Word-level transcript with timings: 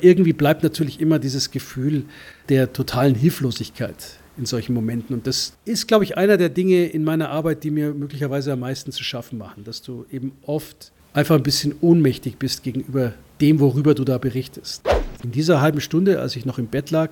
Irgendwie 0.00 0.32
bleibt 0.32 0.62
natürlich 0.62 1.00
immer 1.00 1.18
dieses 1.18 1.50
Gefühl 1.50 2.04
der 2.48 2.72
totalen 2.72 3.14
Hilflosigkeit 3.14 4.18
in 4.36 4.46
solchen 4.46 4.72
Momenten. 4.74 5.14
Und 5.14 5.26
das 5.26 5.54
ist, 5.64 5.86
glaube 5.86 6.04
ich, 6.04 6.16
einer 6.16 6.36
der 6.36 6.48
Dinge 6.48 6.86
in 6.86 7.04
meiner 7.04 7.30
Arbeit, 7.30 7.62
die 7.64 7.70
mir 7.70 7.92
möglicherweise 7.92 8.52
am 8.52 8.60
meisten 8.60 8.92
zu 8.92 9.04
schaffen 9.04 9.38
machen, 9.38 9.64
dass 9.64 9.82
du 9.82 10.06
eben 10.10 10.32
oft 10.42 10.92
einfach 11.12 11.36
ein 11.36 11.42
bisschen 11.42 11.74
ohnmächtig 11.80 12.38
bist 12.38 12.62
gegenüber 12.62 13.14
dem, 13.40 13.60
worüber 13.60 13.94
du 13.94 14.04
da 14.04 14.18
berichtest. 14.18 14.82
In 15.22 15.32
dieser 15.32 15.60
halben 15.60 15.80
Stunde, 15.80 16.20
als 16.20 16.36
ich 16.36 16.46
noch 16.46 16.58
im 16.58 16.66
Bett 16.66 16.90
lag, 16.90 17.10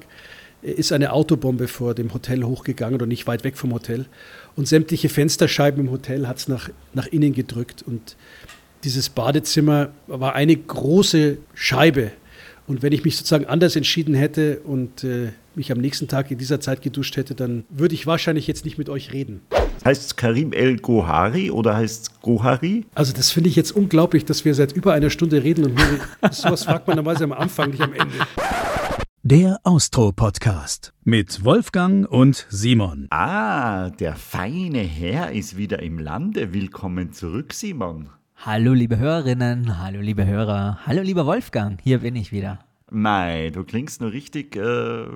ist 0.63 0.93
eine 0.93 1.13
Autobombe 1.13 1.69
vor 1.69 1.95
dem 1.95 2.13
Hotel 2.13 2.43
hochgegangen 2.43 2.95
oder 2.95 3.07
nicht 3.07 3.27
weit 3.27 3.45
weg 3.45 3.57
vom 3.57 3.73
Hotel. 3.73 4.07
Und 4.57 4.67
sämtliche 4.67 5.09
Fensterscheiben 5.09 5.87
im 5.87 5.91
Hotel 5.91 6.27
hat 6.27 6.39
es 6.39 6.49
nach, 6.49 6.71
nach 6.95 7.07
innen 7.07 7.33
gedrückt. 7.33 7.83
Und 7.87 8.17
dieses 8.85 9.09
Badezimmer 9.09 9.91
war 10.07 10.35
eine 10.35 10.57
große 10.57 11.39
Scheibe. 11.55 12.11
Und 12.69 12.83
wenn 12.83 12.93
ich 12.93 13.03
mich 13.03 13.17
sozusagen 13.17 13.47
anders 13.47 13.77
entschieden 13.77 14.15
hätte 14.15 14.61
und 14.61 15.03
äh, 15.03 15.31
mich 15.55 15.73
am 15.73 15.79
nächsten 15.79 16.07
Tag 16.07 16.31
in 16.31 16.37
dieser 16.37 16.61
Zeit 16.61 16.83
geduscht 16.83 17.17
hätte, 17.17 17.35
dann 17.35 17.65
würde 17.71 17.95
ich 17.95 18.07
wahrscheinlich 18.07 18.47
jetzt 18.47 18.67
nicht 18.67 18.77
mit 18.77 18.91
euch 18.91 19.15
reden. 19.15 19.41
Heißt 19.87 20.05
es 20.05 20.17
Karim 20.17 20.53
El 20.53 20.77
Gohari 20.77 21.51
oder 21.51 21.75
heißt 21.75 22.03
es 22.03 22.21
Gohari? 22.21 22.85
Also 22.95 23.15
das 23.15 23.31
finde 23.31 23.49
ich 23.49 23.57
jetzt 23.57 23.73
unglaublich, 23.73 24.27
dass 24.27 24.45
wir 24.45 24.55
seit 24.55 24.73
über 24.73 24.93
einer 24.93 25.09
Stunde 25.09 25.43
reden 25.43 25.65
und 25.65 25.77
nur, 25.77 26.31
sowas 26.31 26.65
fragt 26.65 26.87
man 26.87 26.97
normalerweise 26.97 27.25
am 27.25 27.33
Anfang, 27.33 27.71
nicht 27.71 27.81
am 27.81 27.95
Ende. 27.95 28.15
Der 29.23 29.59
Austro-Podcast 29.63 30.93
mit 31.05 31.45
Wolfgang 31.45 32.07
und 32.07 32.47
Simon. 32.51 33.07
Ah, 33.11 33.89
der 33.91 34.15
feine 34.15 34.81
Herr 34.81 35.33
ist 35.33 35.57
wieder 35.57 35.83
im 35.83 35.99
Lande. 35.99 36.53
Willkommen 36.53 37.13
zurück, 37.13 37.55
Simon. 37.55 38.11
Hallo 38.41 38.73
liebe 38.73 38.99
Hörerinnen, 38.99 39.83
hallo 39.83 40.01
liebe 40.01 40.25
Hörer, 40.25 40.79
hallo 40.87 41.03
lieber 41.03 41.27
Wolfgang, 41.27 41.81
hier 41.83 41.99
bin 41.99 42.15
ich 42.15 42.31
wieder. 42.31 42.61
Mei, 42.91 43.51
du 43.51 43.65
klingst 43.65 44.01
nur 44.01 44.13
richtig 44.13 44.57
äh, 44.57 45.07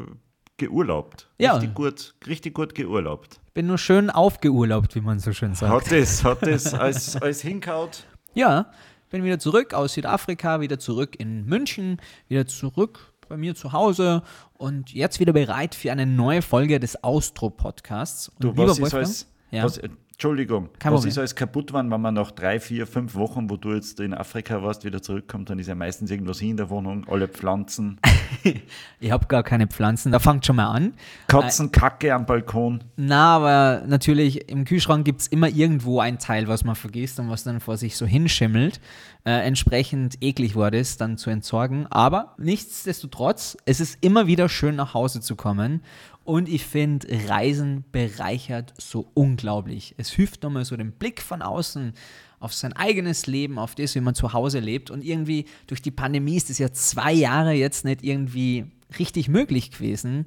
geurlaubt. 0.56 1.28
Ja. 1.38 1.54
Richtig 1.54 1.74
gut, 1.74 2.14
richtig 2.26 2.54
gut 2.54 2.74
geurlaubt. 2.74 3.40
Bin 3.54 3.66
nur 3.66 3.78
schön 3.78 4.10
aufgeurlaubt, 4.10 4.94
wie 4.94 5.00
man 5.00 5.18
so 5.18 5.32
schön 5.32 5.54
sagt. 5.54 5.72
Hat 5.72 5.92
es, 5.92 6.24
hat 6.24 6.42
es 6.44 6.72
als, 6.74 7.16
als 7.16 7.40
hinkaut? 7.42 8.04
Ja, 8.34 8.70
bin 9.10 9.24
wieder 9.24 9.38
zurück 9.38 9.74
aus 9.74 9.94
Südafrika, 9.94 10.60
wieder 10.60 10.78
zurück 10.78 11.16
in 11.18 11.44
München, 11.46 12.00
wieder 12.28 12.46
zurück 12.46 13.12
bei 13.28 13.36
mir 13.36 13.54
zu 13.54 13.72
Hause 13.72 14.22
und 14.54 14.92
jetzt 14.92 15.20
wieder 15.20 15.32
bereit 15.32 15.74
für 15.74 15.90
eine 15.92 16.06
neue 16.06 16.42
Folge 16.42 16.78
des 16.80 17.02
Austro-Podcasts. 17.02 18.30
Du, 18.38 18.56
was 18.56 18.72
ist 18.72 18.80
Wolfgang- 18.80 18.94
alles, 19.04 19.32
Ja. 19.50 19.64
was, 19.64 19.80
Entschuldigung, 20.22 20.68
Kein 20.78 20.92
was 20.92 21.00
Problem. 21.00 21.08
ist 21.08 21.18
alles 21.18 21.34
kaputt 21.34 21.72
worden, 21.72 21.90
wenn 21.90 22.00
man 22.00 22.14
nach 22.14 22.30
drei, 22.30 22.60
vier, 22.60 22.86
fünf 22.86 23.16
Wochen, 23.16 23.50
wo 23.50 23.56
du 23.56 23.74
jetzt 23.74 23.98
in 23.98 24.14
Afrika 24.14 24.62
warst, 24.62 24.84
wieder 24.84 25.02
zurückkommt, 25.02 25.50
dann 25.50 25.58
ist 25.58 25.66
ja 25.66 25.74
meistens 25.74 26.12
irgendwas 26.12 26.38
hin 26.38 26.50
in 26.50 26.58
der 26.58 26.70
Wohnung, 26.70 27.04
alle 27.08 27.26
Pflanzen, 27.26 27.98
Ich 29.00 29.10
habe 29.10 29.26
gar 29.26 29.42
keine 29.42 29.66
Pflanzen, 29.66 30.12
da 30.12 30.18
fangt 30.18 30.46
schon 30.46 30.56
mal 30.56 30.70
an. 30.70 30.94
Katzenkacke 31.28 32.14
am 32.14 32.26
Balkon. 32.26 32.82
Na, 32.96 33.36
aber 33.36 33.82
natürlich, 33.86 34.48
im 34.48 34.64
Kühlschrank 34.64 35.04
gibt 35.04 35.22
es 35.22 35.26
immer 35.28 35.48
irgendwo 35.48 36.00
ein 36.00 36.18
Teil, 36.18 36.48
was 36.48 36.64
man 36.64 36.74
vergisst 36.74 37.18
und 37.20 37.28
was 37.28 37.44
dann 37.44 37.60
vor 37.60 37.76
sich 37.76 37.96
so 37.96 38.06
hinschimmelt. 38.06 38.80
Äh, 39.24 39.46
entsprechend 39.46 40.18
eklig 40.20 40.56
war 40.56 40.70
das 40.70 40.96
dann 40.96 41.16
zu 41.16 41.30
entsorgen. 41.30 41.86
Aber 41.90 42.34
nichtsdestotrotz, 42.38 43.56
es 43.64 43.80
ist 43.80 43.98
immer 44.00 44.26
wieder 44.26 44.48
schön 44.48 44.76
nach 44.76 44.94
Hause 44.94 45.20
zu 45.20 45.36
kommen. 45.36 45.82
Und 46.24 46.48
ich 46.48 46.64
finde, 46.64 47.06
Reisen 47.28 47.84
bereichert 47.90 48.74
so 48.78 49.10
unglaublich. 49.14 49.94
Es 49.98 50.10
hilft 50.10 50.42
nochmal 50.42 50.64
so 50.64 50.76
den 50.76 50.92
Blick 50.92 51.20
von 51.20 51.42
außen 51.42 51.94
auf 52.38 52.54
sein 52.54 52.72
eigenes 52.72 53.26
Leben, 53.26 53.58
auf 53.58 53.74
das, 53.74 53.94
wie 53.94 54.00
man 54.00 54.14
zu 54.14 54.32
Hause 54.32 54.60
lebt. 54.60 54.90
Und 54.90 55.04
irgendwie 55.04 55.46
durch 55.66 55.82
die 55.82 55.90
Pandemie 55.90 56.36
ist 56.36 56.50
es 56.50 56.58
ja 56.58 56.72
zwei 56.72 57.12
Jahre 57.12 57.52
jetzt 57.52 57.84
nicht 57.84 58.02
irgendwie 58.02 58.66
richtig 58.98 59.28
möglich 59.28 59.70
gewesen. 59.70 60.26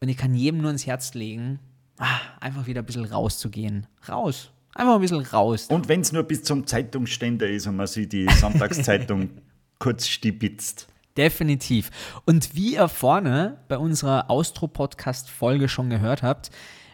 Und 0.00 0.08
ich 0.08 0.16
kann 0.16 0.34
jedem 0.34 0.60
nur 0.60 0.70
ins 0.70 0.86
Herz 0.86 1.14
legen, 1.14 1.58
ah, 1.98 2.20
einfach 2.40 2.66
wieder 2.66 2.82
ein 2.82 2.86
bisschen 2.86 3.04
rauszugehen. 3.04 3.86
Raus. 4.08 4.50
Einfach 4.74 4.94
ein 4.94 5.00
bisschen 5.00 5.20
raus. 5.20 5.66
Und 5.68 5.88
wenn 5.88 6.00
es 6.00 6.12
nur 6.12 6.22
bis 6.22 6.42
zum 6.42 6.66
Zeitungsständer 6.66 7.48
ist 7.48 7.66
und 7.66 7.76
man 7.76 7.86
sich 7.86 8.08
die 8.08 8.26
Sonntagszeitung 8.28 9.30
kurz 9.78 10.08
stibitzt. 10.08 10.88
Definitiv. 11.16 11.90
Und 12.24 12.54
wie 12.54 12.74
ihr 12.74 12.88
vorne 12.88 13.58
bei 13.68 13.78
unserer 13.78 14.30
Austro-Podcast-Folge 14.30 15.68
schon 15.68 15.90
gehört 15.90 16.22
habt, 16.22 16.50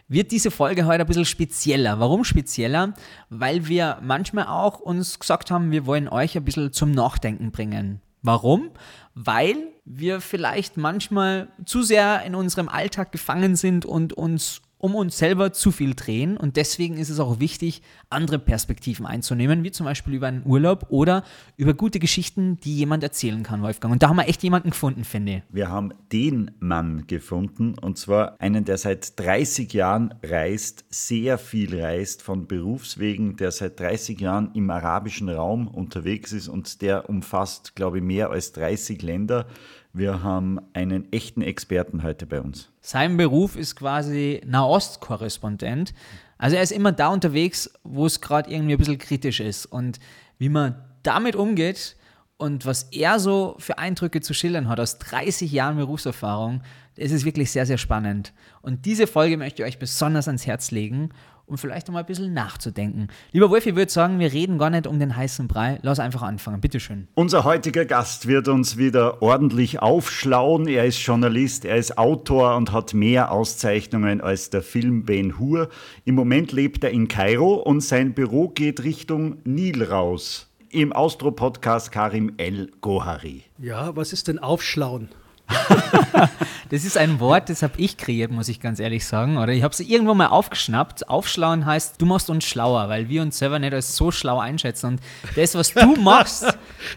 wird 0.09 0.31
diese 0.31 0.51
Folge 0.51 0.85
heute 0.85 1.01
ein 1.01 1.07
bisschen 1.07 1.25
spezieller. 1.25 1.99
Warum 1.99 2.23
spezieller? 2.23 2.93
Weil 3.29 3.67
wir 3.67 3.99
manchmal 4.01 4.47
auch 4.47 4.79
uns 4.79 5.19
gesagt 5.19 5.51
haben, 5.51 5.71
wir 5.71 5.85
wollen 5.85 6.09
euch 6.09 6.35
ein 6.35 6.43
bisschen 6.43 6.73
zum 6.73 6.91
Nachdenken 6.91 7.51
bringen. 7.51 8.01
Warum? 8.21 8.71
Weil 9.13 9.55
wir 9.85 10.19
vielleicht 10.19 10.77
manchmal 10.77 11.47
zu 11.65 11.83
sehr 11.83 12.23
in 12.23 12.35
unserem 12.35 12.67
Alltag 12.67 13.11
gefangen 13.11 13.55
sind 13.55 13.85
und 13.85 14.13
uns 14.13 14.61
um 14.79 14.95
uns 14.95 15.17
selber 15.17 15.53
zu 15.53 15.71
viel 15.71 15.93
drehen. 15.93 16.37
Und 16.37 16.55
deswegen 16.55 16.97
ist 16.97 17.09
es 17.09 17.19
auch 17.19 17.39
wichtig, 17.39 17.83
andere 18.09 18.39
Perspektiven 18.39 19.05
einzunehmen, 19.05 19.63
wie 19.63 19.71
zum 19.71 19.85
Beispiel 19.85 20.15
über 20.15 20.27
einen 20.27 20.43
Urlaub 20.45 20.87
oder 20.89 21.23
über 21.57 21.73
gute 21.73 21.99
Geschichten, 21.99 22.57
die 22.61 22.77
jemand 22.77 23.03
erzählen 23.03 23.43
kann, 23.43 23.61
Wolfgang. 23.61 23.91
Und 23.91 24.01
da 24.01 24.09
haben 24.09 24.15
wir 24.15 24.27
echt 24.27 24.41
jemanden 24.41 24.71
gefunden, 24.71 25.03
finde 25.03 25.37
ich. 25.37 25.43
Wir 25.49 25.69
haben 25.69 25.93
den 26.11 26.51
Mann 26.59 27.05
gefunden 27.07 27.77
und 27.77 27.97
zwar 27.97 28.39
einen, 28.39 28.63
der 28.63 28.77
seit 28.77 29.19
30 29.19 29.71
Jahren 29.73 30.15
reist, 30.23 30.85
sehr 30.89 31.37
viel 31.37 31.79
reist 31.79 32.21
von 32.21 32.47
Berufswegen, 32.47 33.35
der 33.35 33.51
seit 33.51 33.79
30 33.79 34.19
Jahren 34.19 34.51
im 34.53 34.69
arabischen 34.69 35.29
Raum 35.29 35.67
unterwegs 35.67 36.31
ist 36.31 36.47
und 36.47 36.81
der 36.81 37.09
umfasst, 37.09 37.75
glaube 37.75 37.97
ich, 37.97 38.03
mehr 38.03 38.29
als 38.31 38.53
30 38.53 39.01
Länder. 39.01 39.45
Wir 39.93 40.21
haben 40.21 40.59
einen 40.73 41.11
echten 41.11 41.41
Experten 41.41 42.03
heute 42.03 42.25
bei 42.25 42.41
uns. 42.41 42.69
Sein 42.79 43.17
Beruf 43.17 43.55
ist 43.55 43.75
quasi 43.75 44.41
Nahostkorrespondent. 44.45 45.93
Also 46.37 46.55
er 46.55 46.61
ist 46.61 46.71
immer 46.71 46.91
da 46.91 47.09
unterwegs, 47.09 47.71
wo 47.83 48.05
es 48.05 48.21
gerade 48.21 48.51
irgendwie 48.51 48.73
ein 48.73 48.77
bisschen 48.77 48.99
kritisch 48.99 49.39
ist. 49.39 49.65
Und 49.65 49.99
wie 50.37 50.49
man 50.49 50.75
damit 51.03 51.35
umgeht 51.35 51.95
und 52.37 52.65
was 52.65 52.83
er 52.91 53.19
so 53.19 53.55
für 53.57 53.77
Eindrücke 53.79 54.21
zu 54.21 54.33
schildern 54.33 54.69
hat 54.69 54.79
aus 54.79 54.99
30 54.99 55.51
Jahren 55.51 55.77
Berufserfahrung, 55.77 56.61
ist 56.95 57.25
wirklich 57.25 57.51
sehr, 57.51 57.65
sehr 57.65 57.77
spannend. 57.77 58.33
Und 58.61 58.85
diese 58.85 59.07
Folge 59.07 59.37
möchte 59.37 59.63
ich 59.63 59.67
euch 59.67 59.79
besonders 59.79 60.27
ans 60.27 60.45
Herz 60.45 60.71
legen, 60.71 61.09
um 61.49 61.57
vielleicht 61.57 61.87
noch 61.87 61.93
mal 61.93 62.01
ein 62.01 62.05
bisschen 62.05 62.33
nachzudenken. 62.33 63.07
Lieber 63.31 63.49
Wolf, 63.49 63.65
ich 63.65 63.75
würde 63.75 63.91
sagen, 63.91 64.19
wir 64.19 64.31
reden 64.31 64.57
gar 64.57 64.69
nicht 64.69 64.87
um 64.87 64.99
den 64.99 65.15
heißen 65.15 65.47
Brei. 65.47 65.79
Lass 65.81 65.99
einfach 65.99 66.21
anfangen. 66.21 66.61
Bitteschön. 66.61 67.07
Unser 67.15 67.43
heutiger 67.43 67.85
Gast 67.85 68.27
wird 68.27 68.47
uns 68.47 68.77
wieder 68.77 69.21
ordentlich 69.21 69.81
aufschlauen. 69.81 70.67
Er 70.67 70.85
ist 70.85 70.99
Journalist, 71.05 71.65
er 71.65 71.77
ist 71.77 71.97
Autor 71.97 72.55
und 72.55 72.71
hat 72.71 72.93
mehr 72.93 73.31
Auszeichnungen 73.31 74.21
als 74.21 74.49
der 74.49 74.61
Film 74.61 75.05
Ben 75.05 75.39
Hur. 75.39 75.69
Im 76.05 76.15
Moment 76.15 76.51
lebt 76.51 76.83
er 76.83 76.91
in 76.91 77.07
Kairo 77.07 77.55
und 77.55 77.81
sein 77.81 78.13
Büro 78.13 78.49
geht 78.49 78.83
Richtung 78.83 79.37
Nil 79.43 79.83
raus. 79.83 80.47
Im 80.71 80.93
Austro-Podcast 80.93 81.91
Karim 81.91 82.33
El 82.37 82.69
Gohari. 82.81 83.43
Ja, 83.57 83.95
was 83.95 84.13
ist 84.13 84.27
denn 84.27 84.37
Aufschlauen? 84.37 85.09
Das 86.69 86.85
ist 86.85 86.97
ein 86.97 87.19
Wort, 87.19 87.49
das 87.49 87.63
habe 87.63 87.73
ich 87.77 87.97
kreiert, 87.97 88.31
muss 88.31 88.47
ich 88.47 88.59
ganz 88.59 88.79
ehrlich 88.79 89.03
sagen. 89.03 89.37
Oder 89.37 89.53
ich 89.53 89.63
habe 89.63 89.73
es 89.73 89.79
irgendwo 89.79 90.13
mal 90.13 90.27
aufgeschnappt. 90.27 91.09
Aufschlauen 91.09 91.65
heißt, 91.65 91.99
du 91.99 92.05
machst 92.05 92.29
uns 92.29 92.45
schlauer, 92.45 92.89
weil 92.89 93.09
wir 93.09 93.23
uns 93.23 93.39
selber 93.39 93.57
nicht 93.57 93.73
als 93.73 93.95
so 93.95 94.11
schlau 94.11 94.37
einschätzen. 94.39 94.85
Und 94.85 95.01
das, 95.35 95.55
was 95.55 95.73
du 95.73 95.95
machst, 95.99 96.45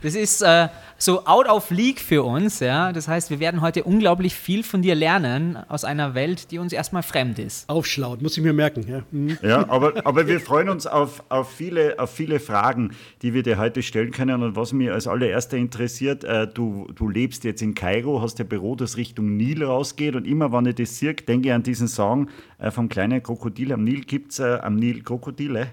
das 0.03 0.15
ist 0.15 0.43
äh, 0.43 0.69
so 1.05 1.25
out 1.27 1.49
of 1.49 1.71
league 1.71 2.01
für 2.01 2.23
uns. 2.23 2.61
Ja? 2.61 2.93
Das 2.93 3.09
heißt, 3.09 3.31
wir 3.31 3.41
werden 3.41 3.61
heute 3.61 3.83
unglaublich 3.83 4.35
viel 4.35 4.63
von 4.63 4.83
dir 4.83 4.95
lernen 4.95 5.57
aus 5.69 5.85
einer 5.85 6.15
Welt, 6.15 6.51
die 6.51 6.59
uns 6.59 6.73
erstmal 6.73 7.03
fremd 7.03 7.39
ist. 7.39 7.69
Aufschlauen, 7.69 8.23
muss 8.23 8.37
ich 8.37 8.43
mir 8.43 8.53
merken. 8.53 8.87
Ja. 8.89 9.03
Hm. 9.11 9.37
Ja, 9.43 9.69
aber, 9.69 9.95
aber 10.07 10.29
wir 10.29 10.39
freuen 10.39 10.69
uns 10.69 10.87
auf, 10.87 11.25
auf, 11.29 11.51
viele, 11.51 11.99
auf 11.99 12.11
viele 12.11 12.39
Fragen, 12.39 12.93
die 13.23 13.35
wir 13.35 13.43
dir 13.43 13.59
heute 13.59 13.83
stellen 13.83 14.13
können. 14.13 14.43
Und 14.43 14.55
was 14.55 14.73
mich 14.73 14.93
als 14.93 15.09
allererster 15.09 15.57
interessiert, 15.57 16.23
äh, 16.23 16.47
du, 16.47 16.87
du 16.95 17.09
lebst 17.09 17.43
jetzt 17.45 17.63
in 17.63 17.75
Kairo, 17.75 18.23
hast 18.23 18.41
ein 18.41 18.47
Büro, 18.47 18.77
das 18.77 18.97
Richtung 18.97 19.37
Nil 19.37 19.65
rausgeht. 19.65 20.15
Und 20.15 20.25
immer, 20.25 20.53
wenn 20.53 20.67
ich 20.67 20.77
das 20.77 20.99
sehe, 20.99 21.15
denke 21.15 21.49
ich 21.49 21.55
an 21.55 21.65
diesen 21.65 21.89
Song 21.89 22.29
äh, 22.59 22.71
vom 22.71 22.89
kleinen 22.89 23.23
Krokodil 23.23 23.73
am 23.73 23.83
Nil. 23.83 24.03
Gibt 24.03 24.33
es 24.33 24.39
äh, 24.39 24.59
am 24.63 24.77
Nil 24.77 25.03
Krokodile? 25.03 25.69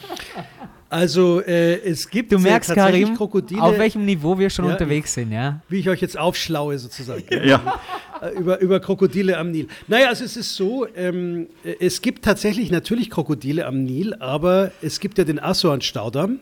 Also 0.93 1.41
äh, 1.43 1.77
es 1.89 2.11
gibt 2.11 2.33
Du 2.33 2.39
merkst, 2.41 2.71
tatsächlich 2.71 3.03
Karim, 3.03 3.17
Krokodile, 3.17 3.63
auf 3.63 3.79
welchem 3.79 4.05
Niveau 4.05 4.37
wir 4.37 4.51
schon 4.51 4.65
Ja, 4.65 4.73
unterwegs 4.73 5.15
sind. 5.15 5.31
Ja? 5.31 5.63
wie 5.69 5.79
ich 5.79 5.89
euch 5.89 6.01
jetzt 6.01 6.19
aufschlaue 6.19 6.77
sozusagen. 6.81 7.23
Ja. 7.47 7.81
Äh, 8.21 8.37
über, 8.37 8.61
über 8.61 8.81
Krokodile 8.81 9.39
am 9.39 9.53
Nil. 9.53 9.69
Naja, 9.87 10.09
also 10.09 10.25
es 10.25 10.37
ist 10.37 10.57
so, 10.57 10.89
ähm, 10.97 11.47
äh, 11.65 11.75
es 11.79 12.03
gibt 12.03 12.25
tatsächlich 12.25 12.73
natürlich 12.73 13.09
Krokodile 13.09 13.67
am 13.67 13.85
Nil, 13.85 14.15
aber 14.15 14.73
es 14.83 14.99
gibt 14.99 15.17
ja 15.19 15.23
den 15.25 15.39
Assuan-Staudamm. 15.39 16.41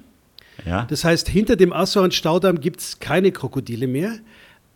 ja. 0.64 0.86
Das 0.88 1.04
heißt, 1.04 1.28
hinter 1.28 1.56
dem 1.56 1.72
Assuan-Staudamm 1.74 2.58
gibt 2.58 2.80
es 2.80 3.00
keine 3.00 3.32
Krokodile 3.32 3.86
mehr, 3.86 4.14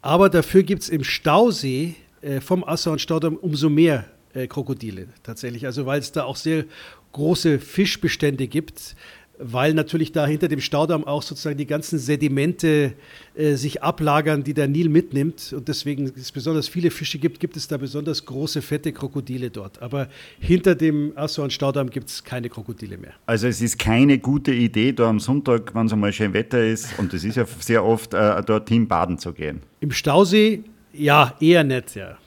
aber 0.02 0.28
dafür 0.28 0.64
gibt 0.64 0.82
es 0.82 0.90
im 0.90 1.02
Stausee 1.02 1.94
äh, 2.20 2.42
vom 2.42 2.62
Assuan-Staudamm 2.62 3.36
umso 3.36 3.70
mehr 3.70 4.04
äh, 4.34 4.46
Krokodile 4.46 5.08
tatsächlich. 5.22 5.64
Also 5.66 5.86
weil 5.86 6.00
es 6.00 6.12
da 6.12 6.24
auch 6.24 6.36
sehr 6.36 6.64
große 7.12 7.58
Fischbestände 7.58 8.46
gibt, 8.48 8.96
weil 9.38 9.74
natürlich 9.74 10.12
da 10.12 10.26
hinter 10.26 10.48
dem 10.48 10.60
Staudamm 10.60 11.04
auch 11.04 11.22
sozusagen 11.22 11.56
die 11.56 11.66
ganzen 11.66 11.98
Sedimente 11.98 12.92
äh, 13.34 13.54
sich 13.54 13.82
ablagern, 13.82 14.44
die 14.44 14.54
der 14.54 14.68
Nil 14.68 14.88
mitnimmt. 14.88 15.52
Und 15.56 15.68
deswegen 15.68 16.12
es 16.14 16.30
besonders 16.30 16.68
viele 16.68 16.90
Fische 16.90 17.18
gibt, 17.18 17.40
gibt 17.40 17.56
es 17.56 17.66
da 17.66 17.76
besonders 17.76 18.24
große, 18.24 18.62
fette 18.62 18.92
Krokodile 18.92 19.50
dort. 19.50 19.82
Aber 19.82 20.08
hinter 20.38 20.74
dem 20.74 21.12
Aswan-Staudamm 21.16 21.90
gibt 21.90 22.08
es 22.08 22.22
keine 22.22 22.48
Krokodile 22.48 22.98
mehr. 22.98 23.14
Also 23.26 23.48
es 23.48 23.60
ist 23.60 23.78
keine 23.78 24.18
gute 24.18 24.52
Idee, 24.52 24.92
da 24.92 25.08
am 25.08 25.18
Sonntag, 25.18 25.74
wenn 25.74 25.86
es 25.86 25.92
einmal 25.92 26.12
schön 26.12 26.32
Wetter 26.32 26.64
ist, 26.64 26.98
und 26.98 27.12
es 27.14 27.24
ist 27.24 27.36
ja 27.36 27.46
sehr 27.58 27.84
oft, 27.84 28.14
äh, 28.14 28.42
dorthin 28.42 28.86
baden 28.86 29.18
zu 29.18 29.32
gehen. 29.32 29.60
Im 29.80 29.90
Stausee 29.90 30.62
ja, 30.92 31.34
eher 31.40 31.64
nett, 31.64 31.94
ja. 31.94 32.18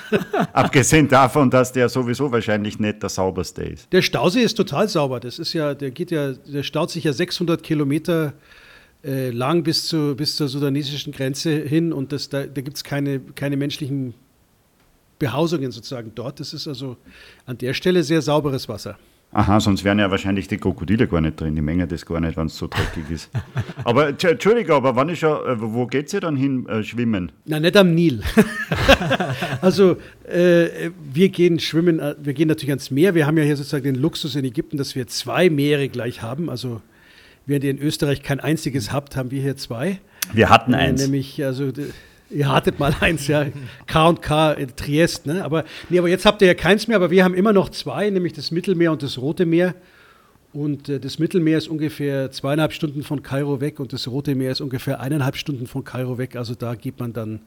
Abgesehen 0.52 1.08
davon, 1.08 1.50
dass 1.50 1.72
der 1.72 1.88
sowieso 1.88 2.30
wahrscheinlich 2.32 2.78
nicht 2.78 3.02
der 3.02 3.10
sauberste 3.10 3.62
ist. 3.62 3.92
Der 3.92 4.02
Stausee 4.02 4.42
ist 4.42 4.54
total 4.54 4.88
sauber. 4.88 5.20
Das 5.20 5.38
ist 5.38 5.52
ja, 5.52 5.74
der 5.74 5.90
geht 5.90 6.10
ja, 6.10 6.32
der 6.32 6.62
staut 6.62 6.90
sich 6.90 7.04
ja 7.04 7.12
600 7.12 7.62
Kilometer 7.62 8.32
äh, 9.04 9.30
lang 9.30 9.62
bis, 9.62 9.86
zu, 9.86 10.14
bis 10.16 10.36
zur 10.36 10.48
sudanesischen 10.48 11.12
Grenze 11.12 11.50
hin 11.50 11.92
und 11.92 12.12
das, 12.12 12.28
da, 12.28 12.44
da 12.44 12.60
gibt 12.62 12.76
es 12.76 12.84
keine, 12.84 13.20
keine 13.20 13.56
menschlichen 13.56 14.14
Behausungen 15.18 15.70
sozusagen 15.70 16.12
dort. 16.14 16.40
Das 16.40 16.54
ist 16.54 16.66
also 16.66 16.96
an 17.46 17.58
der 17.58 17.74
Stelle 17.74 18.02
sehr 18.02 18.22
sauberes 18.22 18.68
Wasser. 18.68 18.98
Aha, 19.34 19.58
sonst 19.58 19.82
wären 19.82 19.98
ja 19.98 20.12
wahrscheinlich 20.12 20.46
die 20.46 20.58
Krokodile 20.58 21.08
gar 21.08 21.20
nicht 21.20 21.40
drin. 21.40 21.56
Die 21.56 21.60
Menge 21.60 21.88
das 21.88 22.06
gar 22.06 22.20
nicht, 22.20 22.36
wenn 22.36 22.46
es 22.46 22.56
so 22.56 22.68
dreckig 22.68 23.10
ist. 23.10 23.30
aber 23.84 24.10
Entschuldige, 24.10 24.72
aber 24.72 24.94
wann 24.94 25.08
ist 25.08 25.22
ja, 25.22 25.44
äh, 25.44 25.60
wo 25.60 25.88
geht 25.88 26.12
ihr 26.12 26.20
dann 26.20 26.36
hin 26.36 26.68
äh, 26.68 26.84
schwimmen? 26.84 27.32
Na, 27.44 27.58
nicht 27.58 27.76
am 27.76 27.94
Nil. 27.94 28.22
also 29.60 29.96
äh, 30.28 30.90
wir 31.12 31.30
gehen 31.30 31.58
schwimmen, 31.58 31.98
äh, 31.98 32.14
wir 32.22 32.32
gehen 32.32 32.46
natürlich 32.46 32.70
ans 32.70 32.92
Meer. 32.92 33.16
Wir 33.16 33.26
haben 33.26 33.36
ja 33.36 33.42
hier 33.42 33.56
sozusagen 33.56 33.82
den 33.82 33.96
Luxus 33.96 34.36
in 34.36 34.44
Ägypten, 34.44 34.76
dass 34.76 34.94
wir 34.94 35.08
zwei 35.08 35.50
Meere 35.50 35.88
gleich 35.88 36.22
haben. 36.22 36.48
Also 36.48 36.80
während 37.44 37.64
ihr 37.64 37.72
in 37.72 37.80
Österreich 37.80 38.22
kein 38.22 38.38
einziges 38.38 38.92
habt, 38.92 39.16
haben 39.16 39.32
wir 39.32 39.42
hier 39.42 39.56
zwei. 39.56 39.98
Wir 40.32 40.48
hatten 40.48 40.74
eins. 40.74 41.00
Äh, 41.00 41.06
nämlich, 41.06 41.44
also 41.44 41.72
Ihr 42.30 42.50
hattet 42.50 42.78
mal 42.78 42.94
eins, 43.00 43.26
ja. 43.26 43.46
K 43.86 44.08
und 44.08 44.22
K 44.22 44.52
in 44.52 44.74
Triest, 44.74 45.26
ne? 45.26 45.44
Aber, 45.44 45.64
nee, 45.88 45.98
aber 45.98 46.08
jetzt 46.08 46.24
habt 46.26 46.42
ihr 46.42 46.48
ja 46.48 46.54
keins 46.54 46.88
mehr, 46.88 46.96
aber 46.96 47.10
wir 47.10 47.24
haben 47.24 47.34
immer 47.34 47.52
noch 47.52 47.68
zwei, 47.68 48.10
nämlich 48.10 48.32
das 48.32 48.50
Mittelmeer 48.50 48.92
und 48.92 49.02
das 49.02 49.18
Rote 49.18 49.46
Meer. 49.46 49.74
Und 50.52 50.88
äh, 50.88 51.00
das 51.00 51.18
Mittelmeer 51.18 51.58
ist 51.58 51.68
ungefähr 51.68 52.30
zweieinhalb 52.30 52.72
Stunden 52.72 53.02
von 53.02 53.22
Kairo 53.22 53.60
weg 53.60 53.80
und 53.80 53.92
das 53.92 54.08
Rote 54.08 54.34
Meer 54.34 54.52
ist 54.52 54.60
ungefähr 54.60 55.00
eineinhalb 55.00 55.36
Stunden 55.36 55.66
von 55.66 55.84
Kairo 55.84 56.16
weg. 56.16 56.36
Also 56.36 56.54
da 56.54 56.74
geht 56.76 56.98
man 57.00 57.12
dann 57.12 57.40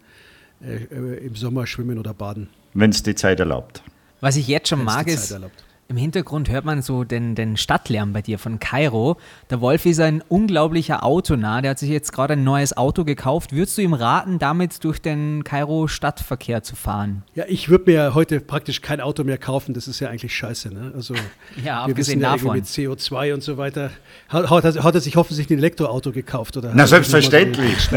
äh, 0.62 0.84
äh 0.94 1.26
im 1.26 1.36
Sommer 1.36 1.66
schwimmen 1.66 2.00
oder 2.00 2.14
baden. 2.14 2.50
Wenn 2.74 2.90
es 2.90 3.02
die 3.04 3.16
Zeit 3.16 3.40
erlaubt. 3.40 3.82
Was 4.20 4.36
ich 4.36 4.48
jetzt 4.48 4.68
schon 4.68 4.80
Wenn's 4.80 4.94
mag, 4.94 5.08
ist, 5.08 5.32
erlaubt. 5.32 5.64
Im 5.89 5.95
Hintergrund 5.95 6.50
hört 6.50 6.66
man 6.66 6.81
so 6.81 7.06
den, 7.06 7.34
den 7.34 7.56
Stadtlärm 7.56 8.12
bei 8.12 8.22
dir 8.22 8.39
von 8.39 8.60
Kairo. 8.60 9.16
Der 9.50 9.62
Wolf 9.62 9.86
ist 9.86 10.01
ein 10.01 10.22
unglaublicher 10.28 11.06
Autonah. 11.06 11.62
Der 11.62 11.72
hat 11.72 11.80
sich 11.80 11.89
jetzt 11.89 12.12
gerade 12.12 12.34
ein 12.34 12.44
neues 12.44 12.75
Auto 12.75 13.06
gekauft. 13.06 13.54
Würdest 13.54 13.78
du 13.78 13.84
ihm 13.84 13.94
raten, 13.94 14.38
damit 14.38 14.84
durch 14.84 15.00
den 15.00 15.45
Kairo-Stadtverkehr 15.45 16.62
zu 16.62 16.75
fahren? 16.75 17.24
Ja, 17.36 17.45
ich 17.48 17.69
würde 17.69 17.89
mir 17.89 18.13
heute 18.16 18.42
praktisch 18.42 18.81
kein 18.81 19.00
Auto 19.00 19.24
mehr 19.24 19.38
kaufen. 19.38 19.74
Das 19.74 19.88
ist 19.88 20.01
ja 20.01 20.10
eigentlich 20.10 20.36
scheiße. 20.36 20.74
Ne? 20.74 20.92
Also, 20.94 21.13
ja, 21.63 21.84
abgesehen 21.84 22.19
ja 22.19 22.33
davon. 22.33 22.57
Mit 22.57 22.66
CO2 22.66 23.33
und 23.36 23.44
so 23.44 23.56
weiter. 23.57 23.92
Hat, 24.28 24.50
hat, 24.50 24.83
hat, 24.83 24.95
er 24.95 25.00
sich 25.00 25.16
hoffentlich 25.16 25.50
ein 25.50 25.57
Elektroauto 25.57 26.12
gekauft? 26.12 26.57
Oder 26.57 26.74
Na, 26.75 26.86
selbstverständlich. 26.86 27.90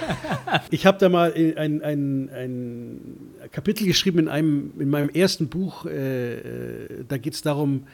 ich 0.70 0.86
habe 0.86 0.98
da 0.98 1.08
mal 1.08 1.34
ein, 1.34 1.82
ein, 1.82 2.30
ein 2.30 3.00
Kapitel 3.52 3.86
geschrieben 3.86 4.18
in, 4.18 4.28
einem, 4.28 4.72
in 4.78 4.90
meinem 4.90 5.10
ersten 5.10 5.48
Buch. 5.48 5.86
Äh, 5.86 6.38
äh 6.38 7.04
da 7.06 7.18
geht 7.18 7.34
es 7.34 7.42
darum, 7.42 7.86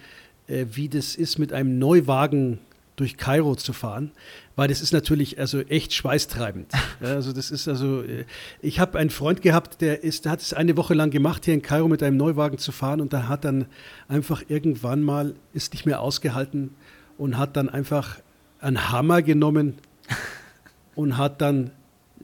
äh, 0.47 0.67
wie 0.73 0.89
das 0.89 1.15
ist, 1.15 1.39
mit 1.39 1.53
einem 1.53 1.79
Neuwagen 1.79 2.59
durch 2.99 3.17
Kairo 3.17 3.55
zu 3.55 3.73
fahren, 3.73 4.11
weil 4.57 4.69
das 4.69 4.81
ist 4.81 4.93
natürlich 4.93 5.39
also 5.39 5.61
echt 5.61 5.95
schweißtreibend. 5.95 6.73
Ja, 7.01 7.15
also 7.15 7.33
das 7.33 7.53
ist 7.53 7.69
also, 7.69 8.03
äh, 8.03 8.25
ich 8.61 8.81
habe 8.81 8.99
einen 8.99 9.11
Freund 9.11 9.41
gehabt, 9.41 9.81
der 9.81 10.03
ist, 10.03 10.25
der 10.25 10.33
hat 10.33 10.41
es 10.41 10.53
eine 10.53 10.77
Woche 10.77 10.95
lang 10.95 11.11
gemacht, 11.11 11.45
hier 11.45 11.55
in 11.55 11.63
Kairo 11.63 11.87
mit 11.87 12.03
einem 12.03 12.17
Neuwagen 12.17 12.59
zu 12.59 12.73
fahren 12.73 13.01
und 13.01 13.13
da 13.13 13.29
hat 13.29 13.45
dann 13.45 13.67
einfach 14.09 14.43
irgendwann 14.49 15.03
mal 15.03 15.37
ist 15.53 15.75
nicht 15.75 15.87
mehr 15.87 16.01
ausgehalten 16.01 16.71
und 17.19 17.39
hat 17.39 17.57
dann 17.57 17.69
einfach 17.69 18.19
einen 18.61 18.91
Hammer 18.91 19.23
genommen 19.23 19.75
und 20.97 21.17
hat 21.17 21.41
dann 21.41 21.71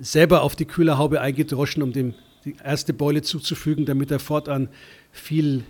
selber 0.01 0.43
auf 0.43 0.57
die 0.57 0.65
Kühlerhaube 0.65 1.21
eingedroschen, 1.21 1.85
um 1.85 1.93
dem 1.93 2.15
die 2.45 2.57
erste 2.63 2.93
Beule 2.93 3.23
zuzufügen, 3.23 3.87
damit 3.87 4.11
er 4.11 4.19
fortan 4.19 4.69
viel 5.13 5.65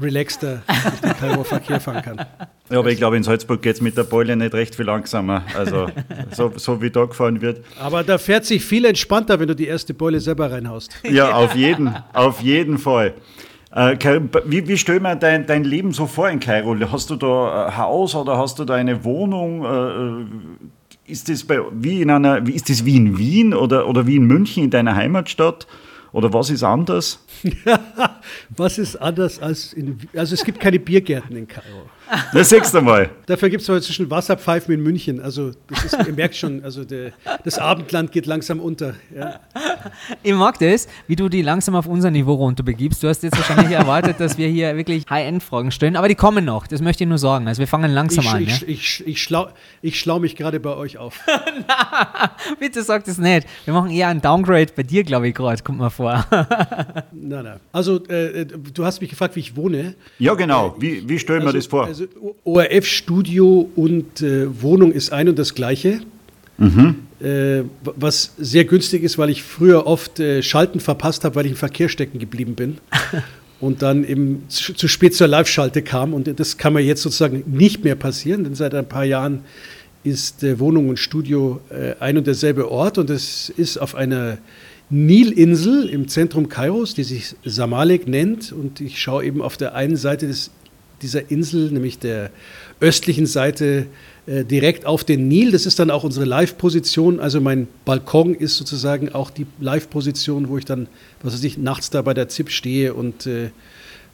relaxter 0.00 0.62
den 1.02 1.12
Kairo-Verkehr 1.16 1.80
fahren 1.80 2.02
kann. 2.02 2.26
Ja, 2.70 2.78
aber 2.78 2.90
ich 2.90 2.98
glaube, 2.98 3.16
in 3.16 3.22
Salzburg 3.22 3.62
geht 3.62 3.76
es 3.76 3.80
mit 3.80 3.96
der 3.96 4.04
Beule 4.04 4.36
nicht 4.36 4.52
recht 4.52 4.74
viel 4.74 4.84
langsamer, 4.84 5.42
also 5.56 5.88
so, 6.32 6.52
so, 6.56 6.82
wie 6.82 6.90
da 6.90 7.06
gefahren 7.06 7.40
wird. 7.40 7.64
Aber 7.80 8.04
da 8.04 8.18
fährt 8.18 8.44
sich 8.44 8.64
viel 8.64 8.84
entspannter, 8.84 9.40
wenn 9.40 9.48
du 9.48 9.56
die 9.56 9.66
erste 9.66 9.94
Beule 9.94 10.20
selber 10.20 10.50
reinhaust. 10.50 10.94
Ja, 11.02 11.32
auf 11.34 11.54
jeden, 11.54 11.94
auf 12.12 12.40
jeden 12.40 12.78
Fall. 12.78 13.14
Äh, 13.72 13.96
wie, 14.44 14.66
wie 14.68 14.76
stell 14.76 15.00
mir 15.00 15.16
dein, 15.16 15.46
dein 15.46 15.64
Leben 15.64 15.92
so 15.92 16.06
vor 16.06 16.28
in 16.28 16.40
Kairo? 16.40 16.76
Hast 16.90 17.10
du 17.10 17.16
da 17.16 17.66
ein 17.66 17.76
Haus 17.76 18.14
oder 18.14 18.36
hast 18.36 18.58
du 18.58 18.64
da 18.64 18.74
eine 18.74 19.04
Wohnung? 19.04 20.26
Äh, 21.06 21.10
ist 21.10 21.28
das, 21.28 21.44
bei, 21.44 21.60
wie 21.72 22.02
in 22.02 22.10
einer, 22.10 22.46
ist 22.48 22.68
das 22.68 22.84
wie 22.84 22.96
in 22.96 23.16
Wien 23.16 23.54
oder, 23.54 23.88
oder 23.88 24.06
wie 24.06 24.16
in 24.16 24.24
München 24.24 24.64
in 24.64 24.70
deiner 24.70 24.96
Heimatstadt? 24.96 25.66
Oder 26.16 26.32
was 26.32 26.48
ist 26.48 26.62
anders? 26.62 27.18
was 28.56 28.78
ist 28.78 28.96
anders 28.96 29.38
als 29.38 29.74
in. 29.74 30.00
Also 30.16 30.32
es 30.32 30.44
gibt 30.44 30.58
keine 30.58 30.78
Biergärten 30.78 31.36
in 31.36 31.46
Kairo. 31.46 31.90
Das 32.32 32.50
siehst 32.50 32.74
du 32.74 32.80
mal. 32.80 33.10
Dafür 33.26 33.50
gibt 33.50 33.62
es 33.62 33.70
aber 33.70 33.80
zwischen 33.80 34.10
Wasserpfeifen 34.10 34.72
in 34.74 34.82
München. 34.82 35.20
Also 35.20 35.52
das 35.68 35.84
ist, 35.84 36.06
ihr 36.06 36.12
merkt 36.12 36.36
schon, 36.36 36.62
also 36.62 36.84
der, 36.84 37.12
das 37.44 37.58
Abendland 37.58 38.12
geht 38.12 38.26
langsam 38.26 38.60
unter. 38.60 38.94
Ja. 39.14 39.40
Ich 40.22 40.32
mag 40.34 40.58
das, 40.58 40.88
wie 41.06 41.16
du 41.16 41.28
die 41.28 41.42
langsam 41.42 41.74
auf 41.74 41.86
unser 41.86 42.10
Niveau 42.10 42.34
runter 42.34 42.62
begibst. 42.62 43.02
Du 43.02 43.08
hast 43.08 43.22
jetzt 43.22 43.36
wahrscheinlich 43.36 43.76
erwartet, 43.76 44.20
dass 44.20 44.38
wir 44.38 44.48
hier 44.48 44.76
wirklich 44.76 45.04
High-End-Fragen 45.08 45.70
stellen, 45.70 45.96
aber 45.96 46.08
die 46.08 46.14
kommen 46.14 46.44
noch. 46.44 46.66
Das 46.66 46.80
möchte 46.80 47.04
ich 47.04 47.08
nur 47.08 47.18
sagen. 47.18 47.48
Also 47.48 47.60
wir 47.60 47.68
fangen 47.68 47.90
langsam 47.92 48.24
ich, 48.24 48.30
an. 48.30 48.42
Ich, 48.42 48.60
ja? 48.60 48.68
ich, 48.68 49.06
ich, 49.06 49.22
schlau, 49.22 49.48
ich 49.82 49.98
schlau 49.98 50.18
mich 50.18 50.36
gerade 50.36 50.60
bei 50.60 50.74
euch 50.74 50.98
auf. 50.98 51.20
Na, 51.68 52.30
bitte 52.58 52.82
sag 52.82 53.04
das 53.04 53.18
nicht. 53.18 53.46
Wir 53.64 53.74
machen 53.74 53.90
eher 53.90 54.08
einen 54.08 54.20
Downgrade 54.20 54.72
bei 54.74 54.82
dir, 54.82 55.04
glaube 55.04 55.28
ich, 55.28 55.34
gerade. 55.34 55.62
Kommt 55.62 55.78
mal 55.78 55.90
vor. 55.90 56.26
nein, 56.30 57.44
nein. 57.44 57.60
Also 57.72 58.04
äh, 58.08 58.42
äh, 58.42 58.44
du 58.46 58.84
hast 58.84 59.00
mich 59.00 59.10
gefragt, 59.10 59.36
wie 59.36 59.40
ich 59.40 59.56
wohne. 59.56 59.94
Ja, 60.18 60.34
genau. 60.34 60.76
Wie, 60.78 61.08
wie 61.08 61.18
stellen 61.18 61.40
wir 61.40 61.46
also, 61.46 61.58
das 61.58 61.66
vor? 61.66 61.86
Also 61.86 61.95
ORF-Studio 62.44 63.70
und 63.76 64.22
äh, 64.22 64.62
Wohnung 64.62 64.92
ist 64.92 65.12
ein 65.12 65.28
und 65.28 65.38
das 65.38 65.54
gleiche. 65.54 66.00
Mhm. 66.58 66.96
Äh, 67.20 67.62
was 67.82 68.34
sehr 68.38 68.64
günstig 68.64 69.02
ist, 69.02 69.18
weil 69.18 69.30
ich 69.30 69.42
früher 69.42 69.86
oft 69.86 70.20
äh, 70.20 70.42
Schalten 70.42 70.80
verpasst 70.80 71.24
habe, 71.24 71.34
weil 71.34 71.46
ich 71.46 71.52
im 71.52 71.58
Verkehr 71.58 71.88
stecken 71.88 72.18
geblieben 72.18 72.54
bin. 72.54 72.78
und 73.60 73.82
dann 73.82 74.04
eben 74.04 74.44
zu, 74.48 74.74
zu 74.74 74.88
spät 74.88 75.14
zur 75.14 75.28
Live-Schalte 75.28 75.82
kam. 75.82 76.14
Und 76.14 76.38
das 76.38 76.58
kann 76.58 76.72
mir 76.72 76.80
jetzt 76.80 77.02
sozusagen 77.02 77.44
nicht 77.46 77.84
mehr 77.84 77.94
passieren, 77.94 78.44
denn 78.44 78.54
seit 78.54 78.74
ein 78.74 78.88
paar 78.88 79.04
Jahren 79.04 79.40
ist 80.04 80.42
äh, 80.44 80.58
Wohnung 80.58 80.88
und 80.88 80.98
Studio 80.98 81.60
äh, 81.70 81.94
ein 82.00 82.16
und 82.18 82.26
derselbe 82.26 82.70
Ort 82.70 82.98
und 82.98 83.10
es 83.10 83.48
ist 83.48 83.78
auf 83.78 83.94
einer 83.94 84.38
Nilinsel 84.88 85.88
im 85.88 86.06
Zentrum 86.06 86.48
Kairos, 86.48 86.94
die 86.94 87.02
sich 87.02 87.34
Samalek 87.44 88.06
nennt. 88.06 88.52
Und 88.52 88.80
ich 88.80 89.00
schaue 89.00 89.24
eben 89.24 89.42
auf 89.42 89.56
der 89.56 89.74
einen 89.74 89.96
Seite 89.96 90.28
des 90.28 90.50
dieser 91.06 91.30
Insel, 91.30 91.70
nämlich 91.70 91.98
der 91.98 92.30
östlichen 92.80 93.26
Seite, 93.26 93.86
äh, 94.26 94.44
direkt 94.44 94.86
auf 94.86 95.04
den 95.04 95.28
Nil. 95.28 95.52
Das 95.52 95.66
ist 95.66 95.78
dann 95.78 95.90
auch 95.90 96.02
unsere 96.02 96.26
Live-Position. 96.26 97.20
Also 97.20 97.40
mein 97.40 97.68
Balkon 97.84 98.34
ist 98.34 98.56
sozusagen 98.56 99.10
auch 99.10 99.30
die 99.30 99.46
Live-Position, 99.60 100.48
wo 100.48 100.58
ich 100.58 100.64
dann, 100.64 100.88
was 101.22 101.34
weiß 101.34 101.44
ich, 101.44 101.58
nachts 101.58 101.90
da 101.90 102.02
bei 102.02 102.12
der 102.12 102.28
ZIP 102.28 102.50
stehe 102.50 102.92
und 102.92 103.26
äh, 103.26 103.50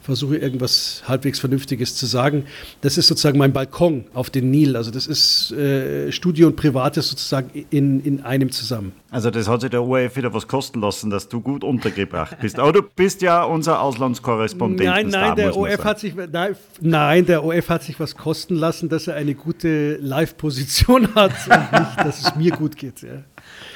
versuche 0.03 0.37
irgendwas 0.37 1.03
halbwegs 1.07 1.39
Vernünftiges 1.39 1.95
zu 1.95 2.05
sagen. 2.05 2.45
Das 2.81 2.97
ist 2.97 3.07
sozusagen 3.07 3.37
mein 3.37 3.53
Balkon 3.53 4.05
auf 4.13 4.29
den 4.29 4.51
Nil. 4.51 4.75
Also 4.75 4.91
das 4.91 5.07
ist 5.07 5.51
äh, 5.53 6.11
Studio 6.11 6.47
und 6.47 6.57
Privates 6.57 7.09
sozusagen 7.09 7.65
in, 7.69 8.01
in 8.01 8.21
einem 8.21 8.51
zusammen. 8.51 8.91
Also 9.09 9.31
das 9.31 9.47
hat 9.47 9.61
sich 9.61 9.69
der 9.69 9.83
ORF 9.83 10.17
wieder 10.17 10.33
was 10.33 10.47
kosten 10.47 10.81
lassen, 10.81 11.09
dass 11.09 11.29
du 11.29 11.39
gut 11.39 11.63
untergebracht 11.63 12.37
bist. 12.41 12.59
Aber 12.59 12.73
du 12.73 12.81
bist 12.81 13.21
ja 13.21 13.43
unser 13.43 13.81
Auslandskorrespondent. 13.81 14.89
Nein, 14.89 15.07
nein, 15.07 15.35
der 15.35 15.55
ORF 15.55 15.83
hat 15.83 15.99
sich 15.99 16.15
nein, 16.15 16.55
nein, 16.81 17.25
der 17.25 17.43
ORF 17.43 17.69
hat 17.69 17.83
sich 17.83 17.99
was 17.99 18.17
kosten 18.17 18.55
lassen, 18.55 18.89
dass 18.89 19.07
er 19.07 19.15
eine 19.15 19.35
gute 19.35 19.95
Live-Position 19.97 21.09
hat 21.15 21.31
und 21.47 21.79
nicht, 21.79 21.97
dass 21.97 22.21
es 22.21 22.35
mir 22.35 22.51
gut 22.51 22.75
geht. 22.75 23.01
Ja. 23.01 23.23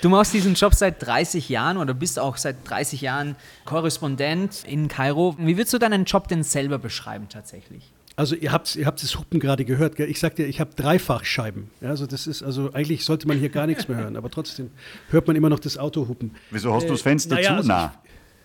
Du 0.01 0.09
machst 0.09 0.33
diesen 0.33 0.53
Job 0.53 0.73
seit 0.75 1.05
30 1.05 1.49
Jahren 1.49 1.77
oder 1.77 1.93
bist 1.93 2.19
auch 2.19 2.37
seit 2.37 2.57
30 2.69 3.01
Jahren 3.01 3.35
Korrespondent 3.65 4.63
in 4.65 4.87
Kairo. 4.87 5.35
Wie 5.39 5.57
würdest 5.57 5.73
du 5.73 5.79
deinen 5.79 6.05
Job 6.05 6.27
denn 6.27 6.43
selber 6.43 6.77
beschreiben 6.77 7.27
tatsächlich? 7.29 7.91
Also 8.15 8.35
ihr 8.35 8.51
habt, 8.51 8.75
ihr 8.75 8.87
habt 8.87 9.01
das 9.03 9.17
Hupen 9.17 9.39
gerade 9.39 9.63
gehört. 9.63 9.95
Gell? 9.95 10.09
Ich 10.09 10.19
sagte, 10.19 10.43
ich 10.43 10.59
habe 10.59 10.71
Dreifachscheiben. 10.75 11.69
Ja, 11.81 11.89
also 11.89 12.07
das 12.07 12.25
ist, 12.25 12.41
also 12.41 12.73
eigentlich 12.73 13.05
sollte 13.05 13.27
man 13.27 13.37
hier 13.37 13.49
gar 13.49 13.67
nichts 13.67 13.87
mehr 13.87 13.97
hören, 13.97 14.17
aber 14.17 14.31
trotzdem 14.31 14.71
hört 15.09 15.27
man 15.27 15.35
immer 15.35 15.49
noch 15.49 15.59
das 15.59 15.77
Auto 15.77 16.07
hupen. 16.07 16.35
Wieso 16.49 16.73
hast 16.73 16.83
äh, 16.83 16.87
du 16.87 16.93
das 16.93 17.01
Fenster 17.03 17.35
naja, 17.35 17.49
zu 17.49 17.53
also 17.55 17.67
nah? 17.67 17.93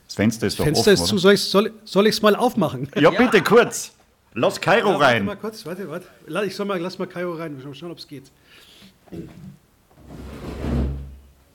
Das 0.07 0.15
Fenster 0.15 0.47
ist 0.47 0.59
doch 0.59 0.65
Fenster 0.65 0.93
offen, 0.93 1.03
ist 1.03 1.09
zu. 1.09 1.17
Soll 1.19 1.33
ich 1.33 1.41
es 1.41 1.51
soll, 1.51 1.73
soll 1.85 2.11
mal 2.21 2.37
aufmachen? 2.37 2.89
Ja, 2.97 3.09
bitte 3.11 3.41
kurz. 3.43 3.93
Lass 4.35 4.61
Kairo 4.61 4.91
Ja, 4.91 5.01
warte 5.01 5.15
rein. 5.15 5.25
mal 5.25 5.37
kurz, 5.37 5.65
warte, 5.65 5.89
warte. 5.89 6.07
Ich 6.47 6.55
soll 6.55 6.67
mal, 6.67 6.79
lass 6.79 6.99
mal 6.99 7.07
Kairo 7.07 7.35
rein, 7.35 7.57
wir 7.57 7.75
schauen, 7.75 7.91
ob 7.91 7.99
es 7.99 8.07
geht. 8.07 8.31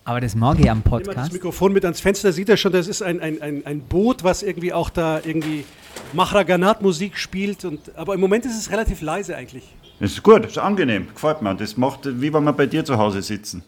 Aber 0.07 0.21
das 0.21 0.35
mag 0.35 0.57
ich 0.57 0.71
am 0.71 0.77
Nimm 0.77 0.89
mal 0.89 0.99
das 0.99 1.07
Podcast. 1.07 1.33
Mikrofon 1.33 1.73
mit 1.73 1.83
ans 1.83 1.99
Fenster, 1.99 2.31
sieht 2.31 2.47
er 2.47 2.55
schon, 2.55 2.71
das 2.71 2.87
ist 2.87 3.01
ein, 3.01 3.19
ein, 3.19 3.41
ein, 3.41 3.65
ein 3.65 3.81
Boot, 3.81 4.23
was 4.23 4.41
irgendwie 4.41 4.71
auch 4.71 4.89
da 4.89 5.19
irgendwie 5.21 5.65
Mahraganat-Musik 6.13 7.17
spielt. 7.17 7.65
Und, 7.65 7.93
aber 7.97 8.13
im 8.13 8.21
Moment 8.21 8.45
ist 8.45 8.57
es 8.57 8.71
relativ 8.71 9.01
leise 9.01 9.35
eigentlich. 9.35 9.65
Das 9.99 10.13
ist 10.13 10.23
gut, 10.23 10.45
das 10.45 10.51
ist 10.51 10.59
angenehm, 10.59 11.07
gefällt 11.13 11.41
mir. 11.41 11.53
Das 11.55 11.75
macht, 11.75 12.05
wie 12.05 12.33
wenn 12.33 12.45
wir 12.45 12.53
bei 12.53 12.67
dir 12.67 12.85
zu 12.85 12.97
Hause 12.97 13.21
sitzen. 13.21 13.63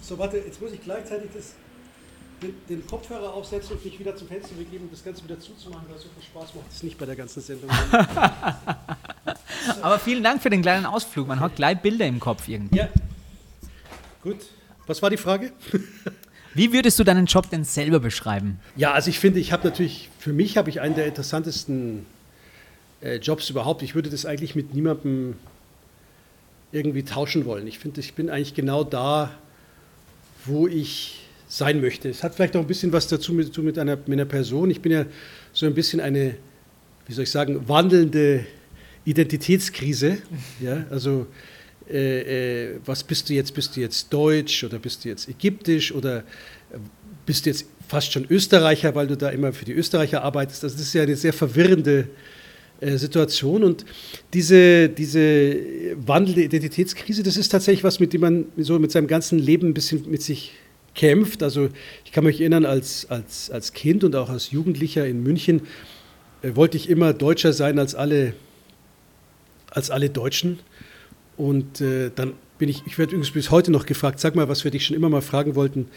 So, 0.00 0.18
warte, 0.18 0.38
jetzt 0.38 0.60
muss 0.60 0.72
ich 0.72 0.82
gleichzeitig 0.82 1.30
das, 1.32 1.54
den, 2.42 2.54
den 2.68 2.84
Kopfhörer 2.84 3.32
aufsetzen 3.32 3.76
und 3.76 3.84
mich 3.84 3.96
wieder 3.96 4.16
zum 4.16 4.26
Fenster 4.26 4.56
begeben, 4.56 4.86
um 4.86 4.90
das 4.90 5.04
Ganze 5.04 5.22
wieder 5.22 5.38
zuzumachen, 5.38 5.86
weil 5.88 5.98
so 5.98 6.08
viel 6.18 6.24
Spaß 6.24 6.56
macht 6.56 6.66
es 6.68 6.82
nicht 6.82 6.98
bei 6.98 7.06
der 7.06 7.14
ganzen 7.14 7.42
Sendung. 7.42 7.70
Aber 9.82 10.00
vielen 10.00 10.24
Dank 10.24 10.42
für 10.42 10.50
den 10.50 10.62
kleinen 10.62 10.84
Ausflug. 10.84 11.28
Man 11.28 11.38
hat 11.38 11.54
gleich 11.54 11.80
Bilder 11.80 12.06
im 12.06 12.18
Kopf 12.18 12.48
irgendwie. 12.48 12.78
ja. 12.78 12.88
Gut. 14.22 14.38
Was 14.86 15.02
war 15.02 15.10
die 15.10 15.16
Frage? 15.16 15.52
Wie 16.54 16.72
würdest 16.72 16.98
du 16.98 17.04
deinen 17.04 17.26
Job 17.26 17.48
denn 17.50 17.64
selber 17.64 17.98
beschreiben? 17.98 18.58
Ja, 18.76 18.92
also 18.92 19.10
ich 19.10 19.18
finde, 19.18 19.40
ich 19.40 19.52
habe 19.52 19.66
natürlich, 19.66 20.10
für 20.18 20.32
mich 20.32 20.56
habe 20.56 20.70
ich 20.70 20.80
einen 20.80 20.94
der 20.94 21.06
interessantesten 21.06 22.04
äh, 23.00 23.16
Jobs 23.16 23.48
überhaupt. 23.50 23.82
Ich 23.82 23.94
würde 23.94 24.10
das 24.10 24.26
eigentlich 24.26 24.54
mit 24.54 24.74
niemandem 24.74 25.34
irgendwie 26.70 27.04
tauschen 27.04 27.44
wollen. 27.46 27.66
Ich 27.66 27.78
finde, 27.78 28.00
ich 28.00 28.14
bin 28.14 28.30
eigentlich 28.30 28.54
genau 28.54 28.84
da, 28.84 29.30
wo 30.44 30.66
ich 30.66 31.20
sein 31.48 31.80
möchte. 31.80 32.08
Es 32.08 32.22
hat 32.22 32.34
vielleicht 32.34 32.56
auch 32.56 32.60
ein 32.60 32.66
bisschen 32.66 32.92
was 32.92 33.08
dazu 33.08 33.32
mit, 33.32 33.56
mit, 33.58 33.78
einer, 33.78 33.96
mit 33.96 34.12
einer 34.12 34.24
Person. 34.24 34.70
Ich 34.70 34.80
bin 34.80 34.92
ja 34.92 35.04
so 35.52 35.66
ein 35.66 35.74
bisschen 35.74 36.00
eine, 36.00 36.36
wie 37.06 37.12
soll 37.12 37.24
ich 37.24 37.30
sagen, 37.30 37.68
wandelnde 37.68 38.46
Identitätskrise. 39.04 40.18
Ja, 40.60 40.84
also 40.90 41.26
äh, 41.90 42.72
äh, 42.72 42.78
was 42.84 43.04
bist 43.04 43.28
du 43.28 43.34
jetzt? 43.34 43.54
Bist 43.54 43.76
du 43.76 43.80
jetzt 43.80 44.12
deutsch 44.12 44.64
oder 44.64 44.78
bist 44.78 45.04
du 45.04 45.08
jetzt 45.08 45.28
ägyptisch 45.28 45.92
oder 45.92 46.18
äh, 46.18 46.78
bist 47.26 47.46
du 47.46 47.50
jetzt 47.50 47.66
fast 47.88 48.12
schon 48.12 48.26
Österreicher, 48.28 48.94
weil 48.94 49.06
du 49.06 49.16
da 49.16 49.30
immer 49.30 49.52
für 49.52 49.64
die 49.64 49.72
Österreicher 49.72 50.22
arbeitest? 50.22 50.64
Also 50.64 50.76
das 50.76 50.86
ist 50.86 50.94
ja 50.94 51.02
eine 51.02 51.16
sehr 51.16 51.32
verwirrende 51.32 52.08
äh, 52.80 52.96
Situation 52.96 53.62
und 53.64 53.84
diese, 54.32 54.88
diese 54.88 55.56
wandelnde 55.96 56.42
Identitätskrise, 56.42 57.22
das 57.22 57.36
ist 57.36 57.48
tatsächlich 57.50 57.84
was, 57.84 58.00
mit 58.00 58.12
dem 58.12 58.22
man 58.22 58.46
so 58.56 58.78
mit 58.78 58.90
seinem 58.90 59.06
ganzen 59.06 59.38
Leben 59.38 59.68
ein 59.68 59.74
bisschen 59.74 60.10
mit 60.10 60.22
sich 60.22 60.52
kämpft. 60.94 61.42
Also 61.42 61.68
ich 62.04 62.12
kann 62.12 62.24
mich 62.24 62.40
erinnern, 62.40 62.64
als, 62.64 63.08
als, 63.08 63.50
als 63.50 63.72
Kind 63.72 64.04
und 64.04 64.16
auch 64.16 64.28
als 64.28 64.50
Jugendlicher 64.50 65.06
in 65.06 65.22
München 65.22 65.62
äh, 66.42 66.56
wollte 66.56 66.76
ich 66.76 66.88
immer 66.88 67.12
deutscher 67.12 67.52
sein 67.52 67.78
als 67.78 67.94
alle, 67.94 68.34
als 69.70 69.90
alle 69.90 70.10
Deutschen. 70.10 70.58
Und 71.36 71.80
äh, 71.80 72.10
dann 72.14 72.34
bin 72.58 72.68
ich, 72.68 72.82
ich 72.86 72.98
werde 72.98 73.12
übrigens 73.12 73.32
bis 73.32 73.50
heute 73.50 73.70
noch 73.70 73.86
gefragt, 73.86 74.20
sag 74.20 74.34
mal, 74.34 74.48
was 74.48 74.64
wir 74.64 74.70
dich 74.70 74.86
schon 74.86 74.96
immer 74.96 75.08
mal 75.08 75.22
fragen 75.22 75.54
wollten, 75.54 75.88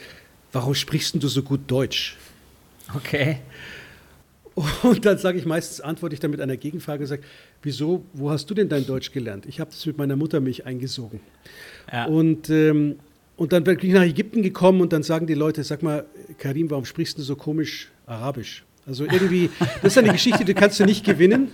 warum 0.52 0.74
sprichst 0.74 1.22
du 1.22 1.28
so 1.28 1.44
gut 1.44 1.62
Deutsch? 1.68 2.18
Okay. 2.96 3.40
Und 4.84 5.06
dann 5.06 5.18
sage 5.18 5.38
ich 5.38 5.46
meistens, 5.46 5.82
antworte 5.82 6.14
ich 6.14 6.20
dann 6.20 6.32
mit 6.32 6.40
einer 6.40 6.56
Gegenfrage 6.56 7.04
und 7.04 7.08
sage, 7.08 7.24
wieso, 7.62 8.06
wo 8.14 8.32
hast 8.32 8.50
du 8.50 8.54
denn 8.54 8.70
dein 8.70 8.86
Deutsch 8.86 9.12
gelernt? 9.12 9.46
Ich 9.46 9.60
habe 9.60 9.70
das 9.70 9.86
mit 9.86 9.98
meiner 9.98 10.16
Muttermilch 10.16 10.66
eingesogen. 10.66 11.20
Ja. 11.92 12.06
Und, 12.06 12.50
ähm, 12.50 12.96
und 13.36 13.52
dann 13.52 13.66
bin 13.66 13.78
ich 13.82 13.92
nach 13.92 14.04
Ägypten 14.04 14.42
gekommen 14.42 14.80
und 14.80 14.94
dann 14.94 15.04
sagen 15.04 15.28
die 15.28 15.34
Leute, 15.34 15.64
sag 15.66 15.84
mal, 15.84 16.06
Karim, 16.38 16.70
warum 16.70 16.86
sprichst 16.86 17.18
du 17.18 17.22
so 17.22 17.36
komisch 17.36 17.90
Arabisch? 18.06 18.64
Also 18.88 19.04
irgendwie, 19.04 19.50
das 19.82 19.94
ist 19.94 19.98
eine 19.98 20.12
Geschichte, 20.12 20.46
die 20.46 20.54
kannst 20.54 20.80
du 20.80 20.86
nicht 20.86 21.04
gewinnen. 21.04 21.50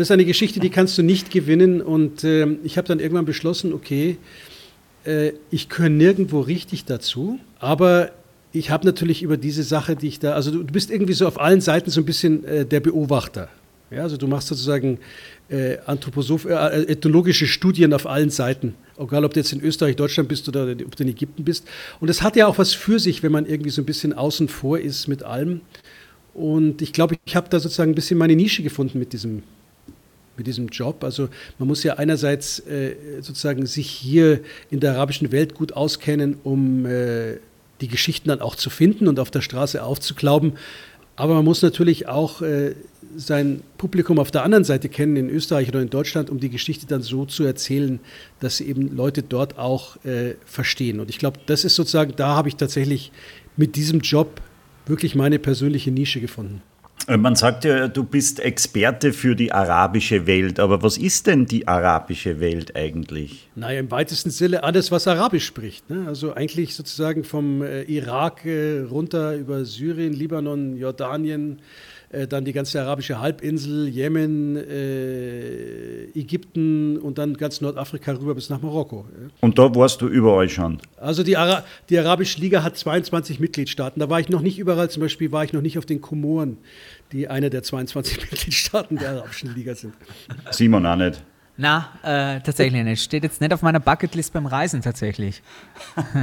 Das 0.00 0.06
ist 0.06 0.12
eine 0.12 0.24
Geschichte, 0.24 0.60
die 0.60 0.70
kannst 0.70 0.96
du 0.96 1.02
nicht 1.02 1.30
gewinnen. 1.30 1.82
Und 1.82 2.24
ähm, 2.24 2.60
ich 2.64 2.78
habe 2.78 2.88
dann 2.88 3.00
irgendwann 3.00 3.26
beschlossen, 3.26 3.74
okay, 3.74 4.16
äh, 5.04 5.32
ich 5.50 5.68
gehöre 5.68 5.90
nirgendwo 5.90 6.40
richtig 6.40 6.86
dazu, 6.86 7.38
aber 7.58 8.10
ich 8.50 8.70
habe 8.70 8.86
natürlich 8.86 9.22
über 9.22 9.36
diese 9.36 9.62
Sache, 9.62 9.96
die 9.96 10.08
ich 10.08 10.18
da, 10.18 10.32
also 10.32 10.52
du, 10.52 10.62
du 10.62 10.72
bist 10.72 10.90
irgendwie 10.90 11.12
so 11.12 11.26
auf 11.26 11.38
allen 11.38 11.60
Seiten 11.60 11.90
so 11.90 12.00
ein 12.00 12.06
bisschen 12.06 12.44
äh, 12.46 12.64
der 12.64 12.80
Beobachter. 12.80 13.50
Ja, 13.90 14.04
also 14.04 14.16
du 14.16 14.26
machst 14.26 14.48
sozusagen 14.48 15.00
äh, 15.50 15.76
Anthroposoph 15.84 16.46
äh, 16.46 16.84
ethnologische 16.84 17.46
Studien 17.46 17.92
auf 17.92 18.06
allen 18.06 18.30
Seiten, 18.30 18.76
egal 18.98 19.26
ob 19.26 19.34
du 19.34 19.40
jetzt 19.40 19.52
in 19.52 19.60
Österreich, 19.60 19.96
Deutschland 19.96 20.30
bist 20.30 20.48
oder 20.48 20.62
ob 20.62 20.96
du 20.96 21.02
in 21.02 21.10
Ägypten 21.10 21.44
bist. 21.44 21.68
Und 22.00 22.08
das 22.08 22.22
hat 22.22 22.36
ja 22.36 22.46
auch 22.46 22.56
was 22.56 22.72
für 22.72 22.98
sich, 22.98 23.22
wenn 23.22 23.32
man 23.32 23.44
irgendwie 23.44 23.68
so 23.68 23.82
ein 23.82 23.86
bisschen 23.86 24.14
außen 24.14 24.48
vor 24.48 24.78
ist 24.78 25.08
mit 25.08 25.24
allem. 25.24 25.60
Und 26.32 26.80
ich 26.80 26.94
glaube, 26.94 27.16
ich 27.26 27.36
habe 27.36 27.50
da 27.50 27.60
sozusagen 27.60 27.92
ein 27.92 27.94
bisschen 27.94 28.16
meine 28.16 28.34
Nische 28.34 28.62
gefunden 28.62 28.98
mit 28.98 29.12
diesem, 29.12 29.42
mit 30.40 30.46
diesem 30.46 30.68
Job. 30.68 31.04
Also 31.04 31.28
man 31.58 31.68
muss 31.68 31.82
ja 31.82 31.94
einerseits 31.94 32.60
äh, 32.60 32.96
sozusagen 33.20 33.66
sich 33.66 33.90
hier 33.90 34.40
in 34.70 34.80
der 34.80 34.94
arabischen 34.94 35.30
Welt 35.32 35.54
gut 35.54 35.74
auskennen, 35.74 36.38
um 36.42 36.86
äh, 36.86 37.36
die 37.82 37.88
Geschichten 37.88 38.30
dann 38.30 38.40
auch 38.40 38.56
zu 38.56 38.70
finden 38.70 39.06
und 39.06 39.20
auf 39.20 39.30
der 39.30 39.42
Straße 39.42 39.82
aufzuklauben. 39.82 40.54
Aber 41.16 41.34
man 41.34 41.44
muss 41.44 41.60
natürlich 41.60 42.08
auch 42.08 42.40
äh, 42.40 42.74
sein 43.14 43.62
Publikum 43.76 44.18
auf 44.18 44.30
der 44.30 44.42
anderen 44.42 44.64
Seite 44.64 44.88
kennen, 44.88 45.16
in 45.16 45.28
Österreich 45.28 45.68
oder 45.68 45.82
in 45.82 45.90
Deutschland, 45.90 46.30
um 46.30 46.40
die 46.40 46.48
Geschichte 46.48 46.86
dann 46.86 47.02
so 47.02 47.26
zu 47.26 47.44
erzählen, 47.44 48.00
dass 48.40 48.56
sie 48.56 48.66
eben 48.66 48.96
Leute 48.96 49.22
dort 49.22 49.58
auch 49.58 50.02
äh, 50.06 50.36
verstehen. 50.46 50.98
Und 51.00 51.10
ich 51.10 51.18
glaube, 51.18 51.38
das 51.44 51.66
ist 51.66 51.74
sozusagen, 51.74 52.14
da 52.16 52.36
habe 52.36 52.48
ich 52.48 52.56
tatsächlich 52.56 53.12
mit 53.58 53.76
diesem 53.76 54.00
Job 54.00 54.40
wirklich 54.86 55.14
meine 55.14 55.38
persönliche 55.38 55.90
Nische 55.90 56.22
gefunden. 56.22 56.62
Äh, 57.06 57.16
Man 57.16 57.34
sagt 57.34 57.64
ja, 57.64 57.88
du 57.88 58.04
bist 58.04 58.40
Experte 58.40 59.12
für 59.12 59.34
die 59.34 59.52
arabische 59.52 60.26
Welt, 60.26 60.60
aber 60.60 60.82
was 60.82 60.98
ist 60.98 61.26
denn 61.26 61.46
die 61.46 61.66
arabische 61.66 62.40
Welt 62.40 62.76
eigentlich? 62.76 63.48
Naja, 63.54 63.80
im 63.80 63.90
weitesten 63.90 64.30
Sinne 64.30 64.62
alles, 64.62 64.90
was 64.90 65.08
Arabisch 65.08 65.46
spricht. 65.46 65.88
Ne? 65.90 66.04
Also 66.06 66.34
eigentlich 66.34 66.74
sozusagen 66.74 67.24
vom 67.24 67.62
äh, 67.62 67.82
Irak 67.82 68.44
äh, 68.44 68.80
runter 68.80 69.34
über 69.36 69.64
Syrien, 69.64 70.12
Libanon, 70.12 70.76
Jordanien, 70.76 71.60
äh, 72.10 72.26
dann 72.26 72.44
die 72.44 72.52
ganze 72.52 72.80
arabische 72.80 73.20
Halbinsel, 73.20 73.88
Jemen, 73.88 74.56
äh, 74.56 76.04
Ägypten 76.18 76.98
und 76.98 77.18
dann 77.18 77.36
ganz 77.36 77.60
Nordafrika 77.60 78.12
rüber 78.12 78.34
bis 78.34 78.50
nach 78.50 78.60
Marokko. 78.60 79.06
Und 79.40 79.58
da 79.58 79.72
warst 79.74 80.02
du 80.02 80.08
überall 80.08 80.48
schon. 80.48 80.78
Also 80.96 81.22
die, 81.22 81.36
Ara 81.36 81.64
die 81.88 81.98
Arabische 81.98 82.40
Liga 82.40 82.64
hat 82.64 82.76
22 82.76 83.38
Mitgliedstaaten. 83.38 84.00
Da 84.00 84.10
war 84.10 84.18
ich 84.18 84.28
noch 84.28 84.40
nicht 84.40 84.58
überall, 84.58 84.90
zum 84.90 85.02
Beispiel 85.02 85.30
war 85.30 85.44
ich 85.44 85.52
noch 85.52 85.62
nicht 85.62 85.78
auf 85.78 85.86
den 85.86 86.00
Komoren, 86.00 86.58
die 87.12 87.28
eine 87.28 87.48
der 87.48 87.62
22 87.62 88.18
Mitgliedstaaten 88.30 88.96
der 88.96 89.10
Arabischen 89.10 89.54
Liga 89.54 89.76
sind. 89.76 89.94
Simon 90.50 90.86
auch 90.86 90.96
nicht. 90.96 91.22
Na, 91.62 91.90
äh, 92.02 92.40
tatsächlich 92.40 92.82
nicht. 92.82 93.02
Steht 93.02 93.22
jetzt 93.22 93.42
nicht 93.42 93.52
auf 93.52 93.60
meiner 93.60 93.80
Bucketlist 93.80 94.32
beim 94.32 94.46
Reisen 94.46 94.80
tatsächlich. 94.80 95.42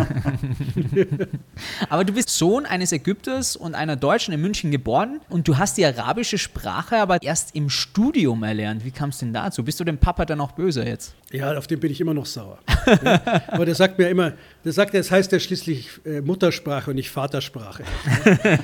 aber 1.89 2.05
du 2.05 2.13
bist 2.13 2.31
Sohn 2.31 2.65
eines 2.65 2.91
Ägypters 2.91 3.55
und 3.55 3.75
einer 3.75 3.97
Deutschen 3.97 4.33
in 4.33 4.41
München 4.41 4.71
geboren 4.71 5.21
und 5.29 5.47
du 5.47 5.59
hast 5.59 5.77
die 5.77 5.85
arabische 5.85 6.39
Sprache 6.39 6.97
aber 6.97 7.21
erst 7.21 7.53
im 7.53 7.69
Studium 7.69 8.41
erlernt. 8.41 8.83
Wie 8.83 8.89
kam 8.89 9.09
es 9.09 9.19
denn 9.19 9.31
dazu? 9.31 9.63
Bist 9.63 9.79
du 9.79 9.83
dem 9.83 9.99
Papa 9.99 10.25
dann 10.25 10.41
auch 10.41 10.53
böse 10.53 10.83
jetzt? 10.83 11.13
Ja, 11.31 11.57
auf 11.57 11.67
den 11.67 11.81
bin 11.81 11.91
ich 11.91 11.99
immer 11.99 12.13
noch 12.13 12.25
sauer. 12.25 12.59
ja. 13.03 13.21
Aber 13.47 13.65
der 13.65 13.75
sagt 13.75 13.99
mir 13.99 14.07
immer, 14.07 14.33
der 14.63 14.71
sagt, 14.71 14.93
es 14.93 15.11
heißt 15.11 15.29
ja 15.33 15.39
schließlich 15.39 15.89
äh, 16.05 16.21
Muttersprache 16.21 16.91
und 16.91 16.95
nicht 16.95 17.09
Vatersprache. 17.09 17.83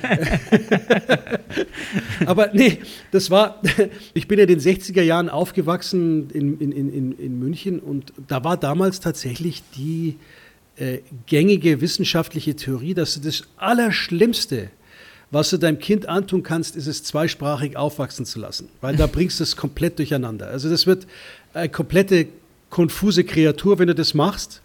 Aber 2.26 2.50
nee, 2.54 2.78
das 3.10 3.30
war, 3.30 3.60
ich 4.14 4.28
bin 4.28 4.38
ja 4.38 4.44
in 4.44 4.48
den 4.48 4.60
60er 4.60 5.02
Jahren 5.02 5.28
aufgewachsen 5.28 6.30
in, 6.30 6.58
in, 6.58 6.72
in, 6.72 7.12
in 7.18 7.38
München 7.38 7.80
und 7.80 8.14
da 8.28 8.44
war 8.44 8.56
damals 8.56 9.00
tatsächlich 9.00 9.62
die 9.76 10.16
äh, 10.76 11.00
gängige 11.26 11.82
wissenschaftliche 11.82 12.56
Theorie, 12.56 12.94
dass 12.94 13.14
du 13.14 13.20
das 13.20 13.42
Allerschlimmste, 13.58 14.70
was 15.30 15.50
du 15.50 15.58
deinem 15.58 15.78
Kind 15.78 16.08
antun 16.08 16.42
kannst, 16.42 16.76
ist 16.76 16.86
es 16.86 17.02
zweisprachig 17.02 17.76
aufwachsen 17.76 18.24
zu 18.24 18.38
lassen, 18.40 18.70
weil 18.80 18.96
da 18.96 19.06
bringst 19.06 19.38
du 19.40 19.44
es 19.44 19.54
komplett 19.54 19.98
durcheinander. 19.98 20.46
Also 20.46 20.70
das 20.70 20.86
wird 20.86 21.06
eine 21.52 21.68
komplette 21.68 22.28
konfuse 22.74 23.22
Kreatur, 23.22 23.78
wenn 23.78 23.86
du 23.86 23.94
das 23.94 24.14
machst. 24.14 24.60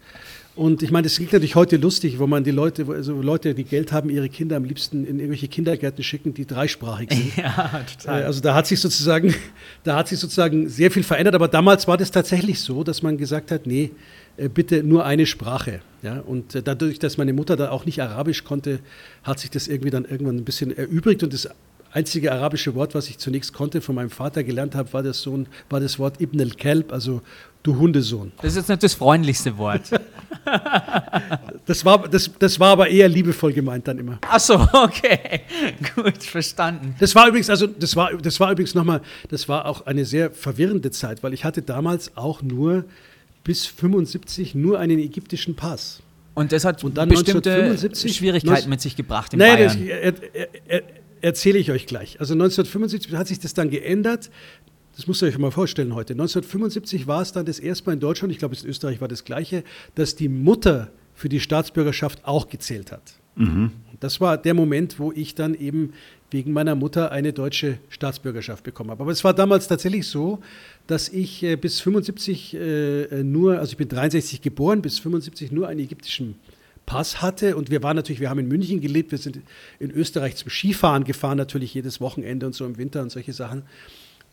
Und 0.56 0.82
ich 0.82 0.90
meine, 0.90 1.04
das 1.04 1.14
klingt 1.14 1.32
natürlich 1.32 1.54
heute 1.54 1.76
lustig, 1.76 2.18
wo 2.18 2.26
man 2.26 2.42
die 2.42 2.50
Leute, 2.50 2.84
also 2.88 3.22
Leute, 3.22 3.54
die 3.54 3.62
Geld 3.62 3.92
haben, 3.92 4.10
ihre 4.10 4.28
Kinder 4.28 4.56
am 4.56 4.64
liebsten 4.64 5.06
in 5.06 5.20
irgendwelche 5.20 5.46
Kindergärten 5.46 6.02
schicken, 6.02 6.34
die 6.34 6.44
dreisprachig 6.44 7.08
sind. 7.12 7.36
Ja, 7.44 7.70
Äh, 8.04 8.24
Also 8.24 8.40
da 8.40 8.54
hat 8.56 8.66
sich 8.66 8.80
sozusagen, 8.80 9.32
da 9.84 9.94
hat 9.94 10.08
sich 10.08 10.18
sozusagen 10.18 10.68
sehr 10.68 10.90
viel 10.90 11.04
verändert. 11.04 11.36
Aber 11.36 11.46
damals 11.46 11.86
war 11.86 11.96
das 11.96 12.10
tatsächlich 12.10 12.58
so, 12.60 12.82
dass 12.82 13.00
man 13.00 13.16
gesagt 13.16 13.52
hat, 13.52 13.64
nee, 13.68 13.92
äh, 14.36 14.48
bitte 14.48 14.82
nur 14.82 15.06
eine 15.06 15.24
Sprache. 15.24 15.80
Ja? 16.02 16.18
Und 16.18 16.56
äh, 16.56 16.62
dadurch, 16.64 16.98
dass 16.98 17.16
meine 17.16 17.32
Mutter 17.32 17.56
da 17.56 17.70
auch 17.70 17.86
nicht 17.86 18.02
Arabisch 18.02 18.42
konnte, 18.42 18.80
hat 19.22 19.38
sich 19.38 19.50
das 19.50 19.68
irgendwie 19.68 19.90
dann 19.90 20.04
irgendwann 20.04 20.36
ein 20.36 20.44
bisschen 20.44 20.76
erübrigt. 20.76 21.22
Und 21.22 21.32
das 21.32 21.48
einzige 21.92 22.32
arabische 22.32 22.74
Wort, 22.74 22.94
was 22.94 23.08
ich 23.08 23.18
zunächst 23.18 23.52
konnte, 23.52 23.80
von 23.80 23.94
meinem 23.94 24.10
Vater 24.10 24.44
gelernt 24.44 24.74
habe, 24.74 24.92
war 24.92 25.02
das, 25.02 25.22
so 25.22 25.36
ein, 25.36 25.46
war 25.68 25.80
das 25.80 25.98
Wort 25.98 26.20
Ibn 26.20 26.40
al-Kalb, 26.40 26.92
also 26.92 27.22
du 27.62 27.76
Hundesohn. 27.76 28.32
Das 28.38 28.52
ist 28.52 28.56
jetzt 28.56 28.68
nicht 28.68 28.82
das 28.82 28.94
freundlichste 28.94 29.56
Wort. 29.58 29.82
Das 31.66 31.84
war, 31.84 32.08
das, 32.08 32.30
das 32.38 32.58
war 32.58 32.70
aber 32.70 32.88
eher 32.88 33.08
liebevoll 33.08 33.52
gemeint 33.52 33.86
dann 33.86 33.98
immer. 33.98 34.18
Ach 34.22 34.40
so, 34.40 34.54
okay. 34.72 35.42
Gut, 35.94 36.22
verstanden. 36.22 36.96
Das 36.98 37.14
war 37.14 37.28
übrigens, 37.28 37.48
also 37.50 37.66
das 37.66 37.94
war, 37.94 38.12
das 38.14 38.40
war 38.40 38.50
übrigens 38.50 38.74
nochmal, 38.74 39.02
das 39.28 39.48
war 39.48 39.66
auch 39.66 39.86
eine 39.86 40.04
sehr 40.04 40.32
verwirrende 40.32 40.90
Zeit, 40.90 41.22
weil 41.22 41.32
ich 41.32 41.44
hatte 41.44 41.62
damals 41.62 42.16
auch 42.16 42.42
nur 42.42 42.84
bis 43.44 43.66
75 43.66 44.54
nur 44.54 44.80
einen 44.80 44.98
ägyptischen 44.98 45.54
Pass. 45.54 46.00
Und 46.34 46.52
das 46.52 46.64
hat 46.64 46.82
Und 46.82 46.96
dann 46.96 47.08
bestimmte 47.08 47.50
1975 47.50 48.16
Schwierigkeiten 48.16 48.70
mit 48.70 48.80
sich 48.80 48.96
gebracht 48.96 49.32
in 49.32 49.38
das 49.38 49.48
Bayern. 49.48 49.86
er, 49.86 50.34
er, 50.34 50.48
er, 50.66 50.82
erzähle 51.20 51.58
ich 51.58 51.70
euch 51.70 51.86
gleich. 51.86 52.18
Also 52.18 52.34
1975 52.34 53.12
hat 53.14 53.28
sich 53.28 53.38
das 53.38 53.54
dann 53.54 53.70
geändert. 53.70 54.30
Das 54.96 55.06
müsst 55.06 55.22
ihr 55.22 55.28
euch 55.28 55.38
mal 55.38 55.50
vorstellen 55.50 55.94
heute. 55.94 56.12
1975 56.14 57.06
war 57.06 57.22
es 57.22 57.32
dann 57.32 57.46
das 57.46 57.58
erste 57.58 57.86
Mal 57.86 57.92
in 57.94 58.00
Deutschland, 58.00 58.32
ich 58.32 58.38
glaube, 58.38 58.56
in 58.60 58.68
Österreich 58.68 59.00
war 59.00 59.08
das 59.08 59.24
gleiche, 59.24 59.64
dass 59.94 60.16
die 60.16 60.28
Mutter 60.28 60.90
für 61.14 61.28
die 61.28 61.40
Staatsbürgerschaft 61.40 62.24
auch 62.24 62.48
gezählt 62.48 62.92
hat. 62.92 63.14
Und 63.90 63.98
das 64.00 64.20
war 64.20 64.36
der 64.36 64.54
Moment, 64.54 64.98
wo 64.98 65.12
ich 65.12 65.34
dann 65.34 65.54
eben 65.54 65.92
wegen 66.30 66.52
meiner 66.52 66.74
Mutter 66.74 67.10
eine 67.10 67.32
deutsche 67.32 67.78
Staatsbürgerschaft 67.88 68.64
bekommen 68.64 68.90
habe. 68.90 69.02
Aber 69.02 69.12
es 69.12 69.24
war 69.24 69.34
damals 69.34 69.68
tatsächlich 69.68 70.06
so, 70.06 70.40
dass 70.86 71.08
ich 71.08 71.42
äh, 71.42 71.56
bis 71.56 71.80
75 71.80 72.54
äh, 72.54 73.22
nur, 73.22 73.58
also 73.58 73.72
ich 73.72 73.76
bin 73.76 73.88
63 73.88 74.42
geboren, 74.42 74.82
bis 74.82 74.98
75 74.98 75.52
nur 75.52 75.68
einen 75.68 75.80
ägyptischen 75.80 76.36
Pass 76.86 77.22
hatte. 77.22 77.56
Und 77.56 77.70
wir 77.70 77.82
waren 77.82 77.96
natürlich, 77.96 78.20
wir 78.20 78.30
haben 78.30 78.38
in 78.38 78.48
München 78.48 78.80
gelebt, 78.80 79.10
wir 79.10 79.18
sind 79.18 79.40
in 79.78 79.90
Österreich 79.90 80.36
zum 80.36 80.50
Skifahren 80.50 81.04
gefahren, 81.04 81.38
natürlich 81.38 81.74
jedes 81.74 82.00
Wochenende 82.00 82.46
und 82.46 82.54
so 82.54 82.64
im 82.66 82.78
Winter 82.78 83.02
und 83.02 83.10
solche 83.10 83.32
Sachen. 83.32 83.62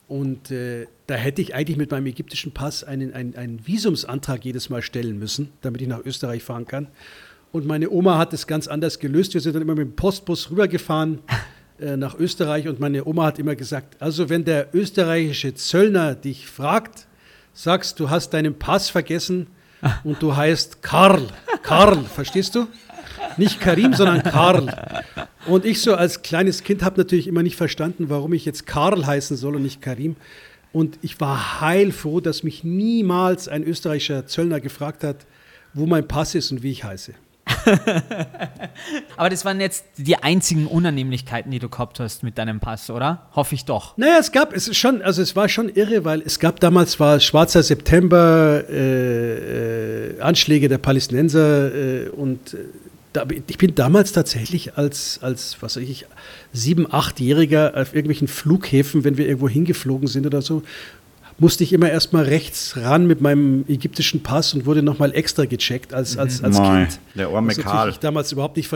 Und 0.07 0.51
äh, 0.51 0.87
da 1.07 1.15
hätte 1.15 1.41
ich 1.41 1.53
eigentlich 1.53 1.77
mit 1.77 1.91
meinem 1.91 2.05
ägyptischen 2.05 2.53
Pass 2.53 2.83
einen, 2.83 3.13
einen, 3.13 3.35
einen 3.35 3.67
Visumsantrag 3.67 4.45
jedes 4.45 4.69
Mal 4.69 4.81
stellen 4.81 5.19
müssen, 5.19 5.51
damit 5.61 5.81
ich 5.81 5.87
nach 5.87 6.05
Österreich 6.05 6.43
fahren 6.43 6.65
kann. 6.65 6.87
Und 7.51 7.65
meine 7.65 7.89
Oma 7.89 8.17
hat 8.17 8.33
es 8.33 8.47
ganz 8.47 8.67
anders 8.67 8.99
gelöst. 8.99 9.33
Wir 9.33 9.41
sind 9.41 9.53
dann 9.53 9.61
immer 9.61 9.75
mit 9.75 9.87
dem 9.87 9.95
Postbus 9.95 10.49
rübergefahren 10.49 11.19
äh, 11.79 11.97
nach 11.97 12.17
Österreich 12.17 12.67
und 12.67 12.79
meine 12.79 13.05
Oma 13.05 13.25
hat 13.25 13.39
immer 13.39 13.55
gesagt, 13.55 14.01
also 14.01 14.29
wenn 14.29 14.45
der 14.45 14.73
österreichische 14.73 15.53
Zöllner 15.55 16.15
dich 16.15 16.47
fragt, 16.47 17.07
sagst 17.53 17.99
du 17.99 18.09
hast 18.09 18.33
deinen 18.33 18.57
Pass 18.57 18.89
vergessen 18.89 19.47
und 20.03 20.21
du 20.21 20.35
heißt 20.35 20.81
Karl. 20.81 21.27
Karl, 21.63 22.03
verstehst 22.03 22.55
du? 22.55 22.67
Nicht 23.37 23.59
Karim, 23.59 23.93
sondern 23.93 24.23
Karl. 24.23 25.03
Und 25.47 25.65
ich 25.65 25.81
so 25.81 25.95
als 25.95 26.21
kleines 26.21 26.63
Kind 26.63 26.83
habe 26.83 26.99
natürlich 26.99 27.27
immer 27.27 27.41
nicht 27.41 27.55
verstanden, 27.55 28.09
warum 28.09 28.33
ich 28.33 28.45
jetzt 28.45 28.67
Karl 28.67 29.05
heißen 29.05 29.37
soll 29.37 29.55
und 29.55 29.63
nicht 29.63 29.81
Karim. 29.81 30.17
Und 30.73 30.99
ich 31.01 31.19
war 31.21 31.61
heilfroh, 31.61 32.19
dass 32.19 32.43
mich 32.43 32.63
niemals 32.63 33.47
ein 33.47 33.63
österreichischer 33.63 34.27
Zöllner 34.27 34.59
gefragt 34.59 35.03
hat, 35.03 35.25
wo 35.73 35.85
mein 35.85 36.07
Pass 36.07 36.35
ist 36.35 36.51
und 36.51 36.63
wie 36.63 36.71
ich 36.71 36.83
heiße. 36.83 37.13
Aber 39.17 39.29
das 39.29 39.45
waren 39.45 39.61
jetzt 39.61 39.85
die 39.97 40.17
einzigen 40.17 40.67
Unannehmlichkeiten, 40.67 41.49
die 41.49 41.59
du 41.59 41.69
gehabt 41.69 41.99
hast 42.01 42.23
mit 42.23 42.37
deinem 42.37 42.59
Pass, 42.59 42.89
oder? 42.89 43.27
Hoffe 43.33 43.55
ich 43.55 43.63
doch. 43.63 43.97
Naja, 43.97 44.17
es 44.19 44.33
gab, 44.33 44.53
es 44.53 44.67
ist 44.67 44.77
schon, 44.77 45.01
also 45.01 45.21
es 45.21 45.35
war 45.35 45.47
schon 45.47 45.69
irre, 45.69 46.03
weil 46.03 46.21
es 46.21 46.39
gab 46.39 46.59
damals 46.59 46.99
war 46.99 47.21
schwarzer 47.21 47.63
September, 47.63 48.63
äh, 48.69 50.17
äh, 50.17 50.21
Anschläge 50.21 50.67
der 50.67 50.77
Palästinenser 50.77 51.73
äh, 51.73 52.09
und 52.09 52.53
äh, 52.53 52.57
ich 53.47 53.57
bin 53.57 53.73
damals 53.73 54.11
tatsächlich 54.11 54.77
als, 54.77 55.19
als 55.21 55.57
was 55.61 55.75
weiß 55.75 55.83
ich, 55.83 56.05
sieben, 56.53 56.91
achtjähriger 56.91 57.73
auf 57.75 57.93
irgendwelchen 57.93 58.27
Flughäfen, 58.27 59.03
wenn 59.03 59.17
wir 59.17 59.27
irgendwo 59.27 59.49
hingeflogen 59.49 60.07
sind 60.07 60.25
oder 60.25 60.41
so, 60.41 60.63
musste 61.39 61.63
ich 61.63 61.73
immer 61.73 61.89
erstmal 61.89 62.23
rechts 62.23 62.77
ran 62.77 63.05
mit 63.05 63.21
meinem 63.21 63.65
ägyptischen 63.67 64.23
Pass 64.23 64.53
und 64.53 64.65
wurde 64.65 64.81
nochmal 64.81 65.13
extra 65.13 65.45
gecheckt 65.45 65.93
als, 65.93 66.17
als, 66.17 66.43
als 66.43 66.57
Kind. 66.57 66.99
der 67.15 67.27
arme 67.27 67.47
natürlich 67.47 67.65
Karl. 67.65 67.89
Ich 67.89 67.99
damals 67.99 68.31
überhaupt 68.31 68.57
nicht 68.57 68.71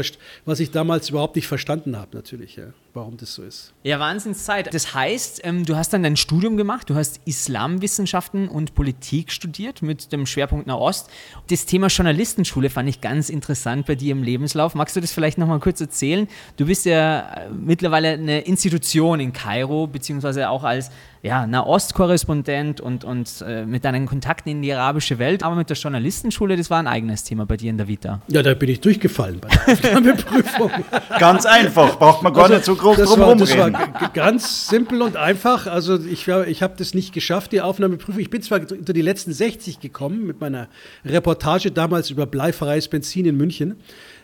was 0.45 0.59
ich 0.59 0.71
damals 0.71 1.09
überhaupt 1.09 1.35
nicht 1.35 1.47
verstanden 1.47 1.97
habe, 1.97 2.15
natürlich, 2.15 2.55
ja, 2.55 2.65
warum 2.93 3.17
das 3.17 3.33
so 3.33 3.43
ist. 3.43 3.73
Ja, 3.83 3.99
Wahnsinnszeit. 3.99 4.73
Das 4.73 4.93
heißt, 4.93 5.41
ähm, 5.43 5.65
du 5.65 5.75
hast 5.75 5.93
dann 5.93 6.03
dein 6.03 6.17
Studium 6.17 6.55
gemacht, 6.55 6.89
du 6.89 6.95
hast 6.95 7.19
Islamwissenschaften 7.25 8.47
und 8.47 8.75
Politik 8.75 9.31
studiert 9.31 9.81
mit 9.81 10.11
dem 10.11 10.25
Schwerpunkt 10.25 10.67
Nahost. 10.67 11.09
Das 11.49 11.65
Thema 11.65 11.87
Journalistenschule 11.87 12.69
fand 12.69 12.89
ich 12.89 13.01
ganz 13.01 13.29
interessant 13.29 13.87
bei 13.87 13.95
dir 13.95 14.11
im 14.11 14.23
Lebenslauf. 14.23 14.75
Magst 14.75 14.95
du 14.95 15.01
das 15.01 15.11
vielleicht 15.11 15.37
nochmal 15.37 15.59
kurz 15.59 15.81
erzählen? 15.81 16.27
Du 16.57 16.65
bist 16.65 16.85
ja 16.85 17.21
äh, 17.21 17.49
mittlerweile 17.49 18.09
eine 18.09 18.41
Institution 18.41 19.19
in 19.19 19.33
Kairo, 19.33 19.87
beziehungsweise 19.87 20.49
auch 20.49 20.63
als 20.63 20.91
ja, 21.23 21.45
Nahost-Korrespondent 21.45 22.81
und, 22.81 23.03
und 23.03 23.43
äh, 23.47 23.65
mit 23.65 23.85
deinen 23.85 24.07
Kontakten 24.07 24.49
in 24.49 24.61
die 24.63 24.73
arabische 24.73 25.19
Welt. 25.19 25.43
Aber 25.43 25.55
mit 25.55 25.69
der 25.69 25.77
Journalistenschule, 25.77 26.57
das 26.57 26.69
war 26.69 26.79
ein 26.79 26.87
eigenes 26.87 27.23
Thema 27.23 27.45
bei 27.45 27.57
dir 27.57 27.69
in 27.69 27.77
der 27.77 27.87
Vita. 27.87 28.21
Ja, 28.27 28.41
da 28.41 28.55
bin 28.55 28.69
ich 28.69 28.81
durchgefallen 28.81 29.39
bei 29.39 29.49
der 29.49 29.73
Aufnahmeprüfung. 29.73 30.71
Ganz 31.19 31.45
einfach, 31.45 31.99
braucht 31.99 32.23
man 32.23 32.33
gar 32.33 32.49
nicht 32.49 32.65
so 32.65 32.75
groß 32.75 32.97
drum 32.97 33.19
war, 33.19 33.35
das 33.35 33.57
war 33.57 33.69
ganz 34.13 34.67
simpel 34.67 35.01
und 35.01 35.15
einfach. 35.15 35.67
Also 35.67 35.99
ich, 35.99 36.27
ich 36.27 36.63
habe 36.63 36.73
das 36.77 36.93
nicht 36.93 37.13
geschafft, 37.13 37.51
die 37.51 37.61
Aufnahmeprüfung. 37.61 38.19
Ich 38.19 38.29
bin 38.29 38.41
zwar 38.41 38.59
unter 38.59 38.93
die 38.93 39.01
letzten 39.01 39.33
60 39.33 39.79
gekommen 39.79 40.25
mit 40.25 40.41
meiner 40.41 40.67
Reportage 41.05 41.71
damals 41.71 42.09
über 42.09 42.25
bleifreies 42.25 42.87
Benzin 42.87 43.25
in 43.25 43.37
München. 43.37 43.77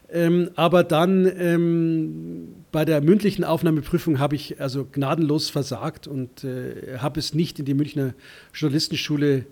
Ähm, 0.10 0.52
aber 0.56 0.84
dann 0.86 1.30
ähm, 1.38 2.48
bei 2.72 2.86
der 2.86 3.02
mündlichen 3.02 3.44
Aufnahmeprüfung 3.44 4.20
habe 4.20 4.36
ich 4.36 4.62
also 4.62 4.86
gnadenlos 4.86 5.50
versagt 5.50 6.08
und 6.08 6.44
äh, 6.46 6.98
habe 7.00 7.20
es 7.20 7.34
nicht 7.34 7.60
in 7.60 7.66
die 7.66 7.74
Münchner 7.74 8.14
Journalistenschule 8.54 9.46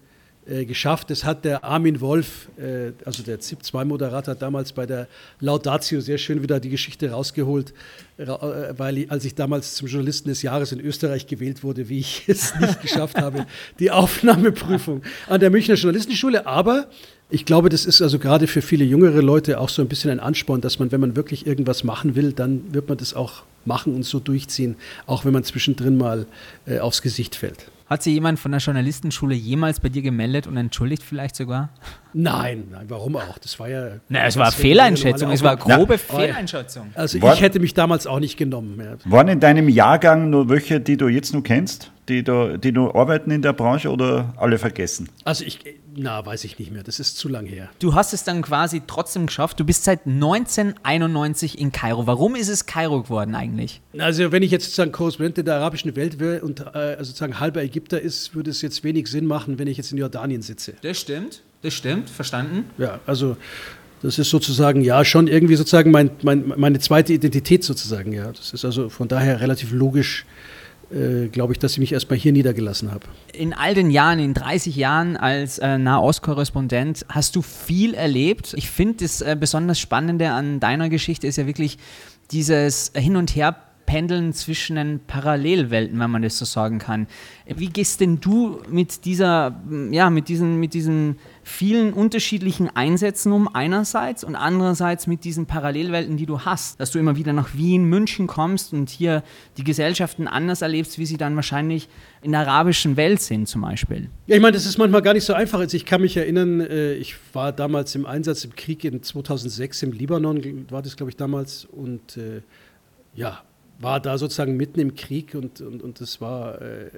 äh, 0.48 0.64
geschafft. 0.64 1.10
Das 1.10 1.26
hat 1.26 1.44
der 1.44 1.66
Armin 1.66 2.00
Wolf, 2.00 2.48
äh, 2.58 2.94
also 3.04 3.22
der 3.24 3.40
ZIP-2-Moderator, 3.42 4.36
damals 4.36 4.72
bei 4.72 4.86
der 4.86 5.08
Laudatio 5.42 6.00
sehr 6.00 6.18
schön 6.18 6.42
wieder 6.42 6.62
die 6.62 6.70
Geschichte 6.70 7.10
rausgeholt, 7.10 7.74
ra- 8.18 8.70
äh, 8.70 8.80
weil 8.80 9.06
als 9.10 9.26
ich 9.26 9.36
damals 9.36 9.76
zum 9.76 9.88
Journalisten 9.90 10.30
des 10.30 10.42
Jahres 10.42 10.72
in 10.72 10.80
Österreich 10.80 11.28
gewählt 11.28 11.64
wurde, 11.64 11.90
wie 11.90 12.00
ich 12.00 12.24
es 12.28 12.58
nicht 12.60 12.82
geschafft 12.84 13.18
habe, 13.18 13.46
die 13.80 13.92
Aufnahmeprüfung 13.92 15.02
an 15.28 15.40
der 15.42 15.50
Münchner 15.50 15.76
Journalistenschule. 15.76 16.46
Aber 16.46 16.88
ich 17.30 17.46
glaube, 17.46 17.70
das 17.70 17.86
ist 17.86 18.02
also 18.02 18.20
gerade 18.20 18.48
für 18.48 18.62
viele 18.62 18.86
jüngere 18.86 19.22
Leute 19.22 19.60
auch 19.60 19.70
so 19.70 19.82
ein 19.82 19.88
bisschen 19.88 20.12
ein 20.12 20.20
Ansporn, 20.20 20.62
dass 20.62 20.80
man, 20.80 20.92
wenn 20.92 21.02
man 21.02 21.16
wirklich 21.16 21.48
irgendwas 21.48 21.84
machen 21.84 22.16
will, 22.16 22.34
dann 22.34 22.74
wird 22.74 22.88
man 22.88 22.98
das 22.98 23.14
auch 23.14 23.44
machen 23.66 23.94
und 23.96 24.04
so 24.04 24.20
durchziehen, 24.20 24.76
auch 25.08 25.26
wenn 25.26 25.34
man 25.34 25.44
zwischendrin 25.44 25.98
mal 25.98 26.26
äh, 26.66 26.80
aufs 26.80 27.02
Gesicht 27.02 27.36
fällt. 27.36 27.70
Hat 27.88 28.02
sich 28.02 28.16
jemand 28.16 28.40
von 28.40 28.52
der 28.52 28.60
Journalistenschule 28.62 29.36
jemals 29.36 29.80
bei 29.80 29.90
dir 29.90 30.02
gemeldet 30.02 30.48
und 30.48 30.58
entschuldigt 30.58 31.04
vielleicht 31.04 31.36
sogar? 31.36 31.70
Nein, 32.14 32.64
nein, 32.72 32.86
warum 32.88 33.16
auch? 33.16 33.38
Das 33.38 33.60
war 33.60 33.70
ja. 33.70 33.98
Na, 34.10 34.26
es 34.26 34.38
war 34.38 34.52
Fehleinschätzung, 34.52 35.30
es 35.32 35.44
war 35.44 35.56
grobe 35.56 35.94
Ja. 35.94 36.00
Fehleinschätzung. 36.00 36.88
Also 36.96 37.22
War- 37.22 37.36
ich 37.36 37.42
hätte 37.42 37.60
mich 37.60 37.76
damals 37.76 38.08
auch 38.08 38.20
nicht 38.20 38.38
genommen. 38.38 38.80
Ja. 38.84 38.96
Waren 39.12 39.28
in 39.28 39.40
deinem 39.40 39.70
Jahrgang 39.70 40.32
nur 40.32 40.50
welche, 40.50 40.80
die 40.80 40.98
du 40.98 41.10
jetzt 41.10 41.36
noch 41.36 41.44
kennst, 41.44 41.92
die, 42.10 42.24
da, 42.24 42.58
die 42.58 42.72
noch 42.72 42.96
arbeiten 42.96 43.30
in 43.30 43.44
der 43.44 43.54
Branche 43.54 43.92
oder 43.92 44.34
alle 44.38 44.58
vergessen? 44.58 45.10
Also 45.24 45.44
ich, 45.44 45.60
na, 45.96 46.26
weiß 46.26 46.44
ich 46.46 46.58
nicht 46.58 46.72
mehr. 46.72 46.82
Das 46.82 47.00
ist 47.00 47.18
zu 47.20 47.30
lang 47.30 47.46
her. 47.46 47.70
Du 47.78 47.94
hast 47.94 48.14
es 48.14 48.24
dann 48.24 48.42
quasi 48.42 48.82
trotzdem 48.88 49.28
geschafft. 49.28 49.60
Du 49.60 49.64
bist 49.64 49.84
seit 49.84 50.08
1991 50.08 51.60
in 51.60 51.72
Kairo. 51.72 52.08
Warum 52.08 52.36
ist 52.36 52.48
es 52.50 52.66
Kairo 52.66 53.04
geworden 53.04 53.36
eigentlich? 53.36 53.55
Also 53.98 54.32
wenn 54.32 54.44
ich 54.44 54.52
jetzt 54.52 54.66
sozusagen 54.66 54.92
Korrespondent 54.92 55.48
der 55.48 55.56
arabischen 55.56 55.96
Welt 55.96 56.20
wäre 56.20 56.42
und 56.42 56.60
äh, 56.60 56.64
also 56.74 57.06
sozusagen 57.06 57.40
halber 57.40 57.64
Ägypter 57.64 58.00
ist, 58.00 58.36
würde 58.36 58.52
es 58.52 58.62
jetzt 58.62 58.84
wenig 58.84 59.08
Sinn 59.08 59.26
machen, 59.26 59.60
wenn 59.60 59.68
ich 59.68 59.78
jetzt 59.78 59.92
in 59.92 59.98
Jordanien 59.98 60.42
sitze. 60.42 60.74
Das 60.82 61.00
stimmt, 61.00 61.42
das 61.62 61.74
stimmt, 61.74 62.10
verstanden. 62.10 62.66
Ja, 62.78 63.00
also 63.06 63.38
das 64.02 64.20
ist 64.20 64.30
sozusagen 64.30 64.82
ja 64.82 65.04
schon 65.04 65.28
irgendwie 65.28 65.56
sozusagen 65.56 65.92
mein, 65.92 66.12
mein, 66.22 66.54
meine 66.58 66.80
zweite 66.80 67.14
Identität 67.14 67.64
sozusagen. 67.64 68.14
Ja, 68.14 68.32
das 68.32 68.54
ist 68.54 68.64
also 68.64 68.90
von 68.90 69.08
daher 69.08 69.42
relativ 69.42 69.72
logisch, 69.72 70.26
äh, 70.92 71.28
glaube 71.30 71.54
ich, 71.54 71.60
dass 71.60 71.74
ich 71.74 71.80
mich 71.80 71.92
erstmal 71.92 72.20
hier 72.20 72.32
niedergelassen 72.32 72.92
habe. 72.92 73.06
In 73.34 73.54
all 73.54 73.74
den 73.74 73.90
Jahren, 73.90 74.20
in 74.20 74.36
30 74.36 74.76
Jahren 74.76 75.18
als 75.18 75.58
äh, 75.58 75.80
Nahost-Korrespondent 75.80 77.06
hast 77.10 77.36
du 77.36 77.42
viel 77.42 77.96
erlebt. 77.96 78.54
Ich 78.56 78.70
finde, 78.70 79.04
das 79.04 79.22
äh, 79.22 79.36
besonders 79.40 79.80
Spannende 79.80 80.30
an 80.30 80.60
deiner 80.60 80.90
Geschichte 80.90 81.26
ist 81.26 81.38
ja 81.38 81.48
wirklich 81.48 81.80
dieses 82.32 82.92
Hin- 82.96 83.16
und 83.16 83.36
Her 83.36 83.56
Pendeln 83.86 84.34
zwischen 84.34 84.78
den 84.78 85.00
Parallelwelten, 85.06 86.00
wenn 86.00 86.10
man 86.10 86.22
das 86.22 86.38
so 86.38 86.46
sagen 86.46 86.80
kann. 86.80 87.08
Wie 87.46 87.68
gehst 87.68 88.02
denn 88.02 88.20
du 88.20 88.62
mit 88.70 89.06
dieser, 89.06 89.62
ja, 89.92 90.10
mit 90.10 90.28
diesen, 90.28 90.60
mit 90.60 90.74
diesen 90.74 91.20
vielen 91.48 91.94
unterschiedlichen 91.94 92.76
Einsätzen 92.76 93.32
um 93.32 93.48
einerseits 93.48 94.24
und 94.24 94.36
andererseits 94.36 95.06
mit 95.06 95.24
diesen 95.24 95.46
Parallelwelten, 95.46 96.18
die 96.18 96.26
du 96.26 96.40
hast, 96.40 96.80
dass 96.80 96.90
du 96.90 96.98
immer 96.98 97.18
wieder 97.18 97.34
nach 97.34 97.54
Wien, 97.54 97.84
München 97.86 98.26
kommst 98.26 98.74
und 98.74 98.90
hier 98.90 99.24
die 99.56 99.64
Gesellschaften 99.64 100.28
anders 100.28 100.64
erlebst, 100.64 100.98
wie 100.98 101.06
sie 101.06 101.18
dann 101.18 101.36
wahrscheinlich 101.36 101.88
in 102.24 102.32
der 102.32 102.42
arabischen 102.42 102.98
Welt 102.98 103.22
sind 103.22 103.48
zum 103.48 103.62
Beispiel. 103.62 104.10
Ja, 104.26 104.36
ich 104.38 104.42
meine, 104.42 104.54
das 104.54 104.66
ist 104.66 104.80
manchmal 104.80 105.04
gar 105.04 105.14
nicht 105.14 105.24
so 105.24 105.34
einfach. 105.34 105.60
Also 105.60 105.78
ich 105.78 105.86
kann 105.86 106.02
mich 106.02 106.18
erinnern, 106.18 106.62
äh, 106.62 106.96
ich 106.96 107.16
war 107.32 107.52
damals 107.52 107.94
im 107.94 108.08
Einsatz 108.08 108.44
im 108.44 108.56
Krieg 108.56 108.84
in 108.84 109.04
2006 109.04 109.84
im 109.84 109.92
Libanon, 109.92 110.66
war 110.72 110.82
das 110.82 110.98
glaube 110.98 111.12
ich 111.12 111.16
damals, 111.16 111.66
und 111.66 112.18
äh, 112.18 112.42
ja, 113.14 113.44
war 113.80 114.00
da 114.00 114.18
sozusagen 114.18 114.58
mitten 114.58 114.80
im 114.80 114.96
Krieg 114.96 115.36
und, 115.36 115.62
und, 115.62 115.84
und 115.84 116.02
das 116.02 116.20
war 116.20 116.60
äh, 116.60 116.90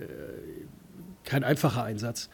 kein 1.26 1.44
einfacher 1.44 1.84
Einsatz. 1.84 2.30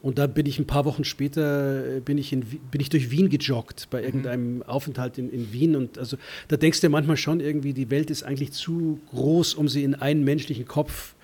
Und 0.00 0.18
dann 0.18 0.32
bin 0.32 0.46
ich 0.46 0.58
ein 0.58 0.66
paar 0.66 0.84
Wochen 0.84 1.04
später 1.04 1.96
äh, 1.96 2.00
bin 2.00 2.18
ich, 2.18 2.32
in, 2.32 2.40
bin 2.40 2.80
ich 2.80 2.88
durch 2.88 3.10
Wien 3.10 3.30
gejoggt 3.30 3.88
bei 3.90 4.02
irgendeinem 4.02 4.56
mhm. 4.56 4.62
Aufenthalt 4.62 5.18
in, 5.18 5.28
in 5.30 5.52
Wien. 5.52 5.74
Und 5.74 5.98
also 5.98 6.16
da 6.46 6.56
denkst 6.56 6.80
du 6.80 6.88
manchmal 6.88 7.16
schon 7.16 7.40
irgendwie, 7.40 7.72
die 7.72 7.90
Welt 7.90 8.10
ist 8.10 8.22
eigentlich 8.22 8.52
zu 8.52 9.00
groß, 9.10 9.54
um 9.54 9.68
sie 9.68 9.82
in 9.82 9.96
einen 9.96 10.22
menschlichen 10.22 10.66
Kopf 10.66 11.14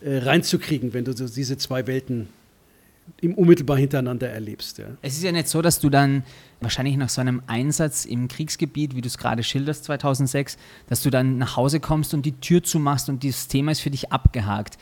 äh, 0.00 0.18
reinzukriegen, 0.18 0.92
wenn 0.92 1.04
du 1.04 1.12
so 1.12 1.28
diese 1.28 1.56
zwei 1.56 1.86
Welten 1.86 2.28
im 3.20 3.34
unmittelbar 3.34 3.76
hintereinander 3.76 4.28
erlebst. 4.28 4.78
Ja. 4.78 4.86
Es 5.02 5.16
ist 5.16 5.22
ja 5.22 5.30
nicht 5.30 5.46
so, 5.46 5.62
dass 5.62 5.78
du 5.78 5.88
dann 5.88 6.24
wahrscheinlich 6.60 6.96
nach 6.96 7.08
so 7.08 7.20
einem 7.20 7.42
Einsatz 7.46 8.04
im 8.04 8.26
Kriegsgebiet, 8.26 8.96
wie 8.96 9.00
du 9.00 9.06
es 9.06 9.18
gerade 9.18 9.44
schilderst, 9.44 9.84
2006, 9.84 10.56
dass 10.88 11.02
du 11.02 11.10
dann 11.10 11.38
nach 11.38 11.56
Hause 11.56 11.78
kommst 11.78 12.14
und 12.14 12.26
die 12.26 12.32
Tür 12.32 12.64
zumachst 12.64 13.08
und 13.08 13.22
dieses 13.22 13.46
Thema 13.46 13.70
ist 13.70 13.80
für 13.80 13.90
dich 13.90 14.10
abgehakt 14.10 14.76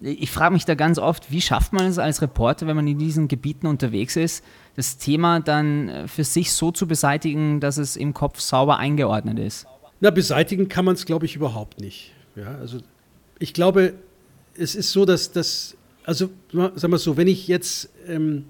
ich 0.00 0.30
frage 0.30 0.52
mich 0.52 0.64
da 0.64 0.74
ganz 0.74 0.98
oft, 0.98 1.30
wie 1.30 1.40
schafft 1.40 1.72
man 1.72 1.86
es 1.86 1.98
als 1.98 2.22
Reporter, 2.22 2.66
wenn 2.66 2.76
man 2.76 2.86
in 2.86 2.98
diesen 2.98 3.28
Gebieten 3.28 3.66
unterwegs 3.66 4.16
ist, 4.16 4.44
das 4.76 4.98
Thema 4.98 5.40
dann 5.40 5.88
äh, 5.88 6.08
für 6.08 6.24
sich 6.24 6.52
so 6.52 6.70
zu 6.70 6.86
beseitigen, 6.86 7.60
dass 7.60 7.78
es 7.78 7.96
im 7.96 8.14
Kopf 8.14 8.40
sauber 8.40 8.78
eingeordnet 8.78 9.38
ist? 9.38 9.66
Na, 10.00 10.10
beseitigen 10.10 10.68
kann 10.68 10.84
man 10.84 10.94
es, 10.94 11.06
glaube 11.06 11.26
ich, 11.26 11.34
überhaupt 11.34 11.80
nicht. 11.80 12.12
Ja, 12.36 12.56
also 12.58 12.78
ich 13.38 13.52
glaube, 13.52 13.94
es 14.56 14.74
ist 14.74 14.92
so, 14.92 15.04
dass 15.04 15.32
das, 15.32 15.76
also 16.04 16.30
sagen 16.52 16.92
wir 16.92 16.98
so, 16.98 17.16
wenn 17.16 17.28
ich 17.28 17.48
jetzt 17.48 17.90
ähm, 18.06 18.44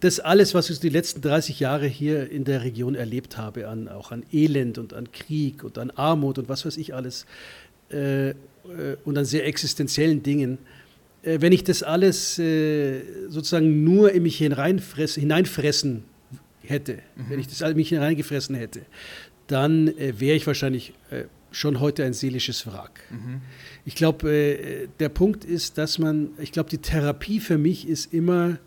das 0.00 0.18
alles, 0.18 0.54
was 0.54 0.68
ich 0.68 0.80
die 0.80 0.88
letzten 0.88 1.20
30 1.20 1.60
Jahre 1.60 1.86
hier 1.86 2.28
in 2.28 2.42
der 2.44 2.62
Region 2.62 2.96
erlebt 2.96 3.38
habe, 3.38 3.68
an, 3.68 3.88
auch 3.88 4.10
an 4.10 4.24
Elend 4.32 4.78
und 4.78 4.92
an 4.94 5.12
Krieg 5.12 5.62
und 5.62 5.78
an 5.78 5.92
Armut 5.92 6.38
und 6.38 6.48
was 6.48 6.66
weiß 6.66 6.76
ich 6.76 6.94
alles, 6.94 7.26
äh, 7.92 8.34
äh, 8.64 8.96
und 9.04 9.18
an 9.18 9.24
sehr 9.24 9.46
existenziellen 9.46 10.22
Dingen, 10.22 10.58
äh, 11.22 11.40
wenn 11.40 11.52
ich 11.52 11.64
das 11.64 11.82
alles 11.82 12.38
äh, 12.38 13.00
sozusagen 13.28 13.84
nur 13.84 14.12
in 14.12 14.22
mich 14.22 14.38
hineinfressen 14.38 16.04
hätte, 16.62 16.94
mhm. 17.16 17.24
wenn 17.28 17.40
ich 17.40 17.48
das 17.48 17.62
alles 17.62 17.72
in 17.72 17.78
mich 17.78 17.88
hineingefressen 17.88 18.54
hätte, 18.54 18.82
dann 19.48 19.92
wäre 19.98 20.36
ich 20.36 20.46
wahrscheinlich 20.46 20.94
schon 21.50 21.80
heute 21.80 22.04
ein 22.04 22.14
seelisches 22.14 22.66
Wrack. 22.66 23.00
Mhm. 23.10 23.42
Ich 23.84 23.96
glaube, 23.96 24.88
der 24.98 25.08
Punkt 25.10 25.44
ist, 25.44 25.76
dass 25.76 25.98
man, 25.98 26.30
ich 26.38 26.52
glaube, 26.52 26.70
die 26.70 26.78
Therapie 26.78 27.40
für 27.40 27.58
mich 27.58 27.86
ist 27.86 28.14
immer, 28.14 28.58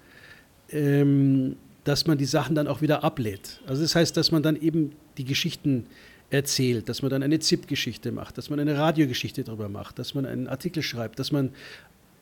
ähm, 0.69 1.55
dass 1.85 2.05
man 2.05 2.19
die 2.19 2.25
Sachen 2.25 2.53
dann 2.53 2.67
auch 2.67 2.81
wieder 2.81 3.03
ablädt. 3.03 3.61
Also 3.65 3.81
das 3.81 3.95
heißt, 3.95 4.15
dass 4.17 4.31
man 4.31 4.43
dann 4.43 4.61
eben 4.61 4.91
die 5.17 5.25
Geschichten 5.25 5.87
erzählt, 6.29 6.89
dass 6.89 7.01
man 7.01 7.11
dann 7.11 7.23
eine 7.23 7.39
ZIP-Geschichte 7.39 8.11
macht, 8.11 8.37
dass 8.37 8.49
man 8.49 8.59
eine 8.59 8.77
Radiogeschichte 8.77 9.43
darüber 9.43 9.69
macht, 9.69 9.99
dass 9.99 10.13
man 10.13 10.25
einen 10.25 10.47
Artikel 10.47 10.83
schreibt, 10.83 11.19
dass 11.19 11.31
man 11.31 11.51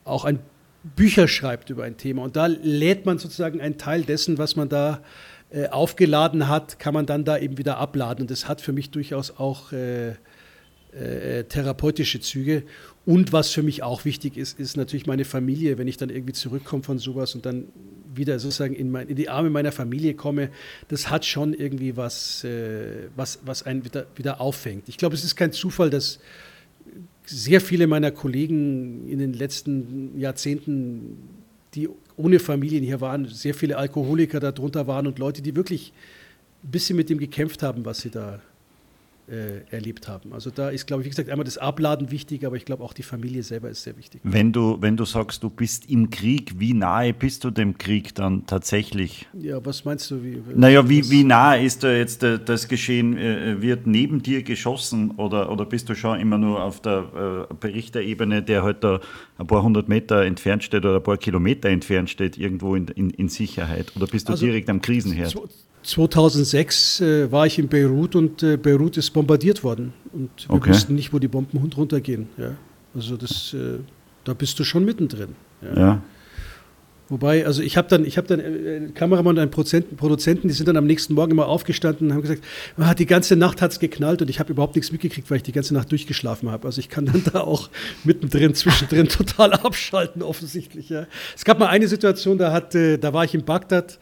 auch 0.04 0.24
ein 0.24 0.38
Bücher 0.96 1.28
schreibt 1.28 1.70
über 1.70 1.84
ein 1.84 1.96
Thema. 1.96 2.22
Und 2.22 2.36
da 2.36 2.46
lädt 2.46 3.06
man 3.06 3.18
sozusagen 3.18 3.60
einen 3.60 3.78
Teil 3.78 4.02
dessen, 4.02 4.36
was 4.36 4.54
man 4.54 4.68
da 4.68 5.02
äh, 5.50 5.68
aufgeladen 5.68 6.48
hat, 6.48 6.78
kann 6.78 6.94
man 6.94 7.06
dann 7.06 7.24
da 7.24 7.38
eben 7.38 7.56
wieder 7.58 7.78
abladen. 7.78 8.22
Und 8.22 8.30
das 8.30 8.48
hat 8.48 8.60
für 8.60 8.72
mich 8.72 8.90
durchaus 8.90 9.38
auch 9.38 9.72
äh, 9.72 10.10
äh, 10.92 11.44
therapeutische 11.44 12.20
Züge. 12.20 12.64
Und 13.06 13.32
was 13.32 13.50
für 13.50 13.62
mich 13.62 13.82
auch 13.82 14.04
wichtig 14.06 14.36
ist, 14.38 14.58
ist 14.58 14.76
natürlich 14.76 15.06
meine 15.06 15.26
Familie, 15.26 15.76
wenn 15.76 15.88
ich 15.88 15.98
dann 15.98 16.08
irgendwie 16.08 16.32
zurückkomme 16.32 16.82
von 16.82 16.98
sowas 16.98 17.34
und 17.34 17.44
dann 17.44 17.66
wieder 18.14 18.38
sozusagen 18.38 18.74
in, 18.74 18.90
mein, 18.90 19.08
in 19.08 19.16
die 19.16 19.28
Arme 19.28 19.50
meiner 19.50 19.72
Familie 19.72 20.14
komme, 20.14 20.48
das 20.88 21.10
hat 21.10 21.26
schon 21.26 21.52
irgendwie 21.52 21.96
was, 21.96 22.44
äh, 22.44 23.08
was, 23.14 23.40
was 23.44 23.64
einen 23.64 23.84
wieder, 23.84 24.06
wieder 24.16 24.40
auffängt. 24.40 24.88
Ich 24.88 24.96
glaube, 24.96 25.14
es 25.14 25.24
ist 25.24 25.36
kein 25.36 25.52
Zufall, 25.52 25.90
dass 25.90 26.18
sehr 27.26 27.60
viele 27.60 27.86
meiner 27.86 28.10
Kollegen 28.10 29.08
in 29.08 29.18
den 29.18 29.32
letzten 29.32 30.18
Jahrzehnten, 30.18 31.18
die 31.74 31.88
ohne 32.16 32.38
Familien 32.38 32.84
hier 32.84 33.00
waren, 33.00 33.26
sehr 33.26 33.54
viele 33.54 33.76
Alkoholiker 33.76 34.40
darunter 34.40 34.86
waren 34.86 35.06
und 35.06 35.18
Leute, 35.18 35.42
die 35.42 35.56
wirklich 35.56 35.92
ein 36.62 36.70
bisschen 36.70 36.96
mit 36.96 37.10
dem 37.10 37.18
gekämpft 37.18 37.62
haben, 37.62 37.84
was 37.84 38.00
sie 38.00 38.10
da 38.10 38.40
erlebt 39.70 40.06
haben. 40.06 40.32
Also 40.32 40.50
da 40.50 40.68
ist, 40.68 40.86
glaube 40.86 41.02
ich, 41.02 41.06
wie 41.06 41.10
gesagt, 41.10 41.30
einmal 41.30 41.44
das 41.44 41.56
Abladen 41.56 42.10
wichtig, 42.10 42.46
aber 42.46 42.56
ich 42.56 42.64
glaube 42.64 42.82
auch 42.84 42.92
die 42.92 43.02
Familie 43.02 43.42
selber 43.42 43.70
ist 43.70 43.82
sehr 43.82 43.96
wichtig. 43.96 44.20
Wenn 44.22 44.52
du, 44.52 44.76
wenn 44.80 44.96
du 44.96 45.04
sagst, 45.04 45.42
du 45.42 45.50
bist 45.50 45.88
im 45.88 46.10
Krieg, 46.10 46.58
wie 46.58 46.74
nahe 46.74 47.14
bist 47.14 47.44
du 47.44 47.50
dem 47.50 47.78
Krieg 47.78 48.14
dann 48.14 48.46
tatsächlich? 48.46 49.26
Ja, 49.32 49.64
was 49.64 49.84
meinst 49.84 50.10
du? 50.10 50.22
Wie, 50.22 50.42
naja, 50.54 50.88
wie, 50.88 51.10
wie 51.10 51.24
nahe 51.24 51.64
ist 51.64 51.82
da 51.82 51.92
jetzt 51.92 52.22
äh, 52.22 52.38
das 52.38 52.68
Geschehen? 52.68 53.16
Äh, 53.16 53.62
wird 53.62 53.86
neben 53.86 54.22
dir 54.22 54.42
geschossen 54.42 55.12
oder, 55.12 55.50
oder 55.50 55.64
bist 55.64 55.88
du 55.88 55.94
schon 55.94 56.20
immer 56.20 56.38
nur 56.38 56.62
auf 56.62 56.80
der 56.80 57.48
äh, 57.50 57.54
Berichterebene, 57.54 58.42
der 58.42 58.62
halt 58.62 58.84
da 58.84 59.00
ein 59.38 59.46
paar 59.46 59.62
hundert 59.62 59.88
Meter 59.88 60.24
entfernt 60.24 60.64
steht 60.64 60.84
oder 60.84 60.96
ein 60.96 61.02
paar 61.02 61.16
Kilometer 61.16 61.68
entfernt 61.68 62.10
steht, 62.10 62.36
irgendwo 62.36 62.74
in, 62.74 62.88
in, 62.88 63.10
in 63.10 63.28
Sicherheit? 63.28 63.92
Oder 63.96 64.06
bist 64.06 64.28
du 64.28 64.32
also, 64.32 64.44
direkt 64.44 64.68
am 64.68 64.80
Krisenherd? 64.80 65.34
2006 65.84 67.00
äh, 67.00 67.32
war 67.32 67.46
ich 67.46 67.58
in 67.58 67.68
Beirut 67.68 68.16
und 68.16 68.42
äh, 68.42 68.56
Beirut 68.56 68.96
ist 68.96 69.10
bombardiert 69.10 69.62
worden 69.62 69.92
und 70.12 70.30
wir 70.48 70.56
okay. 70.56 70.70
wussten 70.70 70.94
nicht, 70.94 71.12
wo 71.12 71.18
die 71.18 71.28
Bomben 71.28 71.58
runtergehen. 71.58 72.28
Ja. 72.38 72.56
Also 72.94 73.16
das, 73.16 73.54
äh, 73.54 73.78
da 74.24 74.34
bist 74.34 74.58
du 74.58 74.64
schon 74.64 74.84
mittendrin. 74.84 75.36
Ja. 75.62 75.78
ja. 75.78 76.02
Wobei, 77.10 77.44
also 77.44 77.60
ich 77.60 77.76
habe 77.76 77.86
dann, 77.88 78.06
ich 78.06 78.16
habe 78.16 78.26
dann 78.26 78.40
äh, 78.40 78.88
Kameramann 78.94 79.36
und 79.36 79.38
einen 79.38 79.50
Produzenten, 79.50 80.48
die 80.48 80.54
sind 80.54 80.66
dann 80.66 80.78
am 80.78 80.86
nächsten 80.86 81.12
Morgen 81.12 81.32
immer 81.32 81.48
aufgestanden 81.48 82.08
und 82.08 82.14
haben 82.14 82.22
gesagt, 82.22 82.42
ah, 82.78 82.94
die 82.94 83.04
ganze 83.04 83.36
Nacht 83.36 83.60
hat 83.60 83.72
es 83.72 83.78
geknallt 83.78 84.22
und 84.22 84.30
ich 84.30 84.40
habe 84.40 84.52
überhaupt 84.52 84.74
nichts 84.74 84.90
mitgekriegt, 84.90 85.30
weil 85.30 85.36
ich 85.36 85.42
die 85.42 85.52
ganze 85.52 85.74
Nacht 85.74 85.92
durchgeschlafen 85.92 86.50
habe. 86.50 86.66
Also 86.66 86.78
ich 86.78 86.88
kann 86.88 87.04
dann 87.04 87.22
da 87.32 87.40
auch 87.40 87.68
mittendrin, 88.04 88.54
zwischendrin 88.54 89.08
total 89.10 89.52
abschalten, 89.52 90.22
offensichtlich. 90.22 90.88
Ja. 90.88 91.06
Es 91.36 91.44
gab 91.44 91.58
mal 91.58 91.66
eine 91.66 91.88
Situation, 91.88 92.38
da, 92.38 92.52
hat, 92.52 92.74
äh, 92.74 92.96
da 92.96 93.12
war 93.12 93.24
ich 93.24 93.34
in 93.34 93.44
Bagdad 93.44 93.98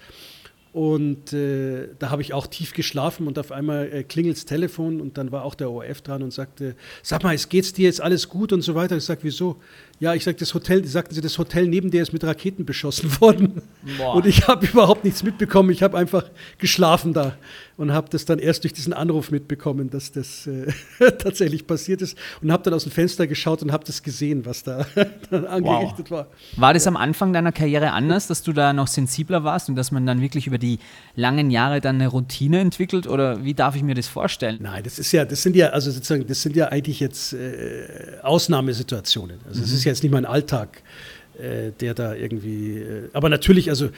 und 0.73 1.35
äh, 1.35 1.89
da 1.99 2.09
habe 2.09 2.23
ich 2.23 2.33
auch 2.33 2.47
tief 2.47 2.73
geschlafen 2.73 3.27
und 3.27 3.39
auf 3.39 3.53
einmal 3.53 3.93
äh, 3.93 4.05
klingelt 4.05 4.37
das 4.37 4.47
Telefon 4.47 5.03
und 5.03 5.19
dann 5.19 5.31
war 5.31 5.45
auch 5.45 5.55
der 5.55 5.71
ORF 5.71 6.01
dran 6.01 6.23
und 6.23 6.33
sagte, 6.33 6.77
sag 7.03 7.23
mal, 7.23 7.35
es 7.35 7.51
geht's 7.51 7.75
dir 7.75 7.85
jetzt 7.85 8.01
alles 8.01 8.31
gut 8.31 8.55
und 8.55 8.63
so 8.63 8.75
weiter. 8.75 8.97
Ich 8.97 9.05
sage, 9.05 9.21
wieso? 9.23 9.61
Ja, 10.03 10.15
ich 10.15 10.25
sage, 10.25 10.37
das 10.37 10.53
Hotel, 10.53 10.85
sagten 10.85 11.15
sie, 11.15 11.21
das 11.21 11.39
Hotel 11.39 11.69
neben 11.69 11.93
dir 11.93 12.03
ist 12.03 12.13
mit 12.13 12.25
Raketen 12.25 12.65
beschossen 12.65 13.09
worden. 13.21 13.63
Boah. 13.99 14.17
Und 14.17 14.27
ich 14.27 14.49
habe 14.49 14.67
überhaupt 14.67 15.05
nichts 15.05 15.23
mitbekommen. 15.23 15.71
Ich 15.71 15.81
habe 15.81 15.97
einfach 15.97 16.25
geschlafen 16.59 17.13
da 17.13 17.37
und 17.77 17.93
habe 17.93 18.09
das 18.11 18.25
dann 18.25 18.41
erst 18.41 18.65
durch 18.65 18.73
diesen 18.73 18.93
Anruf 18.93 19.31
mitbekommen, 19.31 19.91
dass 19.91 20.11
das 20.11 20.49
äh, 20.49 20.73
tatsächlich 21.19 21.69
passiert 21.69 22.03
ist 22.03 22.19
und 22.41 22.51
habe 22.51 22.65
dann 22.65 22.75
aus 22.75 22.83
dem 22.83 22.91
Fenster 22.91 23.29
geschaut 23.29 23.63
und 23.63 23.71
habe 23.71 23.85
das 23.85 24.03
gesehen, 24.03 24.45
was 24.45 24.65
da 24.65 24.85
angerichtet 25.31 26.11
wow. 26.11 26.19
war. 26.19 26.27
War 26.57 26.75
das 26.75 26.89
am 26.89 26.97
Anfang 26.97 27.33
deiner 27.33 27.53
Karriere 27.53 27.93
anders, 27.93 28.27
dass 28.27 28.43
du 28.43 28.53
da 28.53 28.73
noch 28.73 28.89
sensibler 28.89 29.45
warst 29.45 29.69
und 29.69 29.77
dass 29.77 29.93
man 29.93 30.05
dann 30.05 30.21
wirklich 30.21 30.49
über 30.49 30.59
die 30.59 30.81
langen 31.15 31.53
Jahre 31.53 31.81
dann 31.81 31.95
eine 31.97 32.09
Routine 32.09 32.59
entwickelt 32.59 33.07
oder 33.07 33.45
wie 33.45 33.55
darf 33.55 33.77
ich 33.77 33.85
mir 33.85 33.95
das 33.95 34.09
vorstellen? 34.09 34.59
Nein, 34.61 34.83
das 34.83 34.99
ist 34.99 35.13
ja, 35.13 35.25
das 35.25 35.43
sind 35.43 35.55
ja, 35.55 35.69
also 35.69 35.93
sozusagen, 35.93 36.27
das 36.27 36.43
sind 36.43 36.57
ja 36.57 36.69
eigentlich 36.69 36.99
jetzt 36.99 37.35
äh, 37.35 38.19
Ausnahmesituationen. 38.23 39.39
Also 39.47 39.63
es 39.63 39.71
mhm. 39.71 39.77
ist 39.77 39.85
ja 39.85 39.92
jetzt 39.93 40.03
nicht 40.03 40.13
mein 40.13 40.25
Alltag, 40.25 40.83
äh, 41.39 41.71
der 41.81 41.95
da 41.95 42.15
irgendwie, 42.15 42.79
äh, 42.79 43.09
aber 43.13 43.29
natürlich, 43.29 43.71
also 43.71 43.91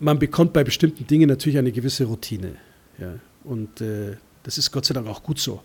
man 0.00 0.18
bekommt 0.18 0.52
bei 0.52 0.64
bestimmten 0.64 1.06
Dingen 1.06 1.28
natürlich 1.28 1.58
eine 1.58 1.72
gewisse 1.72 2.04
Routine. 2.04 2.52
Ja, 2.98 3.14
und 3.44 3.80
äh, 3.80 4.16
das 4.42 4.58
ist 4.58 4.70
Gott 4.70 4.86
sei 4.86 4.94
Dank 4.94 5.08
auch 5.08 5.22
gut 5.22 5.38
so. 5.38 5.60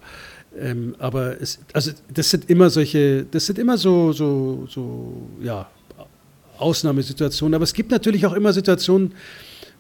Ähm, 0.60 0.96
aber 1.00 1.40
es, 1.40 1.60
also 1.72 1.92
das 2.14 2.30
sind 2.30 2.50
immer 2.50 2.70
solche, 2.70 3.26
das 3.30 3.46
sind 3.46 3.60
immer 3.60 3.78
so, 3.78 4.12
so, 4.12 4.68
so, 4.70 5.30
ja, 5.42 5.70
Ausnahmesituationen. 6.58 7.56
Aber 7.56 7.64
es 7.64 7.74
gibt 7.74 7.92
natürlich 7.92 8.26
auch 8.26 8.34
immer 8.34 8.52
Situationen, 8.54 9.14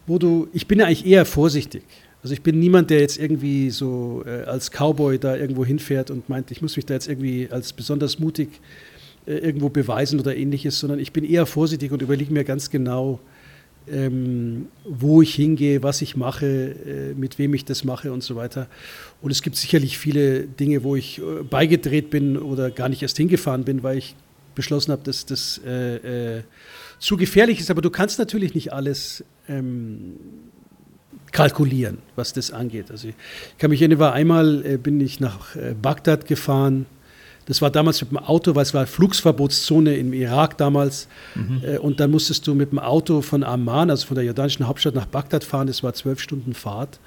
wo 0.08 0.18
du, 0.18 0.48
ich 0.54 0.68
bin 0.68 0.80
ja 0.80 0.86
eigentlich 0.86 1.06
eher 1.06 1.26
vorsichtig. 1.26 1.84
Also 2.24 2.34
ich 2.34 2.42
bin 2.42 2.60
niemand, 2.60 2.90
der 2.90 3.00
jetzt 3.00 3.18
irgendwie 3.18 3.72
so 3.72 4.24
äh, 4.26 4.44
als 4.44 4.70
Cowboy 4.70 5.18
da 5.18 5.36
irgendwo 5.36 5.66
hinfährt 5.66 6.12
und 6.12 6.30
meint, 6.30 6.52
ich 6.52 6.62
muss 6.62 6.76
mich 6.76 6.86
da 6.86 6.94
jetzt 6.94 7.08
irgendwie 7.08 7.50
als 7.50 7.74
besonders 7.74 8.20
mutig 8.20 8.50
äh, 9.26 9.34
irgendwo 9.38 9.70
beweisen 9.70 10.20
oder 10.20 10.36
ähnliches, 10.36 10.80
sondern 10.80 11.00
ich 11.00 11.14
bin 11.14 11.24
eher 11.24 11.46
vorsichtig 11.46 11.92
und 11.92 12.02
überlege 12.02 12.34
mir 12.34 12.44
ganz 12.44 12.70
genau, 12.70 13.20
ähm, 13.88 14.68
wo 14.84 15.22
ich 15.22 15.34
hingehe, 15.36 15.84
was 15.84 16.02
ich 16.02 16.16
mache, 16.16 16.46
äh, 16.46 17.14
mit 17.14 17.38
wem 17.38 17.54
ich 17.54 17.66
das 17.66 17.84
mache 17.84 18.12
und 18.12 18.24
so 18.24 18.36
weiter. 18.36 18.68
Und 19.22 19.32
es 19.32 19.42
gibt 19.42 19.56
sicherlich 19.56 19.98
viele 19.98 20.44
Dinge, 20.44 20.84
wo 20.84 20.96
ich 20.96 21.20
äh, 21.20 21.44
beigedreht 21.44 22.10
bin 22.10 22.38
oder 22.38 22.72
gar 22.72 22.90
nicht 22.90 23.02
erst 23.02 23.18
hingefahren 23.18 23.64
bin, 23.64 23.84
weil 23.84 23.98
ich 23.98 24.16
beschlossen 24.56 24.92
habe, 24.92 25.04
dass 25.04 25.26
das 25.26 25.62
äh, 25.66 26.38
äh, 26.38 26.44
zu 27.00 27.18
gefährlich 27.18 27.60
ist. 27.60 27.72
Aber 27.72 27.82
du 27.82 27.90
kannst 27.90 28.20
natürlich 28.20 28.54
nicht 28.54 28.74
alles 28.74 29.24
ähm, 29.48 30.14
kalkulieren, 31.32 32.00
was 32.16 32.34
das 32.34 32.52
angeht. 32.52 32.92
Also 32.92 33.10
ich 33.10 33.16
kann 33.58 33.70
mich 33.70 33.82
erinnern, 33.82 34.00
war 34.00 34.14
einmal 34.14 34.66
äh, 34.66 34.78
bin 34.78 35.00
ich 35.00 35.20
nach 35.20 35.56
Bagdad 35.82 36.26
gefahren 36.26 36.86
das 37.46 37.62
war 37.62 37.72
damals 37.72 38.02
mit 38.02 38.12
dem 38.12 38.18
Auto, 38.18 38.56
weil 38.56 38.64
es 38.64 38.74
war 38.74 38.86
Flugsverbotszone 38.86 39.96
im 39.96 40.14
Irak 40.14 40.58
damals. 40.58 41.08
Mhm. 41.36 41.62
Äh, 41.64 41.78
und 41.78 42.00
dann 42.00 42.12
musstest 42.12 42.46
du 42.48 42.54
mit 42.54 42.72
dem 42.72 42.80
Auto 42.80 43.22
von 43.22 43.44
Amman, 43.44 43.90
also 43.90 44.08
von 44.08 44.16
der 44.16 44.26
jordanischen 44.26 44.68
Hauptstadt 44.68 44.96
nach 44.96 45.06
Bagdad 45.06 45.44
fahren. 45.44 45.68
Das 45.68 45.84
war 45.84 45.94
zwölf 45.94 46.20
Stunden 46.20 46.54
Fahrt. 46.54 47.00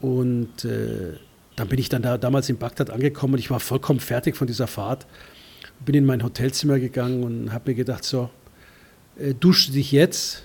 Und 0.00 0.64
äh, 0.64 1.14
dann 1.56 1.68
bin 1.68 1.78
ich 1.78 1.88
dann 1.88 2.02
da 2.02 2.18
damals 2.18 2.48
in 2.48 2.58
Bagdad 2.58 2.90
angekommen 2.90 3.34
und 3.34 3.40
ich 3.40 3.50
war 3.50 3.60
vollkommen 3.60 4.00
fertig 4.00 4.36
von 4.36 4.46
dieser 4.46 4.66
Fahrt. 4.66 5.06
Bin 5.84 5.94
in 5.94 6.04
mein 6.04 6.22
Hotelzimmer 6.22 6.78
gegangen 6.78 7.22
und 7.22 7.52
habe 7.52 7.70
mir 7.70 7.74
gedacht, 7.74 8.04
so, 8.04 8.30
äh, 9.18 9.34
dusche 9.34 9.72
dich 9.72 9.92
jetzt, 9.92 10.44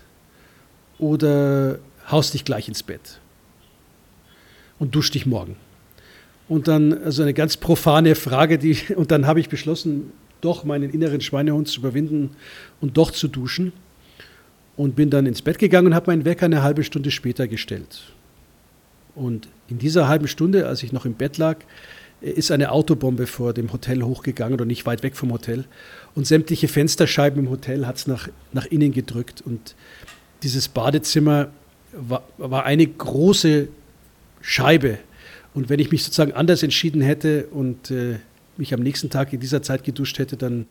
oder 0.99 1.79
haust 2.09 2.33
dich 2.33 2.45
gleich 2.45 2.67
ins 2.67 2.83
Bett 2.83 3.19
und 4.79 4.95
dusch 4.95 5.11
dich 5.11 5.25
morgen. 5.25 5.55
Und 6.49 6.67
dann, 6.67 6.93
also 7.03 7.23
eine 7.23 7.33
ganz 7.33 7.57
profane 7.57 8.15
Frage, 8.15 8.57
die, 8.57 8.77
und 8.95 9.11
dann 9.11 9.27
habe 9.27 9.39
ich 9.39 9.49
beschlossen, 9.49 10.11
doch 10.41 10.63
meinen 10.63 10.89
inneren 10.91 11.21
Schweinehund 11.21 11.67
zu 11.67 11.79
überwinden 11.79 12.31
und 12.79 12.97
doch 12.97 13.11
zu 13.11 13.27
duschen. 13.27 13.73
Und 14.75 14.95
bin 14.95 15.09
dann 15.09 15.25
ins 15.25 15.41
Bett 15.41 15.57
gegangen 15.57 15.87
und 15.87 15.95
habe 15.95 16.11
meinen 16.11 16.23
Wecker 16.23 16.45
eine 16.45 16.61
halbe 16.61 16.83
Stunde 16.83 17.09
später 17.09 17.47
gestellt. 17.47 18.13
Und 19.15 19.47
in 19.67 19.79
dieser 19.79 20.07
halben 20.07 20.27
Stunde, 20.27 20.67
als 20.67 20.83
ich 20.83 20.93
noch 20.93 21.05
im 21.05 21.15
Bett 21.15 21.39
lag, 21.39 21.57
ist 22.21 22.51
eine 22.51 22.71
Autobombe 22.71 23.25
vor 23.25 23.53
dem 23.53 23.73
Hotel 23.73 24.03
hochgegangen 24.03 24.53
oder 24.53 24.65
nicht 24.65 24.85
weit 24.85 25.03
weg 25.03 25.15
vom 25.15 25.31
Hotel. 25.31 25.65
Und 26.15 26.27
sämtliche 26.27 26.67
Fensterscheiben 26.67 27.45
im 27.45 27.49
Hotel 27.49 27.87
hat 27.87 27.97
es 27.97 28.07
nach, 28.07 28.29
nach 28.53 28.65
innen 28.65 28.91
gedrückt. 28.91 29.41
Und 29.41 29.75
dieses 30.43 30.67
Badezimmer 30.67 31.49
war, 31.93 32.23
war 32.37 32.65
eine 32.65 32.85
große 32.85 33.67
Scheibe. 34.41 34.99
Und 35.57 35.69
wenn 35.69 35.79
ich 35.79 35.89
mich 35.89 36.03
sozusagen 36.03 36.33
anders 36.33 36.61
entschieden 36.61 37.01
hätte 37.01 37.47
und 37.47 37.89
äh, 37.89 38.19
mich 38.57 38.75
am 38.75 38.79
nächsten 38.79 39.09
Tag 39.09 39.33
in 39.33 39.39
dieser 39.39 39.63
Zeit 39.63 39.83
geduscht 39.83 40.19
hätte, 40.19 40.37
dann 40.37 40.67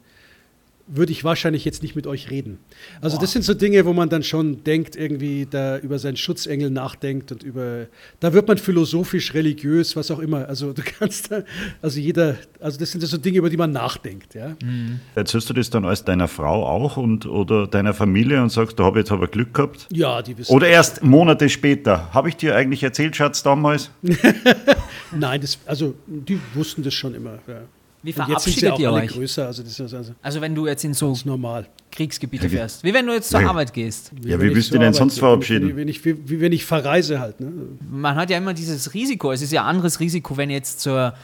würde 0.86 1.12
ich 1.12 1.24
wahrscheinlich 1.24 1.64
jetzt 1.64 1.82
nicht 1.82 1.96
mit 1.96 2.06
euch 2.06 2.30
reden. 2.30 2.58
Also 3.00 3.16
Boah. 3.16 3.22
das 3.22 3.32
sind 3.32 3.44
so 3.44 3.54
Dinge, 3.54 3.84
wo 3.86 3.92
man 3.92 4.08
dann 4.08 4.22
schon 4.22 4.62
denkt, 4.62 4.94
irgendwie 4.94 5.46
da 5.50 5.78
über 5.78 5.98
seinen 5.98 6.16
Schutzengel 6.16 6.70
nachdenkt 6.70 7.32
und 7.32 7.42
über, 7.42 7.86
da 8.20 8.32
wird 8.32 8.46
man 8.46 8.58
philosophisch, 8.58 9.34
religiös, 9.34 9.96
was 9.96 10.10
auch 10.10 10.20
immer. 10.20 10.48
Also 10.48 10.72
du 10.72 10.82
kannst 10.98 11.32
da, 11.32 11.42
also 11.82 11.98
jeder, 11.98 12.36
also 12.60 12.78
das 12.78 12.92
sind 12.92 13.04
so 13.04 13.18
Dinge, 13.18 13.38
über 13.38 13.50
die 13.50 13.56
man 13.56 13.72
nachdenkt. 13.72 14.34
Ja. 14.34 14.56
Mhm. 14.62 15.00
Erzählst 15.14 15.50
du 15.50 15.54
das 15.54 15.70
dann 15.70 15.84
als 15.84 16.04
deiner 16.04 16.28
Frau 16.28 16.66
auch 16.66 16.96
und 16.96 17.26
oder 17.26 17.66
deiner 17.66 17.92
Familie 17.92 18.40
und 18.42 18.50
sagst, 18.50 18.78
da 18.78 18.84
habe 18.84 18.98
ich 18.98 19.04
jetzt 19.04 19.12
aber 19.12 19.26
Glück 19.26 19.54
gehabt? 19.54 19.88
Ja, 19.92 20.22
die 20.22 20.38
wissen. 20.38 20.52
Oder 20.52 20.68
erst 20.68 21.02
Monate 21.02 21.48
später. 21.48 22.12
Habe 22.14 22.28
ich 22.28 22.36
dir 22.36 22.54
eigentlich 22.54 22.82
erzählt, 22.82 23.16
Schatz, 23.16 23.42
damals? 23.42 23.90
Nein, 25.12 25.40
das, 25.40 25.58
also 25.66 25.94
die 26.06 26.38
wussten 26.54 26.82
das 26.82 26.94
schon 26.94 27.14
immer. 27.14 27.38
Ja. 27.46 27.62
Wie 28.06 28.12
verabschiedet 28.12 28.78
ihr 28.78 28.92
euch? 28.92 29.10
Größer, 29.10 29.46
also, 29.46 29.62
also, 29.62 30.14
also, 30.22 30.40
wenn 30.40 30.54
du 30.54 30.66
jetzt 30.66 30.84
in 30.84 30.94
so 30.94 31.16
normal. 31.24 31.66
Kriegsgebiete 31.90 32.48
fährst. 32.50 32.84
Wie 32.84 32.92
wenn 32.92 33.06
du 33.06 33.14
jetzt 33.14 33.30
zur 33.30 33.40
ja. 33.40 33.48
Arbeit 33.48 33.72
gehst. 33.72 34.12
Wie 34.20 34.28
ja, 34.28 34.40
wie 34.40 34.54
willst 34.54 34.72
du 34.72 34.78
denn 34.78 34.92
sonst 34.92 35.18
verabschieden? 35.18 35.70
Wie, 35.70 35.76
wenn 35.76 35.88
ich, 35.88 36.04
wie, 36.04 36.28
wie, 36.28 36.40
wenn 36.40 36.52
ich 36.52 36.64
verreise 36.64 37.20
halt. 37.20 37.40
Ne? 37.40 37.50
Man 37.90 38.16
hat 38.16 38.28
ja 38.28 38.36
immer 38.36 38.52
dieses 38.52 38.92
Risiko. 38.92 39.32
Es 39.32 39.40
ist 39.40 39.50
ja 39.50 39.62
ein 39.62 39.68
anderes 39.68 39.98
Risiko, 39.98 40.36
wenn 40.36 40.50
ich 40.50 40.56
jetzt 40.56 40.80
zur 40.80 41.14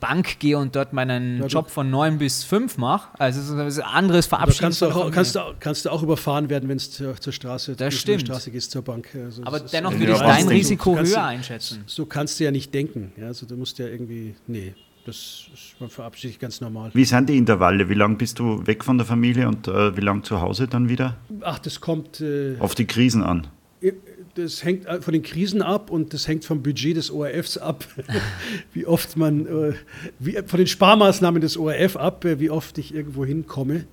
Bank 0.00 0.38
gehe 0.38 0.58
und 0.58 0.76
dort 0.76 0.92
meinen 0.92 1.40
ja, 1.40 1.46
Job 1.46 1.70
von 1.70 1.88
9 1.88 2.18
bis 2.18 2.44
5 2.44 2.76
mache. 2.78 3.08
Also 3.18 3.40
es 3.40 3.74
ist 3.74 3.80
ein 3.80 3.88
anderes 3.88 4.26
Verabschieden. 4.26 4.60
Kannst 4.60 4.82
du, 4.82 4.86
auch, 4.86 5.10
kannst, 5.10 5.34
du, 5.34 5.40
kannst 5.60 5.84
du 5.84 5.90
auch 5.90 6.02
überfahren 6.02 6.50
werden, 6.50 6.68
wenn 6.68 6.76
es 6.76 6.90
zur, 6.90 7.16
zur, 7.16 7.32
Straße, 7.32 7.76
das 7.76 7.94
stimmt. 7.94 8.22
Straße 8.22 8.50
gehst, 8.50 8.72
zur 8.72 8.82
Bank. 8.82 9.08
Also 9.14 9.42
Aber 9.44 9.60
dennoch 9.60 9.92
würde 9.98 10.12
ich 10.12 10.18
dein 10.18 10.48
Risiko 10.48 10.98
höher 10.98 11.24
einschätzen. 11.24 11.84
So 11.86 12.06
kannst 12.06 12.38
du 12.38 12.44
ja 12.44 12.50
nicht 12.50 12.74
denken. 12.74 13.12
Ja? 13.16 13.28
Also 13.28 13.46
du 13.46 13.56
musst 13.56 13.78
ja 13.78 13.86
irgendwie, 13.86 14.34
nee, 14.46 14.74
das 15.08 15.46
ist 15.54 15.92
verabschiedet 15.92 16.38
ganz 16.38 16.60
normal. 16.60 16.90
Wie 16.92 17.04
sind 17.04 17.28
die 17.30 17.36
Intervalle? 17.38 17.88
Wie 17.88 17.94
lange 17.94 18.16
bist 18.16 18.38
du 18.38 18.66
weg 18.66 18.84
von 18.84 18.98
der 18.98 19.06
Familie 19.06 19.48
und 19.48 19.66
äh, 19.66 19.96
wie 19.96 20.02
lange 20.02 20.22
zu 20.22 20.40
Hause 20.40 20.68
dann 20.68 20.88
wieder? 20.88 21.16
Ach, 21.40 21.58
das 21.58 21.80
kommt. 21.80 22.20
Äh, 22.20 22.56
Auf 22.58 22.74
die 22.74 22.86
Krisen 22.86 23.22
an. 23.22 23.46
Äh, 23.80 23.92
das 24.34 24.62
hängt 24.62 24.86
äh, 24.86 25.00
von 25.00 25.14
den 25.14 25.22
Krisen 25.22 25.62
ab 25.62 25.90
und 25.90 26.12
das 26.12 26.28
hängt 26.28 26.44
vom 26.44 26.62
Budget 26.62 26.96
des 26.96 27.10
ORFs 27.10 27.56
ab, 27.56 27.86
wie 28.74 28.86
oft 28.86 29.16
man, 29.16 29.46
äh, 29.46 29.72
wie, 30.18 30.38
von 30.46 30.58
den 30.58 30.66
Sparmaßnahmen 30.66 31.40
des 31.40 31.56
ORF 31.56 31.96
ab, 31.96 32.26
äh, 32.26 32.38
wie 32.38 32.50
oft 32.50 32.76
ich 32.76 32.94
irgendwo 32.94 33.24
hinkomme. 33.24 33.86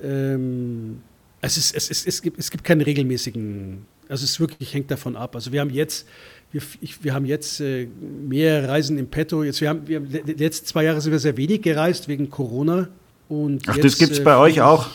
Ähm, 0.00 1.00
es, 1.40 1.56
ist, 1.56 1.74
es, 1.74 1.90
ist, 1.90 2.06
es, 2.06 2.22
gibt, 2.22 2.38
es 2.38 2.50
gibt 2.52 2.62
keinen 2.62 2.82
regelmäßigen, 2.82 3.86
also 4.08 4.24
es 4.24 4.38
wirklich 4.38 4.72
hängt 4.72 4.90
davon 4.92 5.16
ab. 5.16 5.34
Also 5.34 5.50
wir 5.50 5.60
haben 5.60 5.70
jetzt 5.70 6.06
wir, 6.50 6.62
ich, 6.80 7.04
wir 7.04 7.14
haben 7.14 7.26
jetzt 7.26 7.60
äh, 7.60 7.88
mehr 8.26 8.68
Reisen 8.68 8.98
im 8.98 9.08
Petto. 9.08 9.42
Jetzt, 9.42 9.60
wir 9.60 9.68
haben, 9.68 9.86
wir 9.86 9.96
haben, 9.96 10.08
die 10.10 10.32
letzten 10.32 10.66
zwei 10.66 10.84
Jahre 10.84 11.00
sind 11.00 11.12
wir 11.12 11.18
sehr 11.18 11.36
wenig 11.36 11.62
gereist 11.62 12.08
wegen 12.08 12.30
Corona. 12.30 12.88
Und 13.28 13.62
Ach, 13.66 13.76
jetzt, 13.76 13.84
das 13.84 13.98
gibt 13.98 14.12
es 14.12 14.20
äh, 14.20 14.22
bei 14.22 14.36
euch 14.38 14.62
auch? 14.62 14.88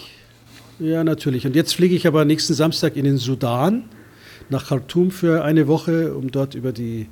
Ja, 0.80 1.04
natürlich. 1.04 1.46
Und 1.46 1.56
jetzt 1.56 1.76
fliege 1.76 1.96
ich 1.96 2.08
aber 2.08 2.26
nächsten 2.26 2.56
Samstag 2.56 2.96
in 2.96 3.06
den 3.06 3.18
Sudan, 3.18 3.84
nach 4.50 4.70
Khartoum 4.70 5.12
für 5.12 5.44
eine 5.44 5.68
Woche, 5.68 6.16
um 6.16 6.32
dort 6.32 6.56
über 6.56 6.72
die 6.72 7.08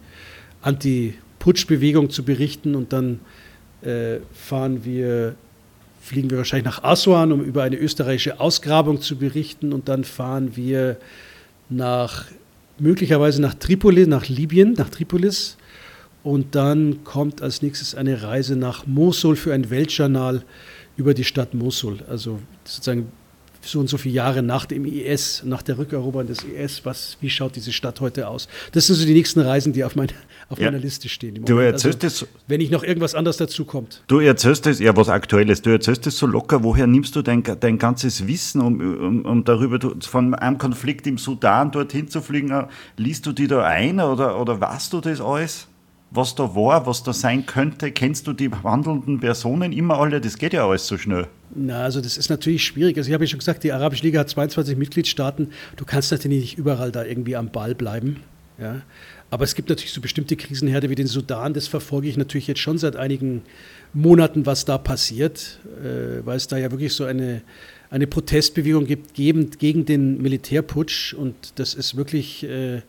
Anti-Putsch-Bewegung 0.63 2.09
zu 2.09 2.23
berichten. 2.23 2.73
Und 2.73 2.91
dann 2.91 3.19
äh, 3.83 4.17
fahren 4.33 4.83
wir, 4.83 5.35
fliegen 6.01 6.31
wir 6.31 6.39
wahrscheinlich 6.39 6.65
nach 6.65 6.83
Aswan, 6.83 7.31
um 7.31 7.43
über 7.43 7.61
eine 7.61 7.77
österreichische 7.77 8.39
Ausgrabung 8.39 9.01
zu 9.01 9.17
berichten. 9.17 9.71
Und 9.71 9.87
dann 9.87 10.03
fahren 10.03 10.55
wir 10.55 10.97
nach 11.69 12.25
möglicherweise 12.81 13.41
nach 13.41 13.53
Tripoli, 13.53 14.07
nach 14.07 14.27
Libyen, 14.27 14.73
nach 14.73 14.89
Tripolis. 14.89 15.57
Und 16.23 16.55
dann 16.55 17.03
kommt 17.03 17.41
als 17.41 17.61
nächstes 17.61 17.95
eine 17.95 18.21
Reise 18.21 18.55
nach 18.55 18.85
Mosul 18.85 19.35
für 19.35 19.53
ein 19.53 19.69
Weltjournal 19.69 20.43
über 20.97 21.13
die 21.13 21.23
Stadt 21.23 21.53
Mosul. 21.53 21.99
Also 22.07 22.39
sozusagen 22.63 23.11
so 23.61 23.79
und 23.79 23.87
so 23.87 23.97
viele 23.97 24.15
Jahre 24.15 24.41
nach 24.41 24.65
dem 24.65 24.85
IS, 24.85 25.43
nach 25.45 25.61
der 25.61 25.77
Rückeroberung 25.77 26.27
des 26.27 26.43
IS, 26.43 26.85
was, 26.85 27.17
wie 27.21 27.29
schaut 27.29 27.55
diese 27.55 27.71
Stadt 27.71 28.01
heute 28.01 28.27
aus? 28.27 28.47
Das 28.71 28.87
sind 28.87 28.95
so 28.95 29.05
die 29.05 29.13
nächsten 29.13 29.39
Reisen, 29.39 29.73
die 29.73 29.83
auf, 29.83 29.95
mein, 29.95 30.07
auf 30.49 30.59
ja. 30.59 30.65
meiner 30.65 30.79
Liste 30.79 31.09
stehen. 31.09 31.43
Du 31.45 31.57
erzählst 31.57 32.03
also, 32.03 32.25
es, 32.25 32.31
wenn 32.47 32.59
nicht 32.59 32.71
noch 32.71 32.83
irgendwas 32.83 33.15
anderes 33.15 33.37
dazu 33.37 33.65
kommt. 33.65 34.03
Du 34.07 34.19
erzählst 34.19 34.67
es, 34.67 34.79
ja, 34.79 34.95
was 34.95 35.09
Aktuelles, 35.09 35.61
du 35.61 35.69
erzählst 35.69 36.07
es 36.07 36.17
so 36.17 36.25
locker, 36.25 36.63
woher 36.63 36.87
nimmst 36.87 37.15
du 37.15 37.21
dein, 37.21 37.43
dein 37.43 37.77
ganzes 37.77 38.27
Wissen, 38.27 38.61
um, 38.61 38.79
um, 38.79 39.25
um 39.25 39.43
darüber, 39.43 39.79
von 40.01 40.33
einem 40.35 40.57
Konflikt 40.57 41.07
im 41.07 41.17
Sudan 41.17 41.71
dorthin 41.71 42.07
zu 42.07 42.21
fliegen, 42.21 42.67
liest 42.97 43.25
du 43.25 43.31
die 43.31 43.47
da 43.47 43.63
ein 43.63 43.99
oder, 43.99 44.39
oder 44.39 44.59
weißt 44.59 44.93
du 44.93 45.01
das 45.01 45.21
alles? 45.21 45.67
Was 46.11 46.35
da 46.35 46.55
war, 46.55 46.85
was 46.85 47.03
da 47.03 47.13
sein 47.13 47.45
könnte? 47.45 47.91
Kennst 47.91 48.27
du 48.27 48.33
die 48.33 48.51
handelnden 48.51 49.21
Personen 49.21 49.71
immer 49.71 49.97
alle? 49.97 50.19
Das 50.19 50.37
geht 50.37 50.51
ja 50.51 50.67
alles 50.67 50.85
so 50.85 50.97
schnell. 50.97 51.27
Na, 51.55 51.83
also 51.83 52.01
das 52.01 52.17
ist 52.17 52.29
natürlich 52.29 52.65
schwierig. 52.65 52.97
Also 52.97 53.07
ich 53.07 53.13
habe 53.13 53.23
ja 53.23 53.29
schon 53.29 53.39
gesagt, 53.39 53.63
die 53.63 53.71
Arabische 53.71 54.03
Liga 54.03 54.19
hat 54.19 54.29
22 54.29 54.77
Mitgliedstaaten. 54.77 55.51
Du 55.77 55.85
kannst 55.85 56.11
natürlich 56.11 56.41
nicht 56.41 56.57
überall 56.57 56.91
da 56.91 57.05
irgendwie 57.05 57.37
am 57.37 57.49
Ball 57.49 57.75
bleiben. 57.75 58.17
Ja? 58.59 58.81
Aber 59.29 59.45
es 59.45 59.55
gibt 59.55 59.69
natürlich 59.69 59.93
so 59.93 60.01
bestimmte 60.01 60.35
Krisenherde 60.35 60.89
wie 60.89 60.95
den 60.95 61.07
Sudan. 61.07 61.53
Das 61.53 61.69
verfolge 61.69 62.09
ich 62.09 62.17
natürlich 62.17 62.47
jetzt 62.47 62.59
schon 62.59 62.77
seit 62.77 62.97
einigen 62.97 63.43
Monaten, 63.93 64.45
was 64.45 64.65
da 64.65 64.77
passiert, 64.77 65.59
äh, 65.81 66.25
weil 66.25 66.35
es 66.35 66.47
da 66.47 66.57
ja 66.57 66.71
wirklich 66.71 66.93
so 66.93 67.05
eine, 67.05 67.41
eine 67.89 68.07
Protestbewegung 68.07 68.85
gibt 68.85 69.13
gegen 69.13 69.85
den 69.85 70.21
Militärputsch. 70.21 71.13
Und 71.13 71.53
das 71.55 71.73
ist 71.73 71.95
wirklich... 71.95 72.43
Äh, 72.43 72.81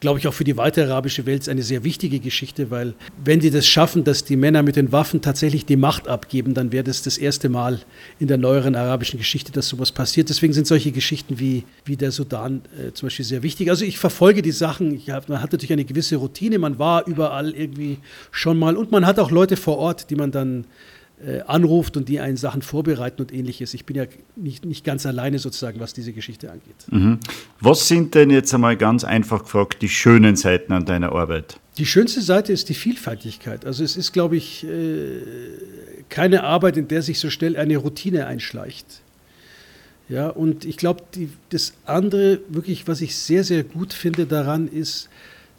glaube 0.00 0.20
ich, 0.20 0.28
auch 0.28 0.34
für 0.34 0.44
die 0.44 0.56
weitere 0.56 0.90
arabische 0.90 1.26
Welt 1.26 1.48
eine 1.48 1.62
sehr 1.62 1.82
wichtige 1.82 2.20
Geschichte, 2.20 2.70
weil 2.70 2.94
wenn 3.24 3.40
die 3.40 3.50
das 3.50 3.66
schaffen, 3.66 4.04
dass 4.04 4.24
die 4.24 4.36
Männer 4.36 4.62
mit 4.62 4.76
den 4.76 4.92
Waffen 4.92 5.20
tatsächlich 5.20 5.66
die 5.66 5.76
Macht 5.76 6.06
abgeben, 6.06 6.54
dann 6.54 6.70
wäre 6.70 6.84
das 6.84 7.02
das 7.02 7.18
erste 7.18 7.48
Mal 7.48 7.80
in 8.20 8.28
der 8.28 8.38
neueren 8.38 8.76
arabischen 8.76 9.18
Geschichte, 9.18 9.50
dass 9.50 9.68
sowas 9.68 9.90
passiert. 9.90 10.28
Deswegen 10.28 10.52
sind 10.52 10.66
solche 10.66 10.92
Geschichten 10.92 11.40
wie, 11.40 11.64
wie 11.84 11.96
der 11.96 12.12
Sudan 12.12 12.62
äh, 12.78 12.92
zum 12.92 13.06
Beispiel 13.06 13.24
sehr 13.24 13.42
wichtig. 13.42 13.70
Also 13.70 13.84
ich 13.84 13.98
verfolge 13.98 14.42
die 14.42 14.52
Sachen, 14.52 14.94
ich 14.94 15.10
hab, 15.10 15.28
man 15.28 15.42
hat 15.42 15.52
natürlich 15.52 15.72
eine 15.72 15.84
gewisse 15.84 16.16
Routine, 16.16 16.58
man 16.58 16.78
war 16.78 17.06
überall 17.06 17.50
irgendwie 17.50 17.98
schon 18.30 18.58
mal 18.58 18.76
und 18.76 18.92
man 18.92 19.04
hat 19.04 19.18
auch 19.18 19.32
Leute 19.32 19.56
vor 19.56 19.78
Ort, 19.78 20.10
die 20.10 20.16
man 20.16 20.30
dann 20.30 20.64
äh, 21.24 21.40
anruft 21.42 21.96
und 21.96 22.08
die 22.08 22.20
einen 22.20 22.36
Sachen 22.36 22.62
vorbereiten 22.62 23.20
und 23.22 23.32
ähnliches. 23.32 23.74
Ich 23.74 23.84
bin 23.84 23.96
ja 23.96 24.04
nicht, 24.36 24.64
nicht 24.64 24.84
ganz 24.84 25.04
alleine 25.04 25.38
sozusagen, 25.38 25.80
was 25.80 25.92
diese 25.92 26.12
Geschichte 26.12 26.50
angeht. 26.50 26.76
Mhm. 26.90 27.18
Was 27.60 27.88
sind 27.88 28.14
denn 28.14 28.30
jetzt 28.30 28.54
einmal 28.54 28.76
ganz 28.76 29.04
einfach 29.04 29.42
gefragt 29.42 29.82
die 29.82 29.88
schönen 29.88 30.36
Seiten 30.36 30.72
an 30.72 30.84
deiner 30.84 31.12
Arbeit? 31.12 31.58
Die 31.76 31.86
schönste 31.86 32.22
Seite 32.22 32.52
ist 32.52 32.68
die 32.68 32.74
Vielfaltigkeit. 32.74 33.64
Also 33.64 33.84
es 33.84 33.96
ist, 33.96 34.12
glaube 34.12 34.36
ich, 34.36 34.64
äh, 34.64 35.20
keine 36.08 36.44
Arbeit, 36.44 36.76
in 36.76 36.88
der 36.88 37.02
sich 37.02 37.18
so 37.18 37.30
schnell 37.30 37.56
eine 37.56 37.76
Routine 37.76 38.26
einschleicht. 38.26 39.02
Ja, 40.08 40.28
und 40.28 40.64
ich 40.64 40.76
glaube, 40.76 41.02
das 41.50 41.74
andere, 41.84 42.40
wirklich, 42.48 42.88
was 42.88 43.00
ich 43.00 43.16
sehr, 43.16 43.44
sehr 43.44 43.62
gut 43.62 43.92
finde 43.92 44.26
daran, 44.26 44.68
ist, 44.68 45.08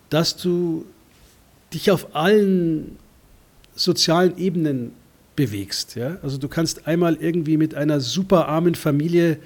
dass 0.09 0.37
du 0.37 0.85
dich 1.73 1.91
auf 1.91 2.15
allen 2.15 2.97
sozialen 3.75 4.37
Ebenen 4.37 4.91
bewegst. 5.39 5.95
Ja? 5.95 6.17
Also 6.21 6.37
du 6.37 6.49
kannst 6.49 6.85
einmal 6.85 7.15
irgendwie 7.15 7.55
mit 7.55 7.73
einer 7.73 8.01
super 8.01 8.49
armen 8.49 8.75
Familie 8.75 9.37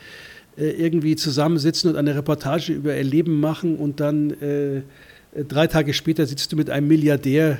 äh, 0.58 0.70
irgendwie 0.72 1.16
zusammensitzen 1.16 1.92
und 1.92 1.98
eine 1.98 2.16
Reportage 2.16 2.74
über 2.74 2.98
ihr 2.98 3.04
Leben 3.04 3.40
machen 3.40 3.78
und 3.78 4.00
dann 4.00 4.32
äh, 4.42 4.82
drei 5.48 5.68
Tage 5.68 5.94
später 5.94 6.26
sitzt 6.26 6.52
du 6.52 6.56
mit 6.56 6.72
einem 6.72 6.88
Milliardär 6.88 7.60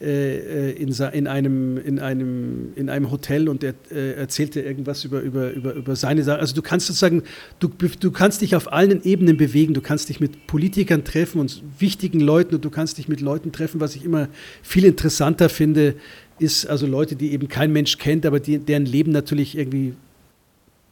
äh, 0.00 0.70
äh 0.70 0.70
in, 0.72 0.92
in, 1.12 1.26
einem, 1.28 1.78
in, 1.78 2.00
einem, 2.00 2.72
in 2.74 2.90
einem 2.90 3.12
Hotel 3.12 3.48
und 3.48 3.62
er 3.62 3.74
äh, 3.92 4.14
erzählt 4.14 4.56
dir 4.56 4.64
irgendwas 4.64 5.04
über, 5.04 5.20
über, 5.20 5.52
über, 5.52 5.74
über 5.74 5.94
seine 5.94 6.24
Sache. 6.24 6.40
Also 6.40 6.56
du 6.56 6.62
kannst 6.62 6.88
sozusagen, 6.88 7.22
du, 7.60 7.68
du 7.68 8.10
kannst 8.10 8.42
dich 8.42 8.56
auf 8.56 8.72
allen 8.72 9.04
Ebenen 9.04 9.36
bewegen. 9.36 9.72
Du 9.72 9.80
kannst 9.80 10.08
dich 10.08 10.18
mit 10.18 10.48
Politikern 10.48 11.04
treffen 11.04 11.40
und 11.40 11.62
wichtigen 11.78 12.18
Leuten 12.18 12.56
und 12.56 12.64
du 12.64 12.70
kannst 12.70 12.98
dich 12.98 13.06
mit 13.06 13.20
Leuten 13.20 13.52
treffen, 13.52 13.80
was 13.80 13.94
ich 13.94 14.04
immer 14.04 14.28
viel 14.62 14.84
interessanter 14.84 15.48
finde, 15.48 15.94
ist 16.38 16.66
also 16.66 16.86
Leute, 16.86 17.16
die 17.16 17.32
eben 17.32 17.48
kein 17.48 17.72
Mensch 17.72 17.98
kennt, 17.98 18.26
aber 18.26 18.40
die, 18.40 18.58
deren 18.58 18.86
Leben 18.86 19.12
natürlich 19.12 19.56
irgendwie 19.56 19.94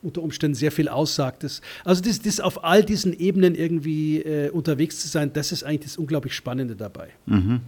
unter 0.03 0.22
Umständen 0.22 0.55
sehr 0.55 0.72
viel 0.72 0.88
aussagt. 0.88 1.44
Das, 1.44 1.61
also 1.85 2.03
das, 2.03 2.20
das 2.20 2.40
auf 2.40 2.64
all 2.64 2.85
diesen 2.85 3.18
Ebenen 3.18 3.55
irgendwie 3.55 4.20
äh, 4.20 4.50
unterwegs 4.50 5.00
zu 5.00 5.09
sein, 5.09 5.33
das 5.33 5.53
ist 5.53 5.62
eigentlich 5.62 5.92
das 5.92 5.96
unglaublich 5.96 6.35
Spannende 6.35 6.76
dabei. 6.76 7.09
Mhm. 7.26 7.61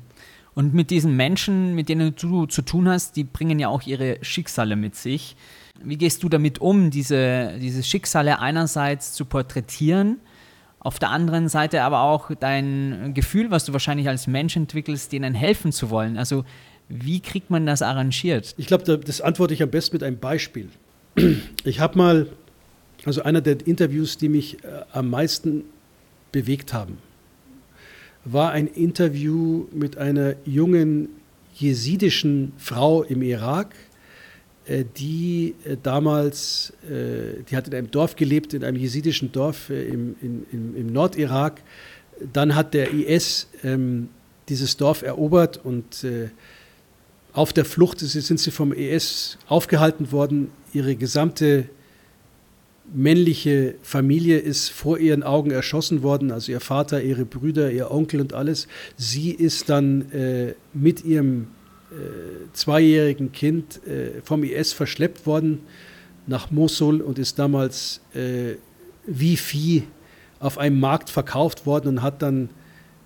Und 0.55 0.75
mit 0.75 0.91
diesen 0.91 1.17
Menschen, 1.17 1.75
mit 1.75 1.89
denen 1.89 2.15
du 2.15 2.47
zu 2.47 2.63
tun 2.63 2.89
hast, 2.89 3.17
die 3.17 3.25
bringen 3.25 3.59
ja 3.59 3.69
auch 3.69 3.83
ihre 3.83 4.19
Schicksale 4.23 4.77
mit 4.77 4.95
sich. 4.95 5.35
Wie 5.83 5.97
gehst 5.97 6.23
du 6.23 6.29
damit 6.29 6.61
um, 6.61 6.91
diese, 6.91 7.55
diese 7.59 7.83
Schicksale 7.83 8.39
einerseits 8.39 9.15
zu 9.15 9.25
porträtieren, 9.25 10.19
auf 10.79 10.99
der 10.99 11.11
anderen 11.11 11.49
Seite 11.49 11.83
aber 11.83 12.03
auch 12.03 12.33
dein 12.39 13.13
Gefühl, 13.15 13.51
was 13.51 13.65
du 13.65 13.73
wahrscheinlich 13.73 14.09
als 14.09 14.27
Mensch 14.27 14.57
entwickelst, 14.57 15.13
denen 15.13 15.33
helfen 15.33 15.73
zu 15.73 15.91
wollen? 15.91 16.19
Also 16.19 16.45
wie 16.95 17.21
kriegt 17.21 17.49
man 17.49 17.65
das 17.65 17.81
arrangiert? 17.81 18.55
Ich 18.59 18.67
glaube, 18.67 18.99
das 18.99 19.21
antworte 19.23 19.55
ich 19.55 19.63
am 19.63 19.71
besten 19.71 19.97
mit 19.97 20.03
einem 20.03 20.19
Beispiel. 20.19 20.69
Ich 21.65 21.79
habe 21.79 21.97
mal, 21.97 22.27
also 23.05 23.23
einer 23.23 23.41
der 23.41 23.67
Interviews, 23.67 24.19
die 24.19 24.29
mich 24.29 24.63
äh, 24.65 24.83
am 24.93 25.11
meisten 25.11 25.65
bewegt 26.33 26.73
haben, 26.73 26.99
war 28.25 28.51
ein 28.51 28.67
Interview 28.67 29.67
mit 29.73 29.97
einer 29.97 30.35
jungen 30.45 31.09
jesidischen 31.55 32.53
Frau 32.59 33.05
im 33.05 33.23
Irak, 33.23 33.75
äh, 34.67 34.85
die 34.97 35.55
äh, 35.65 35.77
damals, 35.83 36.73
die 36.83 37.57
hat 37.57 37.69
in 37.69 37.75
einem 37.75 37.91
Dorf 37.91 38.17
gelebt, 38.17 38.55
in 38.55 38.65
einem 38.65 38.77
jesidischen 38.77 39.33
Dorf 39.33 39.71
im, 39.71 40.17
im, 40.21 40.47
im 40.53 40.93
Nordirak. 40.93 41.63
Dann 42.33 42.55
hat 42.55 42.75
der 42.75 42.93
IS 42.93 43.49
ähm, 43.65 44.09
dieses 44.49 44.77
Dorf 44.77 45.03
erobert 45.03 45.61
und 45.65 46.05
auf 47.33 47.53
der 47.53 47.65
Flucht 47.65 48.01
sind 48.01 48.39
sie 48.39 48.51
vom 48.51 48.73
IS 48.73 49.39
aufgehalten 49.49 50.13
worden. 50.13 50.51
Ihre 50.73 50.97
gesamte 50.97 51.69
männliche 52.93 53.75
Familie 53.83 54.39
ist 54.39 54.69
vor 54.69 54.99
ihren 54.99 55.23
Augen 55.23 55.51
erschossen 55.51 56.03
worden, 56.03 56.31
also 56.31 56.53
ihr 56.53 56.61
Vater, 56.61 57.03
ihre 57.03 57.25
Brüder, 57.25 57.71
ihr 57.71 57.91
Onkel 57.91 58.21
und 58.21 58.35
alles. 58.35 58.69
Sie 58.97 59.31
ist 59.31 59.71
dann 59.71 60.11
äh, 60.13 60.55
mit 60.75 61.05
ihrem 61.05 61.49
äh, 61.91 62.53
zweijährigen 62.53 63.33
Kind 63.33 63.87
äh, 63.87 64.21
vom 64.23 64.45
IS 64.45 64.73
verschleppt 64.73 65.27
worden 65.27 65.61
nach 66.27 66.51
Mosul 66.51 67.01
und 67.01 67.19
ist 67.19 67.39
damals 67.39 68.01
äh, 68.15 68.57
wie 69.07 69.37
Vieh 69.37 69.85
auf 70.39 70.59
einem 70.59 70.79
Markt 70.79 71.11
verkauft 71.11 71.67
worden 71.67 71.89
und 71.89 72.03
hat 72.03 72.21
dann 72.23 72.51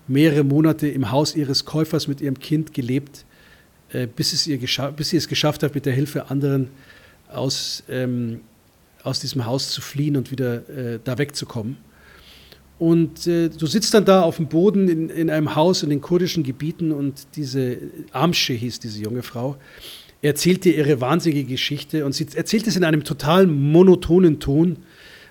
mehrere 0.07 0.43
Monate 0.43 0.87
im 0.87 1.11
Haus 1.11 1.35
ihres 1.35 1.65
Käufers 1.65 2.07
mit 2.07 2.21
ihrem 2.21 2.39
Kind 2.39 2.73
gelebt, 2.73 3.25
bis, 4.15 4.33
es 4.33 4.47
ihr 4.47 4.59
bis 4.95 5.09
sie 5.09 5.17
es 5.17 5.27
geschafft 5.27 5.63
hat, 5.63 5.75
mit 5.75 5.85
der 5.85 5.93
Hilfe 5.93 6.29
anderen 6.29 6.69
aus 7.29 7.83
ähm, 7.89 8.41
aus 9.07 9.19
diesem 9.19 9.45
Haus 9.45 9.69
zu 9.69 9.81
fliehen 9.81 10.17
und 10.17 10.31
wieder 10.31 10.69
äh, 10.69 10.99
da 11.03 11.17
wegzukommen. 11.17 11.77
Und 12.77 13.25
äh, 13.25 13.49
du 13.49 13.65
sitzt 13.65 13.93
dann 13.93 14.05
da 14.05 14.21
auf 14.21 14.35
dem 14.35 14.47
Boden 14.47 14.87
in, 14.87 15.09
in 15.09 15.29
einem 15.31 15.55
Haus 15.55 15.81
in 15.81 15.89
den 15.89 16.01
kurdischen 16.01 16.43
Gebieten 16.43 16.91
und 16.91 17.27
diese 17.35 17.77
Amsche 18.11 18.53
hieß 18.53 18.79
diese 18.79 19.01
junge 19.01 19.23
Frau, 19.23 19.57
erzählt 20.21 20.63
dir 20.65 20.75
ihre 20.75 21.01
wahnsinnige 21.01 21.45
Geschichte 21.45 22.05
und 22.05 22.13
sie 22.13 22.27
erzählt 22.35 22.67
es 22.67 22.75
in 22.75 22.83
einem 22.83 23.03
total 23.03 23.47
monotonen 23.47 24.39
Ton. 24.39 24.77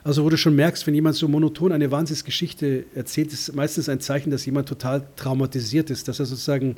Also 0.02 0.24
wo 0.24 0.30
du 0.30 0.36
schon 0.36 0.56
merkst, 0.56 0.86
wenn 0.86 0.94
jemand 0.94 1.16
so 1.16 1.28
monoton 1.28 1.72
eine 1.72 1.90
Wahnsinnsgeschichte 1.90 2.84
erzählt, 2.94 3.32
ist 3.32 3.54
meistens 3.54 3.88
ein 3.88 4.00
Zeichen, 4.00 4.30
dass 4.30 4.46
jemand 4.46 4.68
total 4.68 5.06
traumatisiert 5.16 5.90
ist, 5.90 6.08
dass 6.08 6.18
er 6.20 6.26
sozusagen 6.26 6.76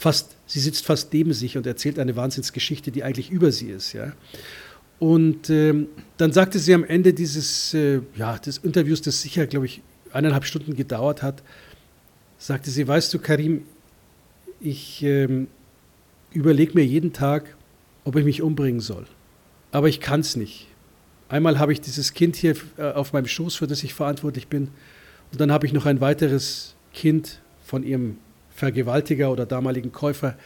fast, 0.00 0.34
sie 0.46 0.60
sitzt 0.60 0.86
fast 0.86 1.12
neben 1.12 1.34
sich 1.34 1.58
und 1.58 1.66
erzählt 1.66 1.98
eine 1.98 2.16
Wahnsinnsgeschichte, 2.16 2.90
die 2.90 3.04
eigentlich 3.04 3.30
über 3.30 3.52
sie 3.52 3.68
ist, 3.68 3.92
ja. 3.92 4.12
Und 4.98 5.50
ähm, 5.50 5.88
dann 6.16 6.32
sagte 6.32 6.58
sie 6.58 6.72
am 6.72 6.84
Ende 6.84 7.12
dieses, 7.12 7.74
äh, 7.74 8.00
ja, 8.16 8.38
des 8.38 8.58
Interviews, 8.58 9.02
das 9.02 9.20
sicher, 9.20 9.46
glaube 9.46 9.66
ich, 9.66 9.82
eineinhalb 10.10 10.46
Stunden 10.46 10.74
gedauert 10.74 11.22
hat, 11.22 11.42
sagte 12.38 12.70
sie, 12.70 12.88
weißt 12.88 13.12
du, 13.12 13.18
Karim, 13.18 13.64
ich 14.58 15.02
ähm, 15.02 15.48
überlege 16.32 16.72
mir 16.74 16.84
jeden 16.84 17.12
Tag, 17.12 17.54
ob 18.04 18.16
ich 18.16 18.24
mich 18.24 18.40
umbringen 18.40 18.80
soll. 18.80 19.04
Aber 19.70 19.88
ich 19.88 20.00
kann 20.00 20.20
es 20.20 20.34
nicht. 20.34 20.66
Einmal 21.28 21.58
habe 21.58 21.74
ich 21.74 21.80
dieses 21.82 22.14
Kind 22.14 22.36
hier 22.36 22.56
äh, 22.78 22.84
auf 22.92 23.12
meinem 23.12 23.26
Schoß, 23.26 23.56
für 23.56 23.66
das 23.66 23.82
ich 23.82 23.92
verantwortlich 23.92 24.48
bin. 24.48 24.68
Und 25.30 25.40
dann 25.40 25.52
habe 25.52 25.66
ich 25.66 25.74
noch 25.74 25.84
ein 25.84 26.00
weiteres 26.00 26.74
Kind 26.94 27.40
von 27.62 27.82
ihrem 27.82 28.16
Vergewaltiger 28.60 29.32
oder 29.32 29.46
damaligen 29.46 29.90
Käufer 29.90 30.36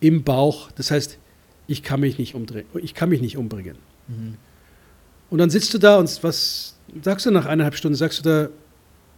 im 0.00 0.24
Bauch. 0.24 0.70
Das 0.72 0.90
heißt, 0.90 1.18
ich 1.66 1.82
kann 1.82 2.00
mich 2.00 2.16
nicht, 2.16 2.34
umdrehen, 2.34 2.64
ich 2.82 2.94
kann 2.94 3.10
mich 3.10 3.20
nicht 3.20 3.36
umbringen. 3.36 3.76
Mhm. 4.08 4.36
Und 5.28 5.38
dann 5.38 5.50
sitzt 5.50 5.74
du 5.74 5.78
da 5.78 5.98
und 5.98 6.22
was 6.22 6.76
sagst 7.02 7.26
du 7.26 7.30
nach 7.30 7.44
eineinhalb 7.44 7.74
Stunden? 7.74 7.94
Sagst 7.94 8.20
du 8.20 8.22
da, 8.22 8.48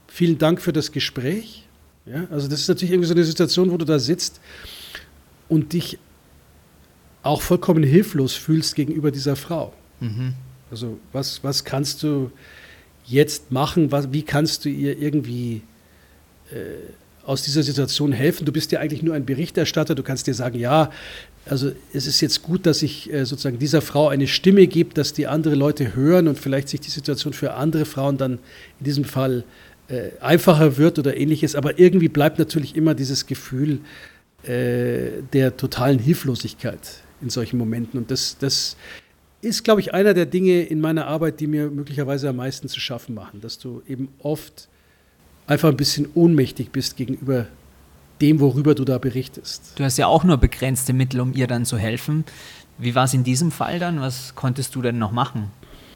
vielen 0.09 0.37
Dank 0.37 0.61
für 0.61 0.73
das 0.73 0.91
Gespräch? 0.91 1.65
Ja, 2.07 2.27
also 2.31 2.49
das 2.49 2.63
ist 2.63 2.69
natürlich 2.69 2.91
irgendwie 2.91 3.07
so 3.07 3.15
eine 3.15 3.23
Situation, 3.23 3.71
wo 3.71 3.77
du 3.77 3.85
da 3.85 4.01
sitzt 4.01 4.41
und 5.49 5.73
dich 5.73 5.99
auch 7.23 7.43
vollkommen 7.43 7.85
hilflos 7.85 8.35
fühlst 8.35 8.75
gegenüber 8.75 9.13
dieser 9.13 9.37
Frau. 9.37 9.73
Mhm. 10.01 10.35
Also 10.73 10.99
was, 11.13 11.45
was 11.45 11.65
kannst 11.65 12.03
du 12.03 12.33
jetzt 13.05 13.53
machen? 13.53 13.93
Was, 13.93 14.13
wie 14.13 14.23
kannst 14.23 14.65
du 14.65 14.69
ihr 14.69 14.99
irgendwie 14.99 15.63
äh, 16.51 16.91
aus 17.25 17.43
dieser 17.43 17.63
Situation 17.63 18.13
helfen? 18.13 18.45
Du 18.45 18.53
bist 18.53 18.73
ja 18.73 18.81
eigentlich 18.81 19.03
nur 19.03 19.15
ein 19.15 19.25
Berichterstatter. 19.25 19.95
Du 19.95 20.03
kannst 20.03 20.27
dir 20.27 20.35
sagen, 20.35 20.59
ja, 20.59 20.91
also 21.47 21.73
es 21.93 22.07
ist 22.07 22.21
jetzt 22.21 22.43
gut, 22.43 22.67
dass 22.67 22.83
ich 22.83 23.13
äh, 23.13 23.25
sozusagen 23.25 23.59
dieser 23.59 23.83
Frau 23.83 24.09
eine 24.09 24.27
Stimme 24.27 24.67
gebe, 24.67 24.95
dass 24.95 25.13
die 25.13 25.27
andere 25.27 25.55
Leute 25.55 25.95
hören 25.95 26.29
und 26.29 26.39
vielleicht 26.39 26.69
sich 26.69 26.81
die 26.81 26.91
Situation 26.91 27.33
für 27.33 27.55
andere 27.55 27.85
Frauen 27.85 28.19
dann 28.19 28.35
in 28.79 28.85
diesem 28.85 29.05
Fall 29.05 29.45
äh, 29.89 30.11
einfacher 30.21 30.77
wird 30.77 30.99
oder 30.99 31.17
ähnliches. 31.17 31.55
Aber 31.55 31.79
irgendwie 31.79 32.09
bleibt 32.09 32.39
natürlich 32.39 32.77
immer 32.77 32.95
dieses 32.95 33.27
Gefühl 33.27 33.81
äh, 34.45 35.23
der 35.33 35.57
totalen 35.57 35.99
Hilflosigkeit 35.99 37.03
in 37.21 37.31
solchen 37.31 37.59
Momenten. 37.59 37.99
Und 37.99 38.11
das, 38.11 38.37
das 38.39 38.77
ist, 39.43 39.65
glaube 39.65 39.81
ich, 39.81 39.95
einer 39.95 40.15
der 40.15 40.27
Dinge 40.27 40.63
in 40.63 40.81
meiner 40.81 41.07
Arbeit, 41.07 41.41
die 41.41 41.47
mir 41.47 41.71
möglicherweise 41.71 42.29
am 42.29 42.37
meisten 42.37 42.69
zu 42.69 42.81
schaffen 42.81 43.15
machen, 43.15 43.41
dass 43.41 43.59
du 43.59 43.83
eben 43.87 44.09
oft 44.19 44.69
einfach 45.51 45.69
ein 45.69 45.77
bisschen 45.77 46.09
ohnmächtig 46.15 46.71
bist 46.71 46.97
gegenüber 46.97 47.47
dem, 48.21 48.39
worüber 48.39 48.75
du 48.75 48.85
da 48.85 48.99
berichtest. 48.99 49.73
Du 49.75 49.85
hast 49.85 49.99
ja 49.99 50.07
auch 50.07 50.23
nur 50.23 50.37
begrenzte 50.37 50.93
Mittel, 50.93 51.21
um 51.21 51.35
ihr 51.35 51.49
dann 51.49 51.65
zu 51.65 51.77
helfen. 51.77 52.25
Wie 52.79 52.95
war 52.95 53.05
es 53.05 53.15
in 53.15 53.25
diesem 53.25 53.51
Fall 53.51 53.79
dann? 53.81 54.01
Was 54.01 54.35
konntest 54.37 54.75
du 54.75 54.83
denn 54.83 54.99
noch 54.99 55.11
machen? 55.11 55.51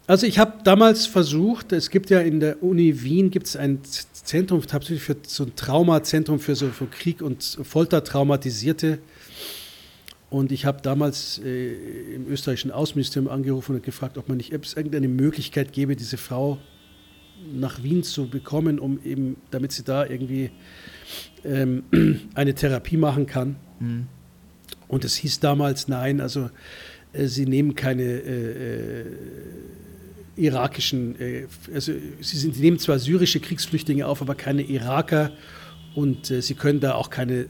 Also 0.07 0.27
ich 0.27 0.39
habe 0.39 0.55
damals 0.65 1.07
versucht, 1.07 1.73
es 1.73 1.89
gibt 1.89 2.11
ja 2.11 2.21
in 2.21 2.41
der 2.41 2.63
Uni 2.63 3.03
Wien 3.03 3.31
gibt 3.31 3.47
es 3.47 3.57
ein 3.57 3.79
Zentrum 3.85 4.61
für 4.61 5.17
so 5.27 5.45
ein 5.45 5.57
Traumazentrum 5.57 6.41
für 6.41 6.57
so 6.57 6.69
für 6.69 6.87
Krieg 6.87 7.23
und 7.23 7.59
Foltertraumatisierte. 7.63 8.99
Und 10.31 10.51
ich 10.51 10.67
habe 10.67 10.83
damals 10.83 11.41
äh, 11.45 12.15
im 12.17 12.29
österreichischen 12.29 12.73
Außenministerium 12.73 13.31
angerufen 13.31 13.77
und 13.77 13.85
gefragt, 13.85 14.19
ob 14.19 14.29
man 14.29 14.37
nicht 14.39 14.53
irgendeine 14.53 15.09
Möglichkeit 15.09 15.73
gäbe, 15.73 15.95
diese 15.95 16.17
Frau 16.17 16.59
nach 17.53 17.83
Wien 17.83 18.03
zu 18.03 18.29
bekommen, 18.29 18.79
um 18.79 18.99
eben, 19.05 19.37
damit 19.51 19.73
sie 19.73 19.83
da 19.83 20.07
irgendwie 20.07 20.51
ähm, 21.45 21.85
eine 22.35 22.55
Therapie 22.55 22.97
machen 22.97 23.27
kann. 23.27 23.57
Mhm. 23.81 24.07
Und 24.89 25.05
es 25.05 25.17
hieß 25.17 25.41
damals, 25.41 25.89
nein, 25.89 26.21
also 26.21 26.51
äh, 27.13 27.27
sie 27.27 27.47
nehmen 27.47 27.75
keine 27.75 28.03
äh, 28.03 29.01
äh 29.01 29.05
irakischen, 30.37 31.21
äh, 31.21 31.47
also 31.73 31.93
sie, 32.21 32.37
sind, 32.37 32.57
sie 32.57 32.61
nehmen 32.61 32.79
zwar 32.81 32.99
syrische 32.99 33.39
Kriegsflüchtlinge 33.39 34.05
auf, 34.05 34.21
aber 34.21 34.35
keine 34.35 34.63
Iraker 34.63 35.31
und 35.95 36.29
äh, 36.31 36.43
sie 36.43 36.55
können 36.55 36.81
da 36.81 36.95
auch 36.95 37.09
keine 37.09 37.47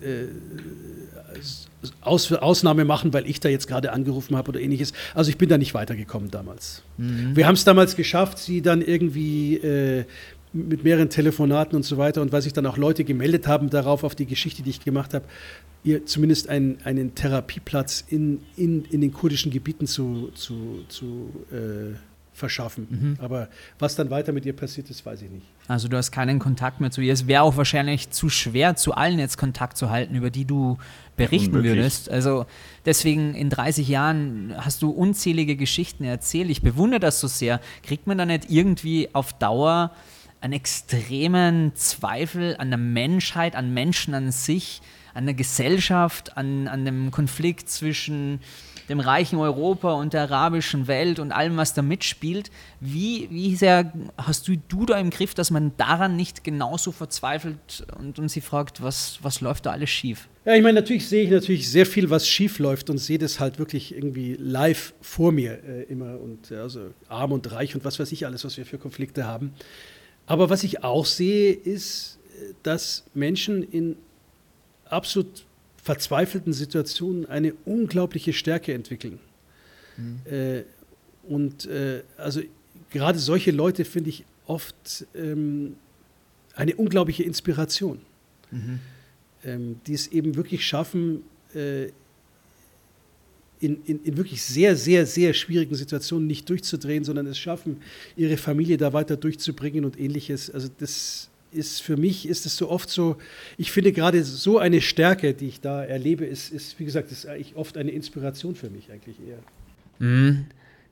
Aus, 2.01 2.33
Ausnahme 2.33 2.85
machen, 2.85 3.12
weil 3.12 3.27
ich 3.27 3.40
da 3.40 3.49
jetzt 3.49 3.68
gerade 3.68 3.92
angerufen 3.92 4.37
habe 4.37 4.49
oder 4.51 4.61
ähnliches. 4.61 4.92
Also 5.14 5.31
ich 5.31 5.37
bin 5.37 5.49
da 5.49 5.59
nicht 5.59 5.75
weitergekommen 5.75 6.31
damals. 6.31 6.83
Mhm. 6.97 7.37
Wir 7.37 7.47
haben 7.47 7.55
es 7.55 7.64
damals 7.64 7.97
geschafft, 7.97 8.38
sie 8.38 8.62
dann 8.62 8.81
irgendwie 8.81 9.57
äh, 9.57 10.05
mit 10.55 10.85
mehreren 10.85 11.11
Telefonaten 11.11 11.77
und 11.77 11.83
so 11.83 11.99
weiter 11.99 12.23
und 12.23 12.33
weil 12.33 12.40
sich 12.40 12.53
dann 12.53 12.64
auch 12.66 12.77
Leute 12.77 13.05
gemeldet 13.05 13.47
haben 13.47 13.70
darauf, 13.70 14.05
auf 14.05 14.14
die 14.14 14.27
Geschichte, 14.27 14.62
die 14.62 14.70
ich 14.70 14.81
gemacht 14.81 15.12
habe, 15.12 15.25
ihr 15.83 16.07
zumindest 16.07 16.49
einen, 16.49 16.79
einen 16.85 17.14
Therapieplatz 17.14 18.05
in, 18.09 18.40
in, 18.57 18.85
in 18.87 19.01
den 19.01 19.12
kurdischen 19.12 19.51
Gebieten 19.51 19.87
zu, 19.87 20.31
zu, 20.35 20.85
zu 20.88 21.44
äh, 21.51 21.97
verschaffen. 22.33 22.87
Mhm. 22.90 23.16
Aber 23.18 23.49
was 23.79 23.97
dann 23.97 24.11
weiter 24.11 24.33
mit 24.33 24.47
ihr 24.47 24.55
passiert 24.55 24.88
ist, 24.90 25.05
weiß 25.05 25.23
ich 25.23 25.31
nicht. 25.31 25.47
Also 25.66 25.88
du 25.88 25.96
hast 25.96 26.11
keinen 26.11 26.39
Kontakt 26.39 26.80
mehr 26.80 26.91
zu 26.91 27.01
ihr. 27.01 27.12
Es 27.12 27.26
wäre 27.26 27.43
auch 27.43 27.57
wahrscheinlich 27.57 28.11
zu 28.11 28.28
schwer, 28.28 28.76
zu 28.76 28.95
allen 28.95 29.18
jetzt 29.18 29.39
Kontakt 29.39 29.78
zu 29.78 29.89
halten, 29.89 30.14
über 30.14 30.30
die 30.30 30.45
du 30.45 30.76
berichten 31.16 31.57
Unmöglich. 31.57 31.76
würdest. 31.76 32.11
Also 32.11 32.45
deswegen 32.84 33.34
in 33.34 33.49
30 33.49 33.89
Jahren 33.89 34.55
hast 34.59 34.82
du 34.82 34.91
unzählige 34.91 35.57
Geschichten 35.57 36.05
erzählt. 36.05 36.51
Ich 36.51 36.61
bewundere 36.61 37.01
das 37.01 37.20
so 37.20 37.28
sehr. 37.28 37.61
Kriegt 37.82 38.07
man 38.07 38.18
da 38.18 38.26
nicht 38.26 38.51
irgendwie 38.51 39.09
auf 39.14 39.32
Dauer 39.32 39.93
einen 40.43 40.53
extremen 40.53 41.74
Zweifel 41.74 42.57
an 42.59 42.68
der 42.68 42.78
Menschheit, 42.78 43.57
an 43.57 43.72
Menschen 43.72 44.12
an 44.12 44.30
sich, 44.30 44.82
an 45.15 45.27
der 45.27 45.35
Gesellschaft, 45.35 46.37
an, 46.37 46.69
an 46.69 46.85
dem 46.85 47.11
Konflikt 47.11 47.69
zwischen 47.69 48.41
dem 48.89 49.01
reichen 49.01 49.39
Europa 49.39 49.93
und 49.95 50.12
der 50.12 50.23
arabischen 50.23 50.87
Welt 50.87 51.19
und 51.19 51.33
allem, 51.33 51.57
was 51.57 51.73
da 51.73 51.83
mitspielt. 51.83 52.51
Wie, 52.81 53.29
wie 53.31 53.57
sehr 53.57 53.93
hast 54.19 54.47
du, 54.47 54.57
du 54.69 54.85
da 54.85 54.99
im 54.99 55.11
Griff, 55.11 55.35
dass 55.35 55.51
man 55.51 55.73
daran 55.77 56.17
nicht 56.17 56.45
genauso 56.45 56.93
verzweifelt 56.93 57.87
und, 57.99 58.19
und 58.19 58.29
sie 58.29 58.41
fragt, 58.41 58.83
was, 58.83 59.19
was 59.23 59.41
läuft 59.41 59.67
da 59.67 59.71
alles 59.71 59.91
schief? 59.91 60.29
Ja, 60.45 60.55
ich 60.55 60.62
meine, 60.62 60.81
natürlich 60.81 61.09
sehe 61.09 61.25
ich 61.25 61.31
natürlich 61.31 61.71
sehr 61.71 61.87
viel, 61.87 62.11
was 62.11 62.29
schief 62.29 62.59
läuft 62.59 62.91
und 62.91 62.99
sehe 62.99 63.17
das 63.17 63.41
halt 63.41 63.59
wirklich 63.59 63.95
irgendwie 63.95 64.37
live 64.39 64.93
vor 65.01 65.33
mir 65.33 65.65
äh, 65.65 65.85
immer 65.85 66.21
und 66.21 66.53
also 66.53 66.91
arm 67.09 67.33
und 67.33 67.51
reich 67.51 67.75
und 67.75 67.85
was 67.87 67.99
weiß 67.99 68.12
ich 68.12 68.27
alles, 68.27 68.45
was 68.45 68.59
wir 68.59 68.67
für 68.67 68.77
Konflikte 68.77 69.27
haben. 69.27 69.55
Aber 70.27 70.51
was 70.51 70.62
ich 70.65 70.85
auch 70.85 71.07
sehe, 71.07 71.53
ist, 71.53 72.19
dass 72.62 73.05
Menschen 73.15 73.62
in 73.62 73.97
absolut 74.87 75.45
verzweifelten 75.82 76.53
Situationen 76.53 77.26
eine 77.26 77.53
unglaubliche 77.64 78.32
Stärke 78.32 78.72
entwickeln. 78.72 79.18
Mhm. 79.97 80.20
Äh, 80.24 80.62
und 81.28 81.66
äh, 81.66 82.03
also 82.16 82.41
gerade 82.91 83.18
solche 83.18 83.51
Leute 83.51 83.85
finde 83.85 84.11
ich 84.11 84.24
oft 84.47 85.07
ähm, 85.14 85.76
eine 86.55 86.74
unglaubliche 86.76 87.22
Inspiration, 87.22 88.01
mhm. 88.51 88.80
ähm, 89.45 89.80
die 89.87 89.95
es 89.95 90.09
eben 90.09 90.37
wirklich 90.37 90.66
schaffen, 90.66 91.22
äh, 91.55 91.89
in, 93.61 93.82
in, 93.85 94.05
in, 94.05 94.16
wirklich 94.16 94.43
sehr, 94.43 94.76
sehr, 94.76 95.07
sehr 95.07 95.32
schwierigen 95.32 95.74
Situationen 95.74 96.26
nicht 96.26 96.49
durchzudrehen, 96.49 97.05
sondern 97.05 97.26
es 97.26 97.39
schaffen, 97.39 97.78
ihre 98.16 98.37
Familie 98.37 98.76
da 98.76 98.93
weiter 98.93 99.16
durchzubringen 99.16 99.85
und 99.85 99.99
ähnliches. 99.99 100.51
Also 100.51 100.68
das 100.78 101.30
ist 101.55 101.80
für 101.80 101.96
mich, 101.96 102.28
ist 102.28 102.46
es 102.46 102.57
so 102.57 102.70
oft 102.70 102.90
so, 102.90 103.16
ich 103.59 103.72
finde 103.72 103.92
gerade 103.92 104.24
so 104.24 104.59
eine 104.59 104.80
Stärke, 104.80 105.34
die 105.34 105.48
ich 105.48 105.61
da 105.61 105.84
erlebe, 105.84 106.24
ist, 106.24 106.52
ist 106.52 106.78
wie 106.78 106.84
gesagt, 106.84 107.12
ist 107.12 107.26
eigentlich 107.26 107.57
oft 107.57 107.76
eine 107.76 107.90
Inspiration 107.90 108.55
für 108.55 108.70
mich 108.70 108.90
eigentlich 108.90 109.16
eher. 109.26 109.38
Mhm. 109.98 110.46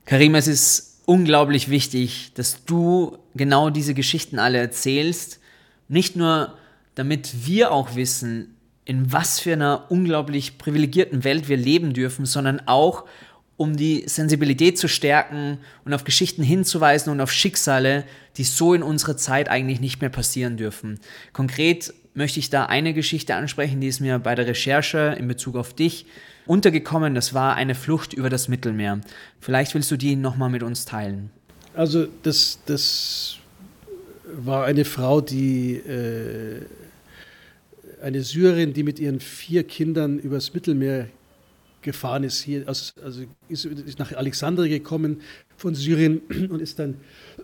Karim, 0.05 0.35
es 0.35 0.47
ist 0.47 1.01
unglaublich 1.05 1.69
wichtig, 1.69 2.31
dass 2.35 2.65
du 2.65 3.17
genau 3.35 3.69
diese 3.69 3.93
Geschichten 3.93 4.39
alle 4.39 4.57
erzählst. 4.57 5.39
Nicht 5.87 6.15
nur, 6.15 6.53
damit 6.95 7.45
wir 7.45 7.71
auch 7.71 7.95
wissen, 7.95 8.55
in 8.85 9.11
was 9.11 9.39
für 9.39 9.53
einer 9.53 9.85
unglaublich 9.89 10.57
privilegierten 10.57 11.23
Welt 11.23 11.47
wir 11.47 11.57
leben 11.57 11.93
dürfen, 11.93 12.25
sondern 12.25 12.61
auch, 12.65 13.05
um 13.57 13.75
die 13.75 14.03
Sensibilität 14.07 14.77
zu 14.77 14.87
stärken 14.87 15.59
und 15.85 15.93
auf 15.93 16.03
Geschichten 16.03 16.43
hinzuweisen 16.43 17.11
und 17.11 17.21
auf 17.21 17.31
Schicksale, 17.31 18.03
die 18.37 18.43
so 18.43 18.73
in 18.73 18.83
unserer 18.83 19.15
Zeit 19.15 19.49
eigentlich 19.49 19.79
nicht 19.79 20.01
mehr 20.01 20.09
passieren 20.09 20.57
dürfen. 20.57 20.99
Konkret 21.33 21.93
möchte 22.15 22.39
ich 22.39 22.49
da 22.49 22.65
eine 22.65 22.93
Geschichte 22.93 23.35
ansprechen, 23.35 23.79
die 23.81 23.87
ist 23.87 23.99
mir 23.99 24.19
bei 24.19 24.35
der 24.35 24.47
Recherche 24.47 25.15
in 25.17 25.27
Bezug 25.27 25.55
auf 25.55 25.73
dich 25.73 26.05
untergekommen. 26.45 27.15
Das 27.15 27.33
war 27.33 27.55
eine 27.55 27.75
Flucht 27.75 28.13
über 28.13 28.29
das 28.29 28.47
Mittelmeer. 28.47 29.01
Vielleicht 29.39 29.73
willst 29.75 29.91
du 29.91 29.97
die 29.97 30.15
nochmal 30.15 30.49
mit 30.49 30.63
uns 30.63 30.85
teilen. 30.85 31.29
Also 31.75 32.07
das, 32.23 32.59
das 32.65 33.37
war 34.25 34.65
eine 34.65 34.85
Frau, 34.85 35.21
die 35.21 35.75
äh, 35.75 36.61
eine 38.01 38.21
Syrerin, 38.21 38.73
die 38.73 38.83
mit 38.83 38.99
ihren 38.99 39.19
vier 39.19 39.63
Kindern 39.63 40.19
übers 40.19 40.53
Mittelmeer 40.53 41.07
gefahren 41.83 42.23
ist, 42.23 42.41
hier, 42.41 42.67
also, 42.67 42.93
also 43.03 43.21
ist, 43.49 43.65
ist, 43.65 43.99
nach 43.99 44.11
Alexandria 44.13 44.67
gekommen 44.67 45.21
von 45.57 45.75
Syrien 45.75 46.21
und 46.49 46.61
ist 46.61 46.79
dann 46.79 46.95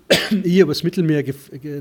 hier 0.44 0.64
übers 0.64 0.84
Mittelmeer, 0.84 1.24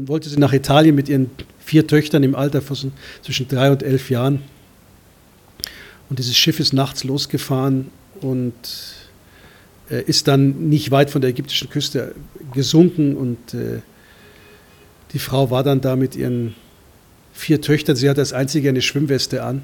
wollte 0.07 0.29
sie 0.29 0.39
nach 0.39 0.53
Italien 0.53 0.95
mit 0.95 1.09
ihren 1.09 1.31
vier 1.59 1.87
Töchtern 1.87 2.23
im 2.23 2.35
Alter 2.35 2.61
von 2.61 2.93
zwischen 3.23 3.49
drei 3.49 3.71
und 3.71 3.83
elf 3.83 4.11
Jahren. 4.11 4.43
Und 6.11 6.19
dieses 6.19 6.37
Schiff 6.37 6.61
ist 6.61 6.73
nachts 6.73 7.05
losgefahren 7.05 7.89
und 8.21 8.55
äh, 9.91 10.03
ist 10.03 10.29
dann 10.29 10.69
nicht 10.69 10.91
weit 10.91 11.11
von 11.11 11.21
der 11.21 11.31
ägyptischen 11.31 11.71
Küste 11.71 12.15
gesunken 12.53 13.17
und 13.17 13.55
äh, 13.55 13.81
die 15.13 15.19
Frau 15.19 15.51
war 15.51 15.63
dann 15.63 15.81
da 15.81 15.97
mit 15.97 16.17
ihren 16.17 16.55
vier 17.33 17.61
Töchtern. 17.61 17.97
Sie 17.97 18.09
hatte 18.11 18.21
als 18.21 18.33
einzige 18.33 18.69
eine 18.69 18.83
Schwimmweste 18.83 19.43
an 19.43 19.63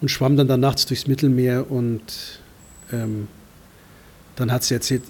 und 0.00 0.08
schwamm 0.10 0.36
dann 0.36 0.48
da 0.48 0.56
nachts 0.56 0.86
durchs 0.86 1.06
Mittelmeer 1.06 1.70
und 1.70 2.40
ähm, 2.92 3.28
dann 4.36 4.52
hat 4.52 4.64
sie 4.64 4.74
erzählt, 4.74 5.02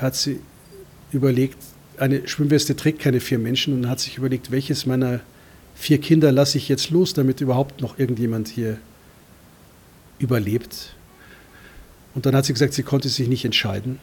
hat 0.00 0.14
sie 0.14 0.40
überlegt, 1.12 1.56
eine 1.98 2.26
Schwimmweste 2.26 2.76
trägt 2.76 3.00
keine 3.00 3.20
vier 3.20 3.38
Menschen 3.38 3.74
und 3.74 3.88
hat 3.88 4.00
sich 4.00 4.18
überlegt, 4.18 4.50
welches 4.50 4.86
meiner 4.86 5.20
vier 5.74 5.98
Kinder 5.98 6.32
lasse 6.32 6.58
ich 6.58 6.68
jetzt 6.68 6.90
los, 6.90 7.14
damit 7.14 7.40
überhaupt 7.40 7.80
noch 7.80 7.98
irgendjemand 7.98 8.48
hier 8.48 8.78
überlebt. 10.18 10.94
Und 12.14 12.26
dann 12.26 12.34
hat 12.36 12.44
sie 12.44 12.52
gesagt, 12.52 12.74
sie 12.74 12.84
konnte 12.84 13.08
sich 13.08 13.28
nicht 13.28 13.44
entscheiden. 13.44 13.98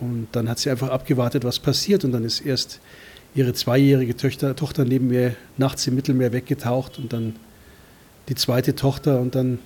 Und 0.00 0.28
dann 0.32 0.48
hat 0.48 0.58
sie 0.58 0.70
einfach 0.70 0.88
abgewartet, 0.88 1.44
was 1.44 1.58
passiert. 1.58 2.04
Und 2.04 2.12
dann 2.12 2.24
ist 2.24 2.40
erst 2.40 2.80
ihre 3.34 3.52
zweijährige 3.52 4.16
Tochter, 4.16 4.56
Tochter 4.56 4.84
neben 4.84 5.08
mir 5.08 5.36
nachts 5.56 5.86
im 5.86 5.94
Mittelmeer 5.94 6.32
weggetaucht 6.32 6.98
und 6.98 7.12
dann 7.12 7.36
die 8.28 8.34
zweite 8.34 8.74
Tochter 8.74 9.20
und 9.20 9.34
dann 9.34 9.58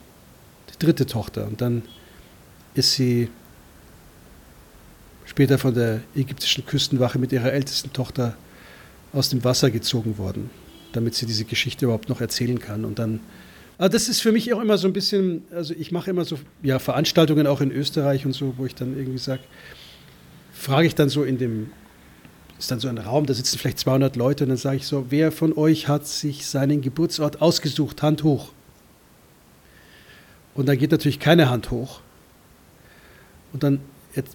die 0.72 0.84
dritte 0.84 1.06
Tochter. 1.06 1.46
Und 1.46 1.60
dann 1.60 1.82
ist 2.74 2.92
sie 2.92 3.28
später 5.24 5.58
von 5.58 5.74
der 5.74 6.00
ägyptischen 6.14 6.64
Küstenwache 6.66 7.18
mit 7.18 7.32
ihrer 7.32 7.52
ältesten 7.52 7.92
Tochter 7.92 8.36
aus 9.12 9.28
dem 9.28 9.44
Wasser 9.44 9.70
gezogen 9.70 10.18
worden, 10.18 10.50
damit 10.92 11.14
sie 11.14 11.26
diese 11.26 11.44
Geschichte 11.44 11.86
überhaupt 11.86 12.08
noch 12.08 12.20
erzählen 12.20 12.58
kann. 12.58 12.84
Und 12.84 12.98
dann, 12.98 13.20
aber 13.78 13.88
das 13.88 14.08
ist 14.08 14.20
für 14.20 14.32
mich 14.32 14.52
auch 14.52 14.60
immer 14.60 14.78
so 14.78 14.86
ein 14.86 14.92
bisschen, 14.92 15.42
also 15.50 15.74
ich 15.78 15.92
mache 15.92 16.10
immer 16.10 16.24
so 16.24 16.38
ja, 16.62 16.78
Veranstaltungen 16.78 17.46
auch 17.46 17.60
in 17.60 17.70
Österreich 17.70 18.26
und 18.26 18.32
so, 18.32 18.54
wo 18.56 18.66
ich 18.66 18.74
dann 18.74 18.96
irgendwie 18.96 19.18
sage, 19.18 19.42
frage 20.52 20.86
ich 20.86 20.94
dann 20.94 21.08
so 21.08 21.24
in 21.24 21.38
dem 21.38 21.70
ist 22.58 22.70
dann 22.70 22.80
so 22.80 22.88
ein 22.88 22.98
Raum, 22.98 23.26
da 23.26 23.34
sitzen 23.34 23.58
vielleicht 23.58 23.78
200 23.78 24.16
Leute 24.16 24.44
und 24.44 24.50
dann 24.50 24.58
sage 24.58 24.76
ich 24.76 24.86
so, 24.86 25.06
wer 25.10 25.30
von 25.30 25.56
euch 25.56 25.88
hat 25.88 26.06
sich 26.06 26.46
seinen 26.46 26.80
Geburtsort 26.80 27.40
ausgesucht? 27.40 28.02
Hand 28.02 28.24
hoch. 28.24 28.50
Und 30.54 30.66
dann 30.66 30.76
geht 30.76 30.90
natürlich 30.90 31.20
keine 31.20 31.50
Hand 31.50 31.70
hoch. 31.70 32.00
Und 33.52 33.62
dann 33.62 33.80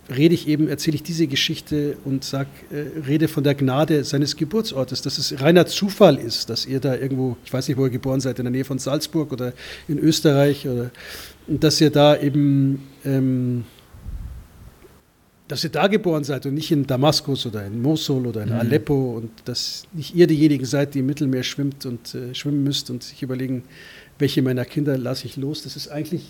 rede 0.10 0.34
ich 0.34 0.48
eben, 0.48 0.70
erzähle 0.70 0.96
ich 0.96 1.04
diese 1.04 1.28
Geschichte 1.28 1.98
und 2.06 2.24
sag, 2.24 2.48
äh, 2.72 3.06
rede 3.06 3.28
von 3.28 3.44
der 3.44 3.56
Gnade 3.56 4.04
seines 4.04 4.38
Geburtsortes, 4.38 5.02
dass 5.02 5.18
es 5.18 5.42
reiner 5.42 5.66
Zufall 5.66 6.18
ist, 6.18 6.50
dass 6.50 6.66
ihr 6.66 6.80
da 6.80 6.96
irgendwo, 6.96 7.36
ich 7.44 7.52
weiß 7.52 7.68
nicht, 7.68 7.78
wo 7.78 7.86
ihr 7.86 7.90
geboren 7.90 8.22
seid, 8.22 8.40
in 8.40 8.46
der 8.46 8.52
Nähe 8.52 8.66
von 8.66 8.80
Salzburg 8.80 9.34
oder 9.34 9.54
in 9.88 10.00
Österreich, 10.00 10.68
oder, 10.68 10.92
dass 11.48 11.82
ihr 11.82 11.90
da 11.90 12.16
eben 12.18 12.88
ähm, 13.04 13.66
dass 15.54 15.64
ihr 15.64 15.70
da 15.70 15.86
geboren 15.86 16.24
seid 16.24 16.48
und 16.48 16.56
nicht 16.56 16.72
in 16.72 16.88
Damaskus 16.88 17.46
oder 17.46 17.64
in 17.64 17.80
Mosul 17.80 18.26
oder 18.26 18.42
in 18.42 18.50
mhm. 18.50 18.56
Aleppo 18.56 19.18
und 19.18 19.30
dass 19.46 19.84
nicht 19.94 20.16
ihr 20.16 20.26
diejenigen 20.26 20.66
seid, 20.66 20.96
die 20.96 21.00
im 21.02 21.06
Mittelmeer 21.06 21.44
schwimmt 21.44 21.86
und 21.86 22.16
äh, 22.16 22.34
schwimmen 22.34 22.64
müsst 22.64 22.90
und 22.90 23.04
sich 23.04 23.22
überlegen, 23.22 23.64
welche 24.18 24.42
meiner 24.42 24.66
Kinder 24.66 24.98
lasse 24.98 25.28
ich 25.28 25.38
los. 25.38 25.62
Das 25.62 25.76
ist 25.76 25.90
eigentlich 25.90 26.26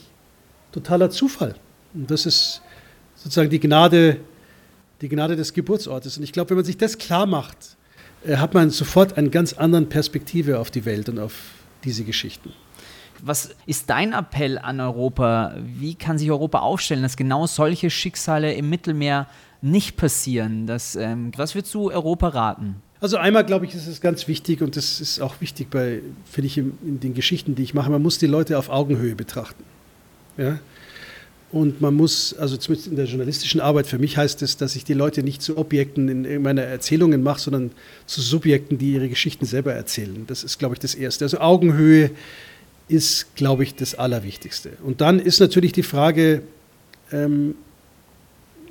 totaler 0.74 1.10
Zufall. 1.10 1.56
Und 1.94 2.12
das 2.12 2.26
ist 2.26 2.62
sozusagen 3.16 3.50
die 3.50 3.62
Gnade, 3.62 4.18
die 5.00 5.08
Gnade 5.08 5.38
des 5.38 5.54
Geburtsortes. 5.54 6.18
Und 6.18 6.24
ich 6.24 6.34
glaube, 6.34 6.50
wenn 6.50 6.58
man 6.58 6.66
sich 6.66 6.76
das 6.76 6.98
klar 6.98 7.26
macht, 7.26 7.78
äh, 8.26 8.36
hat 8.36 8.54
man 8.54 8.72
sofort 8.72 9.18
eine 9.18 9.30
ganz 9.30 9.54
andere 9.54 9.84
Perspektive 9.84 10.60
auf 10.60 10.70
die 10.70 10.84
Welt 10.84 11.08
und 11.08 11.20
auf 11.20 11.34
diese 11.86 12.04
Geschichten. 12.04 12.52
Was 13.22 13.55
ist 13.66 13.89
dein 13.89 14.14
Appell 14.14 14.57
an 14.57 14.80
Europa? 14.80 15.55
Wie 15.57 15.95
kann 15.95 16.18
sich 16.18 16.32
Europa 16.32 16.59
aufstellen, 16.59 17.03
dass 17.03 17.18
genau 17.18 17.47
solche 17.47 17.89
Schicksale 17.89 18.53
im 18.53 18.70
Mittelmeer 18.70 19.28
nicht 19.61 19.97
passieren? 19.97 20.68
Das, 20.68 20.95
ähm, 20.95 21.32
was 21.36 21.55
würdest 21.55 21.74
du 21.74 21.91
Europa 21.91 22.30
raten? 22.30 22.76
Also 22.99 23.18
einmal 23.18 23.45
glaube 23.45 23.66
ich, 23.66 23.76
ist 23.76 23.88
es 23.88 23.99
ganz 23.99 24.30
wichtig 24.30 24.61
und 24.61 24.78
das 24.78 25.01
ist 25.01 25.20
auch 25.20 25.41
wichtig 25.41 25.70
bei, 25.70 26.01
finde 26.24 26.47
ich, 26.47 26.57
in, 26.57 26.78
in, 26.86 26.99
den 27.01 27.14
Geschichten, 27.14 27.53
die 27.53 27.64
ich 27.64 27.74
mache. 27.74 27.91
Man 27.91 28.01
muss 28.01 28.18
die 28.18 28.28
Leute 28.28 28.57
auf 28.57 28.70
Augenhöhe 28.70 29.14
betrachten. 29.14 29.64
Ja? 30.38 30.59
Und 31.51 31.82
man 31.82 31.93
muss, 31.93 32.34
also 32.34 32.57
zumindest 32.57 32.89
in 32.89 32.95
der 32.95 33.05
journalistischen 33.05 33.61
Arbeit, 33.61 33.86
für 33.86 33.99
mich 33.99 34.18
heißt 34.18 34.41
es, 34.41 34.57
dass 34.57 34.76
ich 34.76 34.86
die 34.86 34.95
Leute 34.95 35.22
nicht 35.22 35.41
zu 35.41 35.55
Objekten 35.57 36.26
in 36.26 36.41
meiner 36.41 36.64
Erzählungen 36.64 37.22
mache, 37.22 37.41
sondern 37.41 37.72
zu 38.07 38.22
Subjekten, 38.22 38.80
die 38.80 38.93
ihre 38.93 39.07
Geschichten 39.07 39.45
selber 39.45 39.72
erzählen. 39.74 40.24
Das 40.26 40.43
ist, 40.43 40.57
glaube 40.57 40.74
ich, 40.74 40.80
das 40.80 40.95
Erste. 40.95 41.26
Also 41.26 41.39
Augenhöhe 41.41 42.09
ist, 42.88 43.36
glaube 43.36 43.64
ich, 43.64 43.76
das 43.76 43.96
Allerwichtigste. 43.96 44.72
Und 44.84 45.02
dann 45.02 45.20
ist 45.20 45.40
natürlich 45.40 45.72
die 45.72 45.84
Frage, 45.84 46.44
ähm, 47.12 47.56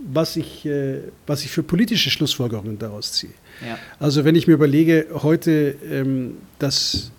was, 0.05 0.37
ich, 0.37 0.67
äh, 0.67 0.99
was 1.27 1.45
ich 1.45 1.51
für 1.51 1.63
politische 1.63 2.11
Schlussfolgerungen 2.11 2.79
daraus 2.79 3.13
ziehe. 3.13 3.33
Ja. 3.67 3.79
Also 3.99 4.25
wenn 4.25 4.35
ich 4.35 4.47
mir 4.47 4.55
überlege, 4.55 5.07
heute, 5.23 5.77
ähm, 5.91 6.37
dass 6.59 7.11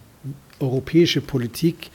europäische 0.59 1.21
Politik 1.21 1.89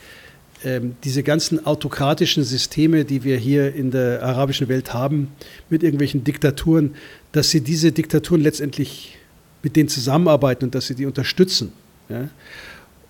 ähm, 0.64 0.96
diese 1.04 1.22
ganzen 1.22 1.64
autokratischen 1.66 2.42
Systeme, 2.42 3.04
die 3.04 3.22
wir 3.22 3.36
hier 3.36 3.74
in 3.74 3.90
der 3.90 4.22
arabischen 4.22 4.68
Welt 4.68 4.92
haben, 4.92 5.28
mit 5.70 5.82
irgendwelchen 5.82 6.24
Diktaturen, 6.24 6.94
dass 7.32 7.50
sie 7.50 7.60
diese 7.60 7.92
Diktaturen 7.92 8.42
letztendlich 8.42 9.18
mit 9.62 9.76
denen 9.76 9.88
zusammenarbeiten 9.88 10.64
und 10.64 10.74
dass 10.74 10.86
sie 10.86 10.94
die 10.94 11.06
unterstützen. 11.06 11.72
Ja? 12.08 12.28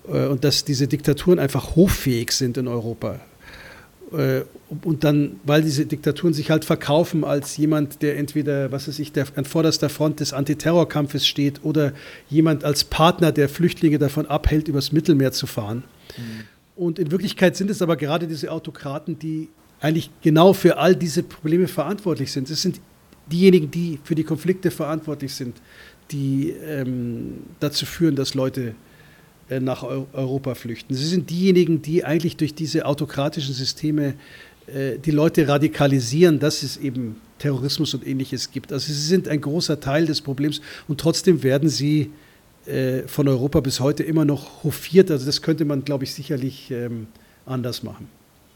Äh, 0.07 0.25
und 0.27 0.43
dass 0.43 0.63
diese 0.65 0.87
Diktaturen 0.87 1.39
einfach 1.39 1.75
hoffähig 1.75 2.31
sind 2.31 2.57
in 2.57 2.67
Europa. 2.67 3.19
Äh, 4.11 4.41
und 4.83 5.03
dann, 5.03 5.39
weil 5.43 5.63
diese 5.63 5.85
Diktaturen 5.85 6.33
sich 6.33 6.51
halt 6.51 6.63
verkaufen 6.63 7.23
als 7.23 7.57
jemand, 7.57 8.01
der 8.01 8.17
entweder, 8.17 8.71
was 8.71 8.87
weiß 8.87 8.99
ich, 8.99 9.11
der 9.11 9.25
an 9.35 9.45
vorderster 9.45 9.89
Front 9.89 10.19
des 10.19 10.31
Antiterrorkampfes 10.31 11.27
steht 11.27 11.63
oder 11.63 11.93
jemand 12.29 12.63
als 12.63 12.83
Partner, 12.83 13.31
der 13.31 13.49
Flüchtlinge 13.49 13.97
davon 13.97 14.27
abhält, 14.27 14.67
übers 14.67 14.91
Mittelmeer 14.91 15.31
zu 15.31 15.47
fahren. 15.47 15.83
Mhm. 16.17 16.23
Und 16.75 16.99
in 16.99 17.11
Wirklichkeit 17.11 17.55
sind 17.55 17.69
es 17.69 17.81
aber 17.81 17.97
gerade 17.97 18.27
diese 18.27 18.51
Autokraten, 18.51 19.17
die 19.19 19.49
eigentlich 19.81 20.11
genau 20.21 20.53
für 20.53 20.77
all 20.77 20.95
diese 20.95 21.23
Probleme 21.23 21.67
verantwortlich 21.67 22.31
sind. 22.31 22.49
Es 22.49 22.61
sind 22.61 22.79
diejenigen, 23.31 23.71
die 23.71 23.99
für 24.03 24.15
die 24.15 24.23
Konflikte 24.23 24.71
verantwortlich 24.71 25.33
sind, 25.33 25.57
die 26.11 26.51
ähm, 26.65 27.39
dazu 27.59 27.85
führen, 27.85 28.15
dass 28.15 28.33
Leute 28.33 28.75
nach 29.59 29.83
Europa 29.83 30.53
flüchten. 30.53 30.93
Sie 30.93 31.05
sind 31.05 31.29
diejenigen, 31.29 31.81
die 31.81 32.05
eigentlich 32.05 32.37
durch 32.37 32.53
diese 32.53 32.85
autokratischen 32.85 33.53
Systeme 33.53 34.13
äh, 34.67 34.99
die 34.99 35.11
Leute 35.11 35.47
radikalisieren, 35.47 36.39
dass 36.39 36.63
es 36.63 36.77
eben 36.77 37.15
Terrorismus 37.39 37.93
und 37.93 38.05
ähnliches 38.05 38.51
gibt. 38.51 38.71
Also 38.71 38.87
sie 38.87 39.01
sind 39.01 39.27
ein 39.27 39.41
großer 39.41 39.79
Teil 39.79 40.05
des 40.05 40.21
Problems 40.21 40.61
und 40.87 40.99
trotzdem 40.99 41.41
werden 41.41 41.69
sie 41.69 42.11
äh, 42.65 43.03
von 43.07 43.27
Europa 43.27 43.61
bis 43.61 43.79
heute 43.79 44.03
immer 44.03 44.25
noch 44.25 44.63
hofiert. 44.63 45.09
Also 45.09 45.25
das 45.25 45.41
könnte 45.41 45.65
man, 45.65 45.83
glaube 45.83 46.03
ich, 46.03 46.13
sicherlich 46.13 46.69
ähm, 46.71 47.07
anders 47.45 47.81
machen. 47.83 48.07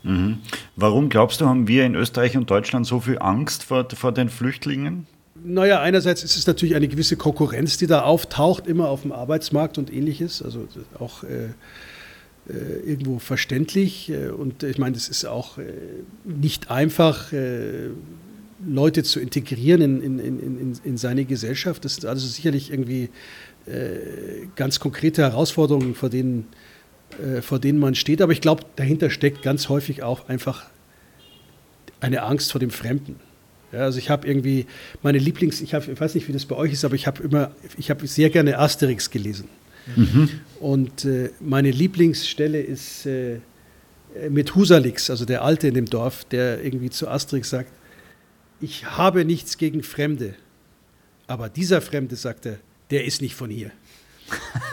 Mhm. 0.03 0.39
Warum 0.75 1.09
glaubst 1.09 1.41
du, 1.41 1.45
haben 1.45 1.67
wir 1.67 1.85
in 1.85 1.95
Österreich 1.95 2.37
und 2.37 2.49
Deutschland 2.49 2.85
so 2.85 2.99
viel 2.99 3.17
Angst 3.19 3.63
vor, 3.63 3.87
vor 3.95 4.11
den 4.11 4.29
Flüchtlingen? 4.29 5.07
Naja, 5.45 5.81
einerseits 5.81 6.23
ist 6.23 6.37
es 6.37 6.47
natürlich 6.47 6.75
eine 6.75 6.87
gewisse 6.87 7.17
Konkurrenz, 7.17 7.77
die 7.77 7.87
da 7.87 8.03
auftaucht, 8.03 8.65
immer 8.65 8.87
auf 8.89 9.01
dem 9.01 9.11
Arbeitsmarkt 9.11 9.77
und 9.77 9.91
ähnliches. 9.91 10.41
Also 10.41 10.67
auch 10.99 11.23
äh, 11.23 11.49
äh, 12.49 12.79
irgendwo 12.85 13.19
verständlich. 13.19 14.09
Äh, 14.09 14.29
und 14.29 14.63
ich 14.63 14.77
meine, 14.77 14.97
es 14.97 15.07
ist 15.07 15.25
auch 15.25 15.57
äh, 15.57 15.63
nicht 16.25 16.69
einfach, 16.71 17.31
äh, 17.31 17.89
Leute 18.65 19.03
zu 19.03 19.19
integrieren 19.19 19.81
in, 19.81 20.19
in, 20.19 20.39
in, 20.39 20.79
in, 20.83 20.97
seine 20.97 21.25
Gesellschaft. 21.25 21.83
Das 21.83 21.95
sind 21.95 22.05
also 22.05 22.25
sicherlich 22.27 22.71
irgendwie 22.71 23.09
äh, 23.65 24.47
ganz 24.55 24.79
konkrete 24.79 25.21
Herausforderungen, 25.21 25.95
vor 25.95 26.09
denen, 26.09 26.47
vor 27.41 27.59
denen 27.59 27.77
man 27.79 27.93
steht. 27.93 28.21
Aber 28.21 28.31
ich 28.31 28.41
glaube, 28.41 28.63
dahinter 28.77 29.09
steckt 29.09 29.41
ganz 29.41 29.67
häufig 29.67 30.01
auch 30.01 30.29
einfach 30.29 30.65
eine 31.99 32.23
Angst 32.23 32.53
vor 32.53 32.59
dem 32.59 32.71
Fremden. 32.71 33.19
Ja, 33.73 33.79
also 33.79 33.97
ich 33.97 34.09
habe 34.11 34.27
irgendwie 34.27 34.67
meine 35.01 35.17
Lieblings, 35.17 35.59
ich, 35.61 35.73
hab, 35.73 35.87
ich 35.87 35.99
weiß 35.99 36.13
nicht, 36.13 36.27
wie 36.27 36.31
das 36.31 36.45
bei 36.45 36.55
euch 36.55 36.71
ist, 36.73 36.85
aber 36.85 36.93
ich 36.93 37.07
habe 37.07 37.23
immer, 37.23 37.51
ich 37.77 37.89
habe 37.89 38.05
sehr 38.05 38.29
gerne 38.29 38.59
Asterix 38.59 39.09
gelesen. 39.09 39.49
Mhm. 39.95 40.29
Und 40.59 41.05
äh, 41.05 41.31
meine 41.39 41.71
Lieblingsstelle 41.71 42.61
ist 42.61 43.07
äh, 43.07 43.39
mit 44.29 44.53
Husalix, 44.53 45.09
also 45.09 45.25
der 45.25 45.43
Alte 45.43 45.67
in 45.67 45.73
dem 45.73 45.87
Dorf, 45.87 46.23
der 46.25 46.63
irgendwie 46.63 46.91
zu 46.91 47.07
Asterix 47.07 47.49
sagt, 47.49 47.71
ich 48.61 48.85
habe 48.85 49.25
nichts 49.25 49.57
gegen 49.57 49.81
Fremde, 49.81 50.35
aber 51.25 51.49
dieser 51.49 51.81
Fremde, 51.81 52.15
sagt 52.15 52.45
er, 52.45 52.59
der 52.91 53.05
ist 53.05 53.21
nicht 53.21 53.35
von 53.35 53.49
hier. 53.49 53.71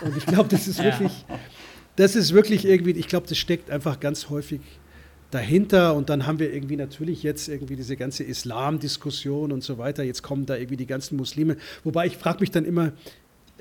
Und 0.02 0.16
ich 0.16 0.26
glaube, 0.26 0.50
das 0.50 0.68
ist 0.68 0.78
ja. 0.78 0.84
wirklich, 0.84 1.24
das 1.96 2.16
ist 2.16 2.34
wirklich 2.34 2.66
irgendwie, 2.66 2.92
ich 2.92 3.08
glaube, 3.08 3.26
das 3.26 3.38
steckt 3.38 3.70
einfach 3.70 3.98
ganz 3.98 4.28
häufig 4.28 4.60
dahinter 5.30 5.94
und 5.94 6.10
dann 6.10 6.26
haben 6.26 6.38
wir 6.38 6.52
irgendwie 6.52 6.76
natürlich 6.76 7.22
jetzt 7.22 7.48
irgendwie 7.48 7.76
diese 7.76 7.96
ganze 7.96 8.24
Islam-Diskussion 8.24 9.52
und 9.52 9.62
so 9.62 9.78
weiter. 9.78 10.02
Jetzt 10.02 10.22
kommen 10.22 10.46
da 10.46 10.56
irgendwie 10.56 10.76
die 10.76 10.86
ganzen 10.86 11.16
Muslime. 11.16 11.56
Wobei 11.84 12.06
ich 12.06 12.16
frage 12.16 12.40
mich 12.40 12.50
dann 12.50 12.64
immer, 12.64 12.92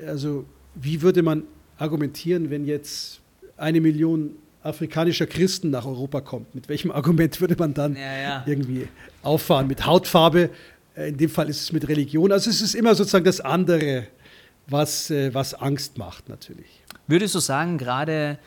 also 0.06 0.46
wie 0.76 1.02
würde 1.02 1.22
man 1.22 1.44
argumentieren, 1.78 2.50
wenn 2.50 2.66
jetzt 2.66 3.22
eine 3.58 3.82
Million 3.82 4.32
afrikanischer 4.64 5.28
Christen 5.28 5.70
nach 5.70 5.86
Europa 5.86 6.22
kommt? 6.22 6.56
Mit 6.56 6.70
welchem 6.70 6.92
Argument 6.92 7.40
würde 7.40 7.56
man 7.58 7.74
dann 7.74 7.96
ja, 7.96 8.18
ja. 8.18 8.44
irgendwie 8.46 8.88
auffahren? 9.22 9.68
Mit 9.68 9.86
Hautfarbe? 9.86 10.50
Äh, 10.96 11.10
in 11.10 11.18
dem 11.18 11.30
Fall 11.30 11.50
ist 11.50 11.62
es 11.62 11.72
mit 11.72 11.88
Religion. 11.88 12.32
Also 12.32 12.50
es 12.50 12.62
ist 12.62 12.76
immer 12.76 12.96
sozusagen 12.96 13.26
das 13.26 13.42
andere, 13.42 14.08
was, 14.68 15.10
äh, 15.10 15.34
was 15.34 15.54
Angst 15.54 15.98
macht 15.98 16.30
natürlich. 16.30 16.84
Würdest 17.08 17.36
du 17.36 17.40
sagen, 17.40 17.78
gerade 17.78 18.38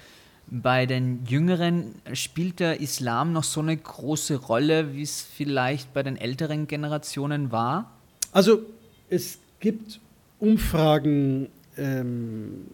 bei 0.52 0.84
den 0.84 1.24
Jüngeren 1.24 1.94
spielt 2.12 2.60
der 2.60 2.80
Islam 2.80 3.32
noch 3.32 3.44
so 3.44 3.60
eine 3.60 3.74
große 3.74 4.36
Rolle, 4.36 4.94
wie 4.94 5.02
es 5.02 5.22
vielleicht 5.22 5.94
bei 5.94 6.02
den 6.02 6.18
älteren 6.18 6.66
Generationen 6.66 7.50
war? 7.50 7.90
Also 8.32 8.60
es 9.08 9.38
gibt 9.60 9.98
Umfragen 10.38 11.48
ähm, 11.78 12.66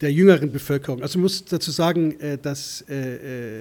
der 0.00 0.10
jüngeren 0.10 0.50
Bevölkerung. 0.50 1.02
Also 1.02 1.18
man 1.18 1.24
muss 1.24 1.44
dazu 1.44 1.70
sagen, 1.70 2.18
äh, 2.18 2.38
dass 2.38 2.80
äh, 2.88 3.60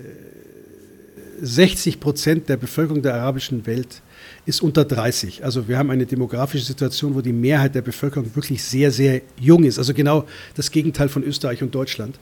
60 1.42 1.96
äh, 1.96 1.98
Prozent 1.98 2.50
der 2.50 2.58
Bevölkerung 2.58 3.02
der 3.02 3.16
arabischen 3.16 3.66
Welt 3.66 4.02
ist 4.46 4.62
unter 4.62 4.86
30. 4.86 5.44
Also 5.44 5.68
wir 5.68 5.78
haben 5.78 5.90
eine 5.90 6.06
demografische 6.06 6.66
Situation, 6.66 7.16
wo 7.16 7.22
die 7.22 7.34
Mehrheit 7.34 7.76
der 7.76 7.82
Bevölkerung 7.82 8.36
wirklich 8.36 8.64
sehr, 8.64 8.92
sehr 8.92 9.22
jung 9.40 9.64
ist. 9.64 9.78
Also 9.78 9.94
genau 9.94 10.26
das 10.56 10.72
Gegenteil 10.72 11.10
von 11.10 11.24
Österreich 11.24 11.62
und 11.62 11.74
Deutschland. 11.74 12.20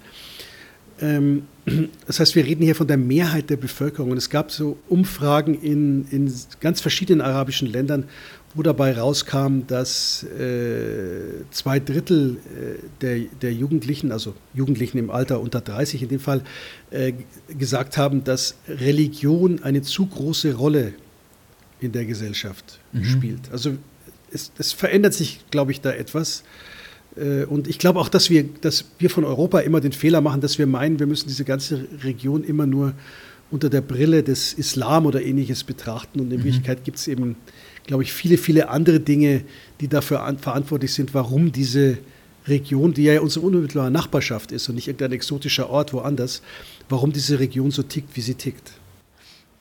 Ähm, 1.01 1.43
das 2.07 2.20
heißt, 2.20 2.36
wir 2.36 2.45
reden 2.45 2.63
hier 2.63 2.76
von 2.76 2.88
der 2.88 2.97
Mehrheit 2.97 3.49
der 3.49 3.57
Bevölkerung. 3.57 4.11
Und 4.11 4.17
es 4.17 4.30
gab 4.30 4.51
so 4.51 4.78
Umfragen 4.88 5.55
in, 5.61 6.05
in 6.11 6.34
ganz 6.59 6.82
verschiedenen 6.82 7.22
arabischen 7.22 7.67
Ländern, 7.67 8.05
wo 8.56 8.64
dabei 8.64 8.93
rauskam, 8.93 9.62
dass 9.68 10.24
äh, 10.24 11.43
zwei 11.52 11.80
Drittel 11.80 12.38
äh, 12.38 12.80
der, 13.02 13.20
der 13.41 13.54
Jugendlichen, 13.54 14.12
also 14.12 14.34
Jugendlichen 14.54 14.97
im 14.97 15.12
Alter 15.12 15.39
unter 15.39 15.62
30 15.62 16.04
in 16.04 16.10
dem 16.10 16.20
Fall, 16.20 16.41
äh, 16.89 17.14
gesagt 17.58 17.97
haben, 17.97 18.24
dass 18.24 18.56
Religion 18.68 19.62
eine 19.64 19.82
zu 19.84 20.08
große 20.08 20.56
Rolle 20.56 20.93
in 21.80 21.91
der 21.91 22.06
Gesellschaft 22.06 22.80
mhm. 22.91 23.04
spielt. 23.06 23.52
Also 23.52 23.78
es, 24.32 24.52
es, 24.58 24.74
verändert 24.74 25.14
sich, 25.14 25.41
glaube 25.52 25.72
ich, 25.72 25.82
da 25.82 25.91
etwas. 25.91 26.43
Äh, 27.16 27.45
und 27.45 27.68
ich 27.68 27.78
glaube 27.78 28.00
auch, 28.00 28.10
dass 28.10 28.32
wir, 28.32 28.43
dass 28.62 28.86
wir 28.97 29.12
von 29.12 29.26
Europa 29.26 29.60
immer 29.60 29.80
den 29.80 29.91
Fehler 29.91 30.22
machen, 30.22 30.41
dass 30.41 30.58
wir 30.58 30.66
meinen, 30.66 31.00
wir 31.00 31.08
müssen 31.08 31.28
diese 31.28 31.45
ganze 31.45 31.88
Region 32.04 32.43
immer 32.43 32.66
nur 32.66 32.93
unter 33.52 33.70
der 33.70 33.82
Brille 33.82 34.24
des 34.24 34.54
Islam 34.54 35.06
oder 35.06 35.22
ähnliches 35.22 35.64
betrachten. 35.64 36.20
Und 36.20 36.32
in 36.32 36.39
mhm. 36.39 36.43
Wirklichkeit 36.45 36.84
gibt 36.84 36.97
es 36.97 37.08
eben 37.08 37.36
glaube 37.86 38.03
ich, 38.03 38.13
viele, 38.13 38.38
viele 38.38 38.69
andere 38.69 38.99
Dinge, 38.99 39.43
die 39.82 39.88
dafür 39.88 40.36
verantwortlich 40.39 40.93
sind, 40.93 41.13
warum 41.13 41.51
diese 41.51 41.97
Region, 42.47 42.93
die 42.93 43.03
ja 43.03 43.21
unsere 43.21 43.45
unmittelbare 43.45 43.91
Nachbarschaft 43.91 44.51
ist 44.51 44.69
und 44.69 44.75
nicht 44.75 44.88
irgendein 44.88 45.13
exotischer 45.13 45.69
Ort 45.69 45.93
woanders, 45.93 46.41
warum 46.89 47.11
diese 47.11 47.39
Region 47.39 47.71
so 47.71 47.84
tickt, 47.84 48.15
wie 48.15 48.21
sie 48.21 48.36
tickt. 48.36 48.73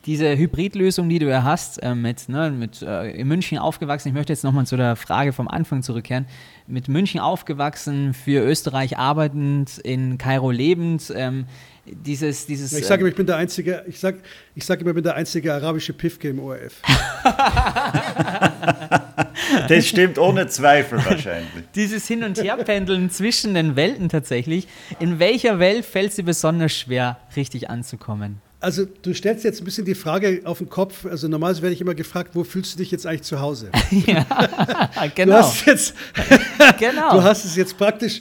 Diese 0.06 0.38
Hybridlösung, 0.38 1.08
die 1.08 1.18
du 1.18 1.28
ja 1.28 1.42
hast, 1.42 1.82
äh, 1.82 1.94
mit, 1.94 2.28
ne, 2.28 2.50
mit 2.50 2.80
äh, 2.82 3.10
in 3.10 3.28
München 3.28 3.58
aufgewachsen, 3.58 4.08
ich 4.08 4.14
möchte 4.14 4.32
jetzt 4.32 4.44
nochmal 4.44 4.66
zu 4.66 4.76
der 4.76 4.96
Frage 4.96 5.32
vom 5.32 5.48
Anfang 5.48 5.82
zurückkehren, 5.82 6.26
mit 6.66 6.88
München 6.88 7.20
aufgewachsen, 7.20 8.14
für 8.14 8.42
Österreich 8.42 8.96
arbeitend, 8.96 9.78
in 9.78 10.16
Kairo 10.16 10.50
lebend, 10.50 11.12
ähm, 11.14 11.46
dieses, 11.93 12.47
dieses. 12.47 12.72
Ich 12.72 12.86
sage 12.86 13.01
immer, 13.01 13.11
ich 13.11 13.16
bin 13.16 13.26
der 13.26 13.36
einzige, 13.36 13.84
ich 13.86 13.99
sage 13.99 14.18
ich 14.55 14.64
sag 14.64 14.80
immer, 14.80 14.91
ich 14.91 14.95
bin 14.95 15.05
der 15.05 15.14
einzige 15.14 15.55
arabische 15.55 15.93
Pifke 15.93 16.28
im 16.28 16.41
ORF. 16.41 16.82
das 19.68 19.86
stimmt 19.86 20.18
ohne 20.18 20.47
Zweifel 20.49 21.05
wahrscheinlich. 21.05 21.64
dieses 21.74 22.07
Hin- 22.07 22.24
und 22.24 22.43
Herpendeln 22.43 23.11
zwischen 23.11 23.55
den 23.55 23.76
Welten 23.76 24.09
tatsächlich. 24.09 24.68
In 24.99 25.18
welcher 25.18 25.59
Welt 25.59 25.84
fällt 25.84 26.11
es 26.11 26.16
dir 26.16 26.24
besonders 26.24 26.72
schwer, 26.72 27.18
richtig 27.36 27.70
anzukommen? 27.70 28.41
Also 28.61 28.86
du 29.02 29.14
stellst 29.14 29.44
jetzt 29.44 29.61
ein 29.61 29.64
bisschen 29.64 29.84
die 29.84 29.94
Frage 29.94 30.40
auf 30.44 30.59
den 30.59 30.68
Kopf. 30.68 31.06
Also 31.06 31.28
normalerweise 31.28 31.62
werde 31.62 31.74
ich 31.74 31.80
immer 31.80 31.94
gefragt, 31.94 32.30
wo 32.34 32.42
fühlst 32.42 32.74
du 32.74 32.78
dich 32.78 32.90
jetzt 32.90 33.06
eigentlich 33.06 33.22
zu 33.22 33.40
Hause? 33.40 33.70
ja, 34.06 34.26
genau. 35.14 35.32
Du 35.32 35.38
hast, 35.38 35.66
jetzt, 35.66 35.94
genau. 36.78 37.12
du 37.12 37.22
hast 37.22 37.44
es 37.44 37.54
jetzt 37.54 37.78
praktisch, 37.78 38.20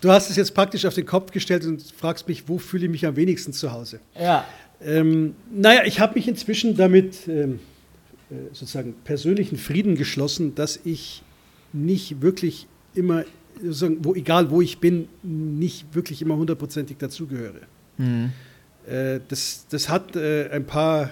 du 0.00 0.10
hast 0.10 0.30
es 0.30 0.36
jetzt 0.36 0.54
praktisch 0.54 0.86
auf 0.86 0.94
den 0.94 1.04
Kopf 1.04 1.32
gestellt 1.32 1.66
und 1.66 1.82
fragst 1.82 2.26
mich, 2.28 2.48
wo 2.48 2.58
fühle 2.58 2.86
ich 2.86 2.90
mich 2.90 3.06
am 3.06 3.16
wenigsten 3.16 3.52
zu 3.52 3.72
Hause? 3.72 4.00
Ja. 4.18 4.46
Ähm, 4.82 5.34
naja, 5.52 5.82
ich 5.84 6.00
habe 6.00 6.14
mich 6.14 6.28
inzwischen 6.28 6.76
damit 6.76 7.28
ähm, 7.28 7.60
äh, 8.30 8.34
sozusagen 8.52 8.94
persönlichen 9.04 9.58
Frieden 9.58 9.96
geschlossen, 9.96 10.54
dass 10.54 10.80
ich 10.84 11.22
nicht 11.74 12.22
wirklich 12.22 12.66
immer, 12.94 13.24
wo, 13.60 14.14
egal 14.14 14.50
wo 14.50 14.62
ich 14.62 14.78
bin, 14.78 15.08
nicht 15.22 15.94
wirklich 15.94 16.22
immer 16.22 16.36
hundertprozentig 16.36 16.96
dazugehöre. 16.96 17.60
Mhm. 17.98 18.32
Äh, 18.88 19.20
das, 19.28 19.66
das 19.70 19.88
hat 19.88 20.16
äh, 20.16 20.48
ein 20.50 20.66
paar, 20.66 21.10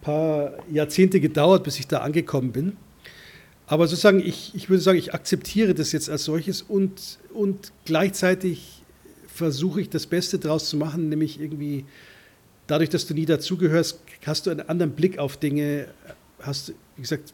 paar 0.00 0.52
Jahrzehnte 0.70 1.20
gedauert, 1.20 1.64
bis 1.64 1.78
ich 1.78 1.86
da 1.86 1.98
angekommen 1.98 2.52
bin. 2.52 2.76
Aber 3.66 3.86
sozusagen, 3.86 4.20
ich, 4.20 4.52
ich 4.54 4.68
würde 4.68 4.82
sagen, 4.82 4.98
ich 4.98 5.14
akzeptiere 5.14 5.74
das 5.74 5.92
jetzt 5.92 6.10
als 6.10 6.24
solches 6.24 6.62
und, 6.62 7.18
und 7.32 7.72
gleichzeitig 7.84 8.82
versuche 9.28 9.80
ich 9.80 9.88
das 9.88 10.06
Beste 10.06 10.38
daraus 10.38 10.68
zu 10.68 10.76
machen, 10.76 11.08
nämlich 11.08 11.40
irgendwie 11.40 11.84
dadurch, 12.66 12.90
dass 12.90 13.06
du 13.06 13.14
nie 13.14 13.26
dazugehörst, 13.26 14.00
hast 14.26 14.46
du 14.46 14.50
einen 14.50 14.68
anderen 14.68 14.92
Blick 14.92 15.18
auf 15.18 15.36
Dinge, 15.36 15.86
hast, 16.40 16.74
wie 16.96 17.02
gesagt, 17.02 17.32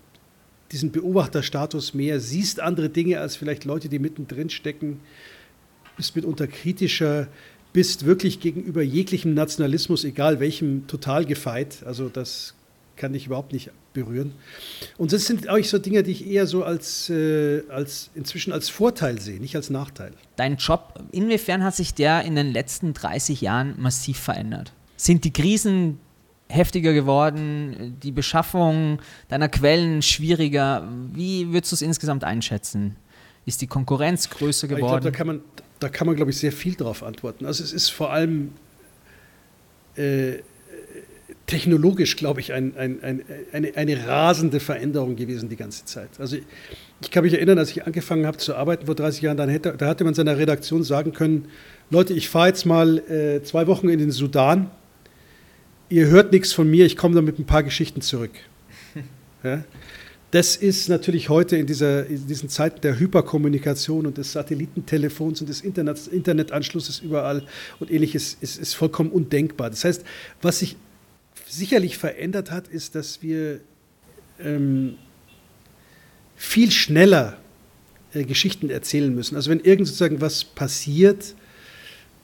diesen 0.73 0.93
Beobachterstatus 0.93 1.95
mehr, 1.95 2.21
siehst 2.21 2.61
andere 2.61 2.91
Dinge 2.91 3.21
als 3.21 3.37
vielleicht 3.37 3.65
Leute, 3.65 3.89
die 3.89 3.99
mittendrin 3.99 4.51
stecken 4.51 5.01
bist 5.97 6.15
mitunter 6.15 6.47
kritischer, 6.47 7.27
bist 7.77 8.07
wirklich 8.07 8.41
gegenüber 8.41 8.81
jeglichem 8.81 9.35
Nationalismus, 9.35 10.05
egal 10.05 10.41
welchem, 10.41 10.87
total 10.87 11.27
gefeit. 11.27 11.83
Also 11.85 12.09
das 12.09 12.55
kann 12.97 13.13
dich 13.13 13.27
überhaupt 13.27 13.53
nicht 13.53 13.71
berühren. 13.93 14.33
Und 14.97 15.13
das 15.13 15.27
sind 15.27 15.51
auch 15.51 15.63
so 15.63 15.77
Dinge, 15.77 16.03
die 16.03 16.13
ich 16.13 16.27
eher 16.27 16.47
so 16.47 16.65
als, 16.65 17.11
äh, 17.11 17.65
als 17.69 18.09
inzwischen 18.15 18.55
als 18.55 18.71
Vorteil 18.71 19.21
sehe, 19.21 19.41
nicht 19.41 19.57
als 19.57 19.69
Nachteil. 19.69 20.13
Dein 20.37 20.57
Job, 20.57 21.05
inwiefern 21.13 21.63
hat 21.63 21.77
sich 21.77 21.93
der 21.93 22.23
in 22.23 22.35
den 22.35 22.51
letzten 22.51 22.95
30 22.95 23.43
Jahren 23.43 23.75
massiv 23.77 24.21
verändert? 24.21 24.73
Sind 24.97 25.25
die 25.25 25.33
Krisen 25.35 25.99
heftiger 26.49 26.95
geworden, 26.95 27.99
die 28.03 28.11
Beschaffung 28.11 29.03
deiner 29.29 29.51
Quellen 29.51 30.01
schwieriger? 30.01 30.89
Wie 31.13 31.53
würdest 31.53 31.73
du 31.73 31.75
es 31.75 31.83
insgesamt 31.83 32.25
einschätzen? 32.25 32.97
Ist 33.47 33.63
die 33.63 33.67
Konkurrenz 33.67 34.29
größer 34.29 34.69
geworden? 34.69 34.85
Ich 34.85 34.91
glaube, 34.91 35.05
da 35.05 35.11
kann 35.11 35.27
man, 35.27 35.41
da 35.79 35.89
kann 35.89 36.07
man, 36.07 36.17
glaube 36.17 36.33
ich, 36.33 36.37
sehr 36.37 36.53
viel 36.53 36.75
darauf 36.75 37.03
antworten. 37.03 37.47
Also 37.47 37.63
es 37.63 37.73
ist 37.73 37.91
vor 37.91 38.13
allem 38.13 38.53
äh, 39.95 40.41
technologisch, 41.47 42.17
glaube 42.17 42.41
ich, 42.41 42.53
ein, 42.53 42.77
ein, 42.77 43.03
ein, 43.03 43.23
eine, 43.53 43.77
eine 43.77 44.07
rasende 44.07 44.59
Veränderung 44.61 45.17
gewesen 45.17 45.49
die 45.49 45.57
ganze 45.57 45.85
Zeit. 45.85 46.09
Also 46.19 46.37
ich, 46.37 46.43
ich 47.01 47.11
kann 47.11 47.25
mich 47.25 47.35
erinnern, 47.35 47.59
als 47.59 47.71
ich 47.71 47.87
angefangen 47.87 48.27
habe 48.27 48.37
zu 48.39 48.57
arbeiten 48.57 48.87
vor 48.87 48.95
30 48.95 49.23
Jahren, 49.23 49.37
dann 49.37 49.49
hätte, 49.49 49.75
da 49.77 49.87
hatte 49.87 50.05
man 50.05 50.15
seiner 50.15 50.39
Redaktion 50.39 50.83
sagen 50.83 51.13
können, 51.13 51.47
Leute, 51.91 52.15
ich 52.15 52.29
fahre 52.29 52.49
jetzt 52.49 52.67
mal 52.67 52.99
äh, 52.99 53.43
zwei 53.45 53.69
Wochen 53.69 53.89
in 53.89 54.01
den 54.01 54.11
Sudan, 54.11 54.71
ihr 55.89 56.07
hört 56.09 56.33
nichts 56.33 56.53
von 56.53 56.69
mir, 56.69 56.85
ich 56.85 56.97
komme 56.97 57.15
dann 57.15 57.25
mit 57.25 57.39
ein 57.39 57.47
paar 57.47 57.63
Geschichten 57.63 58.01
zurück. 58.01 58.33
Ja? 59.43 59.63
Das 60.37 60.55
ist 60.55 60.91
natürlich 60.91 61.31
heute 61.31 61.57
in, 61.57 61.67
dieser, 61.67 62.05
in 62.05 62.27
diesen 62.27 62.51
Zeiten 62.51 62.83
der 62.83 62.99
Hyperkommunikation 62.99 64.05
und 64.05 64.19
des 64.19 64.33
Satellitentelefons 64.33 65.41
und 65.41 65.49
des 65.49 65.63
Internet, 65.63 66.09
Internetanschlusses 66.09 66.99
überall 66.99 67.47
und 67.81 67.91
ähnliches 67.91 68.37
ist, 68.43 68.59
ist 68.59 68.75
vollkommen 68.75 69.13
undenkbar. 69.13 69.71
Das 69.71 69.87
heißt, 69.87 70.05
was 70.43 70.59
sich 70.59 70.77
sicherlich 71.49 71.97
verändert 71.97 72.51
hat, 72.51 72.69
ist, 72.69 72.95
dass 72.97 73.23
wir 73.23 73.61
ähm, 74.39 74.97
viel 76.35 76.71
schneller 76.71 77.39
äh, 78.13 78.25
Geschichten 78.25 78.69
erzählen 78.69 79.15
müssen. 79.15 79.37
Also 79.37 79.51
wenn 79.51 79.61
irgend 79.61 79.87
sozusagen 79.87 80.21
was 80.21 80.45
passiert, 80.45 81.35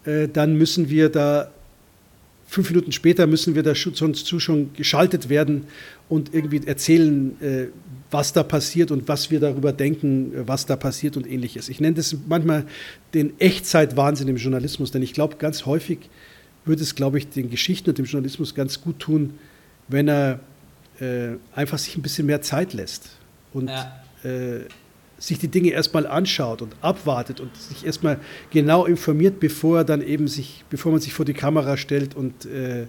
äh, 0.04 0.28
dann 0.28 0.58
müssen 0.58 0.90
wir 0.90 1.08
da 1.08 1.50
fünf 2.46 2.68
Minuten 2.68 2.92
später 2.92 3.26
müssen 3.26 3.54
wir 3.54 3.62
da 3.62 3.72
zu 3.72 4.38
schon 4.38 4.74
geschaltet 4.74 5.30
werden 5.30 5.64
und 6.10 6.34
irgendwie 6.34 6.60
erzählen, 6.66 7.40
äh, 7.40 7.68
was 8.12 8.32
da 8.32 8.42
passiert 8.42 8.90
und 8.90 9.08
was 9.08 9.30
wir 9.30 9.40
darüber 9.40 9.72
denken, 9.72 10.34
äh, 10.34 10.48
was 10.48 10.66
da 10.66 10.76
passiert 10.76 11.16
und 11.16 11.26
ähnliches. 11.26 11.68
Ich 11.68 11.80
nenne 11.80 11.96
das 11.96 12.16
manchmal 12.28 12.66
den 13.14 13.38
Echtzeitwahnsinn 13.40 14.28
im 14.28 14.36
Journalismus, 14.36 14.92
denn 14.92 15.02
ich 15.02 15.14
glaube, 15.14 15.36
ganz 15.36 15.66
häufig 15.66 15.98
würde 16.64 16.82
es, 16.82 16.94
glaube 16.94 17.18
ich, 17.18 17.28
den 17.28 17.50
Geschichten 17.50 17.90
und 17.90 17.98
dem 17.98 18.04
Journalismus 18.04 18.54
ganz 18.54 18.80
gut 18.80 19.00
tun, 19.00 19.34
wenn 19.88 20.08
er 20.08 20.40
äh, 21.00 21.30
einfach 21.54 21.78
sich 21.78 21.96
ein 21.96 22.02
bisschen 22.02 22.26
mehr 22.26 22.42
Zeit 22.42 22.72
lässt 22.72 23.10
und 23.52 23.68
ja. 23.68 24.00
äh, 24.22 24.60
sich 25.18 25.38
die 25.38 25.48
Dinge 25.48 25.70
erstmal 25.70 26.06
anschaut 26.06 26.62
und 26.62 26.74
abwartet 26.80 27.40
und 27.40 27.56
sich 27.56 27.86
erstmal 27.86 28.18
genau 28.50 28.84
informiert, 28.86 29.40
bevor 29.40 29.78
er 29.78 29.84
dann 29.84 30.02
eben 30.02 30.28
sich, 30.28 30.64
bevor 30.68 30.92
man 30.92 31.00
sich 31.00 31.12
vor 31.12 31.24
die 31.24 31.34
Kamera 31.34 31.76
stellt 31.76 32.14
und, 32.14 32.44
äh, 32.46 32.86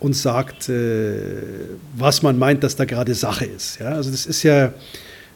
und 0.00 0.14
sagt, 0.14 0.68
äh, 0.68 1.14
was 1.96 2.22
man 2.22 2.38
meint, 2.38 2.64
dass 2.64 2.74
da 2.74 2.84
gerade 2.84 3.14
Sache 3.14 3.44
ist. 3.44 3.78
Ja? 3.78 3.90
Also 3.90 4.10
das 4.10 4.26
ist 4.26 4.42
ja, 4.42 4.72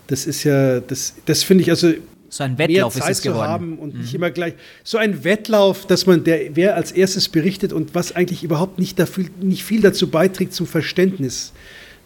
das 0.07 0.27
ist 0.27 0.45
ja, 0.45 0.81
das, 0.81 1.15
das 1.27 1.43
finde 1.43 1.63
ich 1.63 1.71
also 1.71 1.93
so 2.31 2.43
ein 2.43 2.59
Wettlauf 2.59 2.95
mehr 2.97 3.03
Zeit 3.03 3.13
ist 3.13 3.19
es 3.19 3.23
geworden. 3.23 3.45
zu 3.45 3.49
haben 3.49 3.79
und 3.79 3.95
mhm. 3.95 4.01
nicht 4.01 4.15
immer 4.15 4.31
gleich. 4.31 4.55
So 4.83 4.99
ein 4.99 5.23
Wettlauf, 5.23 5.87
dass 5.87 6.07
man, 6.07 6.25
der, 6.25 6.57
wer 6.57 6.75
als 6.75 6.91
erstes 6.91 7.29
berichtet 7.29 7.73
und 7.73 7.95
was 7.95 8.11
eigentlich 8.11 8.43
überhaupt 8.43 8.81
nicht, 8.81 8.99
dafür, 8.99 9.27
nicht 9.41 9.63
viel 9.63 9.81
dazu 9.83 10.09
beiträgt 10.09 10.53
zum 10.53 10.67
Verständnis 10.67 11.53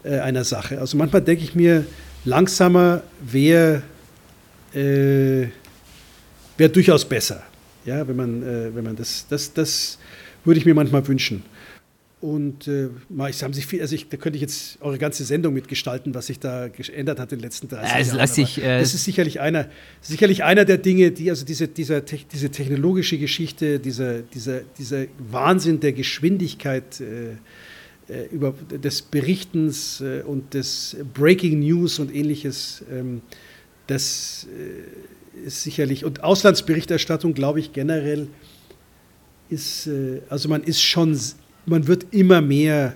äh, 0.02 0.18
einer 0.18 0.44
Sache. 0.44 0.80
Also 0.80 0.98
manchmal 0.98 1.22
denke 1.22 1.44
ich 1.44 1.54
mir, 1.54 1.86
langsamer 2.26 3.02
wäre 3.20 3.82
äh, 4.74 5.46
wär 6.58 6.68
durchaus 6.68 7.06
besser. 7.06 7.42
Ja, 7.86 8.06
wenn 8.06 8.16
man, 8.16 8.42
äh, 8.42 8.74
wenn 8.74 8.84
man 8.84 8.96
das, 8.96 9.24
das, 9.30 9.54
das 9.54 9.98
würde 10.44 10.60
ich 10.60 10.66
mir 10.66 10.74
manchmal 10.74 11.06
wünschen. 11.08 11.42
Und 12.20 12.66
äh, 12.66 12.88
es 13.28 13.42
haben 13.44 13.52
sich 13.52 13.66
viel, 13.66 13.80
also 13.80 13.94
ich, 13.94 14.08
da 14.08 14.16
könnte 14.16 14.36
ich 14.36 14.42
jetzt 14.42 14.78
eure 14.80 14.98
ganze 14.98 15.24
Sendung 15.24 15.54
mitgestalten, 15.54 16.14
was 16.14 16.26
sich 16.26 16.40
da 16.40 16.66
geändert 16.66 17.20
hat 17.20 17.30
in 17.30 17.38
den 17.38 17.44
letzten 17.44 17.68
30 17.68 17.94
also 17.94 18.16
Jahren. 18.16 18.30
Ich, 18.38 18.58
äh 18.58 18.80
das 18.80 18.92
ist 18.92 19.04
sicherlich 19.04 19.40
einer, 19.40 19.68
sicherlich 20.00 20.42
einer 20.42 20.64
der 20.64 20.78
Dinge, 20.78 21.12
die, 21.12 21.30
also 21.30 21.44
diese, 21.44 21.68
dieser, 21.68 22.00
diese 22.00 22.50
technologische 22.50 23.18
Geschichte, 23.18 23.78
dieser, 23.78 24.22
dieser, 24.22 24.62
dieser 24.78 25.04
Wahnsinn 25.30 25.78
der 25.78 25.92
Geschwindigkeit 25.92 27.00
äh, 27.00 27.34
äh 28.12 28.26
über, 28.32 28.52
des 28.52 29.02
Berichtens 29.02 30.00
äh, 30.00 30.22
und 30.22 30.54
des 30.54 30.96
Breaking 31.14 31.60
News 31.60 32.00
und 32.00 32.12
ähnliches, 32.12 32.82
ähm, 32.90 33.22
das 33.86 34.48
äh, 34.56 35.46
ist 35.46 35.62
sicherlich, 35.62 36.04
und 36.04 36.24
Auslandsberichterstattung, 36.24 37.32
glaube 37.32 37.60
ich, 37.60 37.72
generell 37.72 38.26
ist, 39.50 39.88
also 40.28 40.50
man 40.50 40.62
ist 40.62 40.82
schon 40.82 41.14
man 41.68 41.86
wird 41.86 42.06
immer 42.12 42.40
mehr 42.40 42.94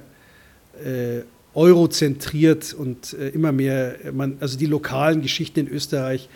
äh, 0.84 1.22
eurozentriert 1.54 2.72
und 2.74 3.12
äh, 3.14 3.28
immer 3.28 3.52
mehr, 3.52 3.96
man, 4.12 4.36
also 4.40 4.58
die 4.58 4.66
lokalen 4.66 5.22
Geschichten 5.22 5.60
in 5.60 5.68
Österreich, 5.68 6.28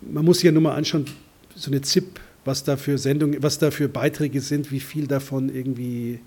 man 0.00 0.24
muss 0.24 0.38
sich 0.38 0.44
ja 0.44 0.52
nur 0.52 0.62
mal 0.62 0.74
anschauen, 0.74 1.06
so 1.54 1.70
eine 1.70 1.82
ZIP, 1.82 2.20
was 2.44 2.64
da 2.64 2.76
für 2.76 2.98
Sendungen, 2.98 3.42
was 3.42 3.58
da 3.58 3.70
für 3.70 3.88
Beiträge 3.88 4.40
sind, 4.40 4.70
wie 4.70 4.80
viel 4.80 5.06
davon 5.06 5.54
irgendwie 5.54 6.20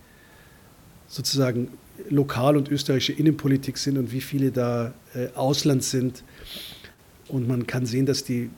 sozusagen 1.08 1.70
lokal 2.10 2.58
und 2.58 2.70
österreichische 2.70 3.14
Innenpolitik 3.14 3.78
sind 3.78 3.98
und 3.98 4.12
wie 4.12 4.22
viele 4.22 4.52
da 4.52 4.94
äh, 5.14 5.28
Ausland 5.36 5.84
sind. 5.84 6.24
Und 7.28 7.48
man 7.48 7.68
kann 7.68 7.86
sehen, 7.86 8.06
dass 8.06 8.24
die 8.24 8.50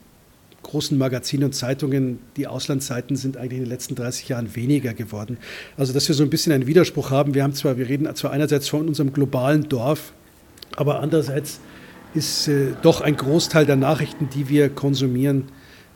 großen 0.62 0.96
Magazine 0.98 1.46
und 1.46 1.54
Zeitungen, 1.54 2.18
die 2.36 2.46
Auslandsseiten 2.46 3.16
sind 3.16 3.36
eigentlich 3.36 3.58
in 3.58 3.64
den 3.64 3.70
letzten 3.70 3.94
30 3.94 4.28
Jahren 4.28 4.54
weniger 4.54 4.94
geworden. 4.94 5.38
Also 5.76 5.92
dass 5.92 6.06
wir 6.08 6.14
so 6.14 6.22
ein 6.22 6.30
bisschen 6.30 6.52
einen 6.52 6.66
Widerspruch 6.66 7.10
haben. 7.10 7.34
Wir 7.34 7.42
haben 7.42 7.54
zwar, 7.54 7.78
wir 7.78 7.88
reden 7.88 8.14
zwar 8.14 8.30
einerseits 8.30 8.68
von 8.68 8.86
unserem 8.86 9.12
globalen 9.12 9.68
Dorf, 9.68 10.12
aber 10.76 11.00
andererseits 11.00 11.60
ist 12.14 12.48
äh, 12.48 12.72
doch 12.82 13.00
ein 13.00 13.16
Großteil 13.16 13.66
der 13.66 13.76
Nachrichten, 13.76 14.28
die 14.34 14.48
wir 14.48 14.68
konsumieren, 14.68 15.44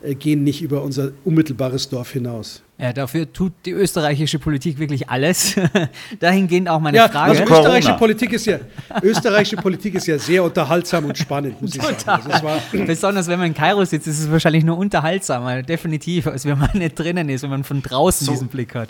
äh, 0.01 0.15
gehen 0.15 0.43
nicht 0.43 0.61
über 0.61 0.81
unser 0.81 1.11
unmittelbares 1.23 1.89
Dorf 1.89 2.11
hinaus. 2.11 2.63
Ja, 2.77 2.91
dafür 2.91 3.31
tut 3.31 3.53
die 3.63 3.71
österreichische 3.71 4.37
Politik 4.37 4.77
wirklich 4.79 5.09
alles. 5.09 5.55
Dahingehend 6.19 6.67
auch 6.67 6.81
meine 6.81 6.97
ja, 6.97 7.07
Frage. 7.07 7.39
Also 7.39 7.43
österreichische 7.43 7.93
Politik, 7.93 8.33
ist 8.33 8.45
ja, 8.47 8.59
österreichische 9.01 9.55
Politik 9.55 9.95
ist 9.95 10.07
ja 10.07 10.19
sehr 10.19 10.43
unterhaltsam 10.43 11.05
und 11.05 11.17
spannend, 11.17 11.61
muss 11.61 11.73
ich 11.73 11.81
sagen. 11.81 12.29
Also 12.29 12.47
Besonders 12.85 13.27
wenn 13.29 13.39
man 13.39 13.47
in 13.47 13.53
Kairo 13.53 13.85
sitzt, 13.85 14.07
ist 14.07 14.19
es 14.19 14.29
wahrscheinlich 14.29 14.65
nur 14.65 14.77
unterhaltsamer, 14.77 15.63
definitiv, 15.63 16.27
als 16.27 16.43
wenn 16.43 16.59
man 16.59 16.69
nicht 16.73 16.99
drinnen 16.99 17.29
ist, 17.29 17.43
wenn 17.43 17.49
man 17.49 17.63
von 17.63 17.81
draußen 17.81 18.25
so, 18.25 18.33
diesen 18.33 18.49
Blick 18.49 18.75
hat. 18.75 18.89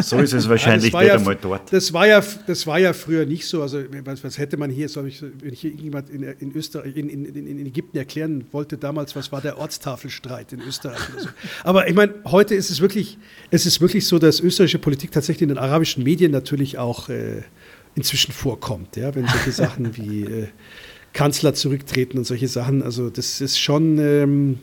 So 0.00 0.18
ist 0.18 0.32
es 0.32 0.48
wahrscheinlich 0.48 0.92
ja, 0.92 0.98
nicht 0.98 1.08
ja, 1.08 1.14
einmal 1.14 1.36
dort. 1.36 1.72
Das 1.72 1.92
war, 1.92 2.08
ja, 2.08 2.20
das 2.48 2.66
war 2.66 2.80
ja 2.80 2.92
früher 2.92 3.26
nicht 3.26 3.46
so. 3.46 3.62
Also 3.62 3.80
was, 4.04 4.24
was 4.24 4.38
hätte 4.38 4.56
man 4.56 4.70
hier, 4.70 4.88
soll 4.88 5.06
ich, 5.06 5.22
wenn 5.22 5.52
ich 5.52 5.60
hier 5.60 5.70
irgendjemand 5.70 6.10
in, 6.10 6.24
in, 6.24 6.52
Österreich, 6.52 6.96
in, 6.96 7.08
in, 7.08 7.24
in, 7.26 7.64
Ägypten 7.64 7.96
erklären 7.96 8.44
wollte 8.50 8.76
damals, 8.76 9.14
was 9.14 9.30
war 9.30 9.40
der 9.40 9.56
Ortstafelstreit 9.58 10.52
in 10.52 10.62
Österreich 10.62 10.98
oder 11.12 11.22
so. 11.22 11.28
Aber 11.62 11.86
ich 11.86 11.94
meine, 11.94 12.14
heute 12.24 12.56
ist 12.56 12.70
es 12.70 12.80
wirklich 12.80 13.19
es 13.50 13.66
ist 13.66 13.80
wirklich 13.80 14.06
so, 14.06 14.18
dass 14.18 14.40
österreichische 14.40 14.78
Politik 14.78 15.10
tatsächlich 15.10 15.42
in 15.42 15.48
den 15.48 15.58
arabischen 15.58 16.04
Medien 16.04 16.30
natürlich 16.30 16.78
auch 16.78 17.08
äh, 17.08 17.42
inzwischen 17.94 18.32
vorkommt, 18.32 18.96
ja, 18.96 19.14
wenn 19.14 19.26
solche 19.26 19.52
Sachen 19.52 19.96
wie 19.96 20.24
äh, 20.24 20.48
Kanzler 21.12 21.54
zurücktreten 21.54 22.18
und 22.18 22.24
solche 22.24 22.48
Sachen. 22.48 22.82
Also 22.82 23.10
das 23.10 23.40
ist 23.40 23.58
schon, 23.58 23.98
ähm, 23.98 24.58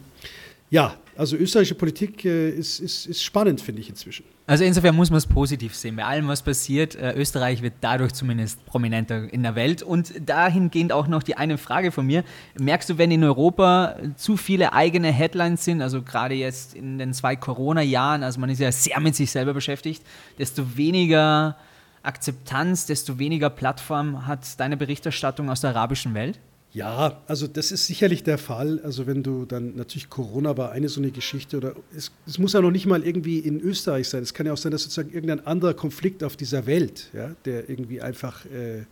ja, 0.70 0.98
also 1.18 1.36
österreichische 1.36 1.76
Politik 1.76 2.24
äh, 2.26 2.50
ist, 2.50 2.80
ist, 2.80 3.08
ist 3.08 3.24
spannend, 3.24 3.60
finde 3.60 3.82
ich 3.82 3.90
inzwischen. 3.90 4.24
Also 4.46 4.64
insofern 4.64 4.96
muss 4.96 5.10
man 5.10 5.18
es 5.18 5.26
positiv 5.26 5.76
sehen. 5.76 5.96
Bei 5.96 6.06
allem, 6.06 6.28
was 6.28 6.42
passiert, 6.42 6.96
äh, 6.96 7.14
Österreich 7.14 7.62
wird 7.62 7.74
dadurch 7.82 8.14
zumindest 8.14 8.64
prominenter 8.66 9.32
in 9.34 9.44
der 9.44 9.56
Welt. 9.56 9.82
Und 9.82 10.14
dahingehend 10.30 10.94
auch 10.94 11.08
noch 11.08 11.24
die 11.24 11.36
eine 11.36 11.58
Frage 11.58 11.92
von 11.92 12.06
mir. 12.06 12.24
Merkst 12.60 12.90
du, 12.90 12.98
wenn 12.98 13.12
in 13.12 13.24
Europa 13.24 13.96
zu 14.16 14.38
viele 14.38 14.74
eigene 14.74 15.12
Headlines 15.12 15.66
sind, 15.66 15.82
also 15.82 16.02
gerade 16.02 16.36
jetzt 16.36 16.76
in 16.76 16.98
den 17.00 17.14
zwei 17.14 17.36
Corona-Jahren, 17.36 18.24
also 18.24 18.40
man 18.40 18.50
ist 18.50 18.60
ja 18.60 18.72
sehr 18.72 19.00
mit 19.00 19.16
sich 19.16 19.32
selber 19.32 19.54
beschäftigt, 19.54 20.04
desto 20.38 20.78
weniger 20.78 21.58
Akzeptanz, 22.04 22.86
desto 22.86 23.20
weniger 23.20 23.50
Plattform 23.50 24.28
hat 24.28 24.60
deine 24.60 24.78
Berichterstattung 24.78 25.50
aus 25.50 25.62
der 25.62 25.72
arabischen 25.72 26.14
Welt? 26.14 26.40
Ja, 26.78 27.24
also 27.26 27.48
das 27.48 27.72
ist 27.72 27.88
sicherlich 27.88 28.22
der 28.22 28.38
Fall. 28.38 28.80
Also 28.84 29.08
wenn 29.08 29.24
du 29.24 29.46
dann, 29.46 29.76
natürlich 29.76 30.12
Corona 30.12 30.58
war 30.58 30.72
eine 30.72 30.90
so 30.90 31.02
eine 31.02 31.10
Geschichte 31.10 31.58
oder 31.58 31.74
es, 31.96 32.12
es 32.28 32.38
muss 32.38 32.54
ja 32.54 32.62
noch 32.62 32.70
nicht 32.70 32.86
mal 32.86 33.04
irgendwie 33.04 33.40
in 33.40 33.60
Österreich 33.60 34.08
sein. 34.10 34.22
Es 34.22 34.36
kann 34.36 34.46
ja 34.46 34.54
auch 34.54 34.58
sein, 34.58 34.72
dass 34.72 34.84
sozusagen 34.84 35.12
irgendein 35.12 35.48
anderer 35.48 35.74
Konflikt 35.74 36.24
auf 36.24 36.38
dieser 36.38 36.68
Welt, 36.68 37.10
ja, 37.14 37.32
der 37.46 37.68
irgendwie 37.68 38.00
einfach 38.00 38.46
äh, 38.46 38.84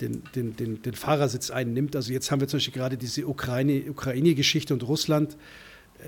den, 0.00 0.24
den, 0.34 0.56
den, 0.56 0.82
den 0.82 0.94
Fahrersitz 0.94 1.52
einnimmt. 1.52 1.94
Also 1.94 2.12
jetzt 2.12 2.32
haben 2.32 2.40
wir 2.40 2.48
zum 2.48 2.56
Beispiel 2.58 2.74
gerade 2.74 2.96
diese 2.96 3.24
Ukraine-Geschichte 3.24 4.74
Ukraine 4.74 4.82
und 4.82 4.88
Russland. 4.88 5.36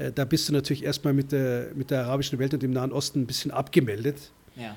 äh, 0.00 0.10
da 0.12 0.24
bist 0.24 0.48
du 0.48 0.52
natürlich 0.52 0.82
erstmal 0.82 1.12
mit 1.12 1.30
der, 1.30 1.68
mit 1.76 1.92
der 1.92 2.06
arabischen 2.06 2.40
Welt 2.40 2.54
und 2.54 2.62
dem 2.64 2.72
Nahen 2.72 2.90
Osten 2.90 3.20
ein 3.20 3.26
bisschen 3.28 3.52
abgemeldet. 3.52 4.32
Ja. 4.56 4.76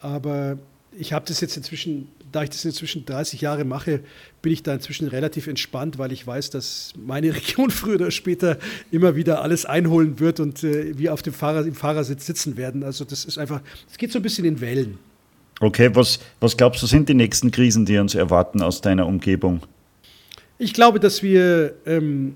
Aber 0.00 0.58
ich 0.98 1.12
habe 1.12 1.24
das 1.26 1.40
jetzt 1.40 1.56
inzwischen, 1.56 2.08
da 2.32 2.42
ich 2.42 2.50
das 2.50 2.64
inzwischen 2.64 3.04
30 3.04 3.40
Jahre 3.40 3.64
mache, 3.64 4.00
bin 4.40 4.52
ich 4.52 4.62
da 4.62 4.74
inzwischen 4.74 5.06
relativ 5.08 5.46
entspannt, 5.46 5.98
weil 5.98 6.12
ich 6.12 6.26
weiß, 6.26 6.50
dass 6.50 6.94
meine 6.96 7.34
Region 7.34 7.70
früher 7.70 7.96
oder 7.96 8.10
später 8.10 8.58
immer 8.90 9.14
wieder 9.14 9.42
alles 9.42 9.64
einholen 9.64 10.18
wird 10.18 10.40
und 10.40 10.64
äh, 10.64 10.98
wir 10.98 11.12
auf 11.12 11.22
dem 11.22 11.32
Fahrer, 11.32 11.64
im 11.64 11.74
Fahrersitz 11.74 12.26
sitzen 12.26 12.56
werden. 12.56 12.82
Also 12.82 13.04
das 13.04 13.24
ist 13.24 13.38
einfach, 13.38 13.60
es 13.90 13.98
geht 13.98 14.12
so 14.12 14.18
ein 14.18 14.22
bisschen 14.22 14.44
in 14.44 14.60
Wellen. 14.60 14.98
Okay, 15.60 15.90
was, 15.94 16.18
was 16.40 16.56
glaubst 16.56 16.82
du 16.82 16.86
sind 16.86 17.08
die 17.08 17.14
nächsten 17.14 17.50
Krisen, 17.50 17.84
die 17.84 17.98
uns 17.98 18.14
erwarten 18.14 18.62
aus 18.62 18.80
deiner 18.80 19.06
Umgebung? 19.06 19.60
Ich 20.58 20.74
glaube, 20.74 20.98
dass 20.98 21.22
wir, 21.22 21.74
ähm, 21.86 22.34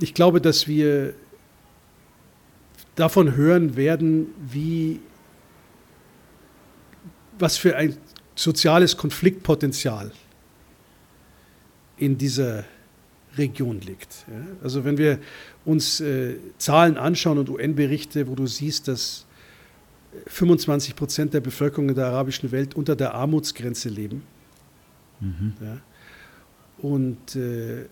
ich 0.00 0.14
glaube, 0.14 0.40
dass 0.40 0.66
wir 0.66 1.14
davon 2.96 3.36
hören 3.36 3.76
werden, 3.76 4.28
wie 4.50 5.00
was 7.38 7.56
für 7.56 7.76
ein 7.76 7.96
soziales 8.36 8.96
Konfliktpotenzial 8.96 10.12
in 11.96 12.16
dieser 12.16 12.64
Region 13.36 13.80
liegt. 13.80 14.26
Also 14.62 14.84
wenn 14.84 14.98
wir 14.98 15.18
uns 15.64 16.00
äh, 16.00 16.36
Zahlen 16.58 16.96
anschauen 16.96 17.38
und 17.38 17.50
UN-Berichte, 17.50 18.28
wo 18.28 18.34
du 18.34 18.46
siehst, 18.46 18.88
dass 18.88 19.26
25 20.26 20.96
Prozent 20.96 21.34
der 21.34 21.40
Bevölkerung 21.40 21.88
in 21.88 21.94
der 21.94 22.06
arabischen 22.06 22.52
Welt 22.52 22.74
unter 22.74 22.96
der 22.96 23.14
Armutsgrenze 23.14 23.88
leben. 23.88 24.22
Mhm. 25.20 25.52
Ja? 25.60 25.78
Und 26.78 27.36
äh, 27.36 27.80
äh, 27.82 27.86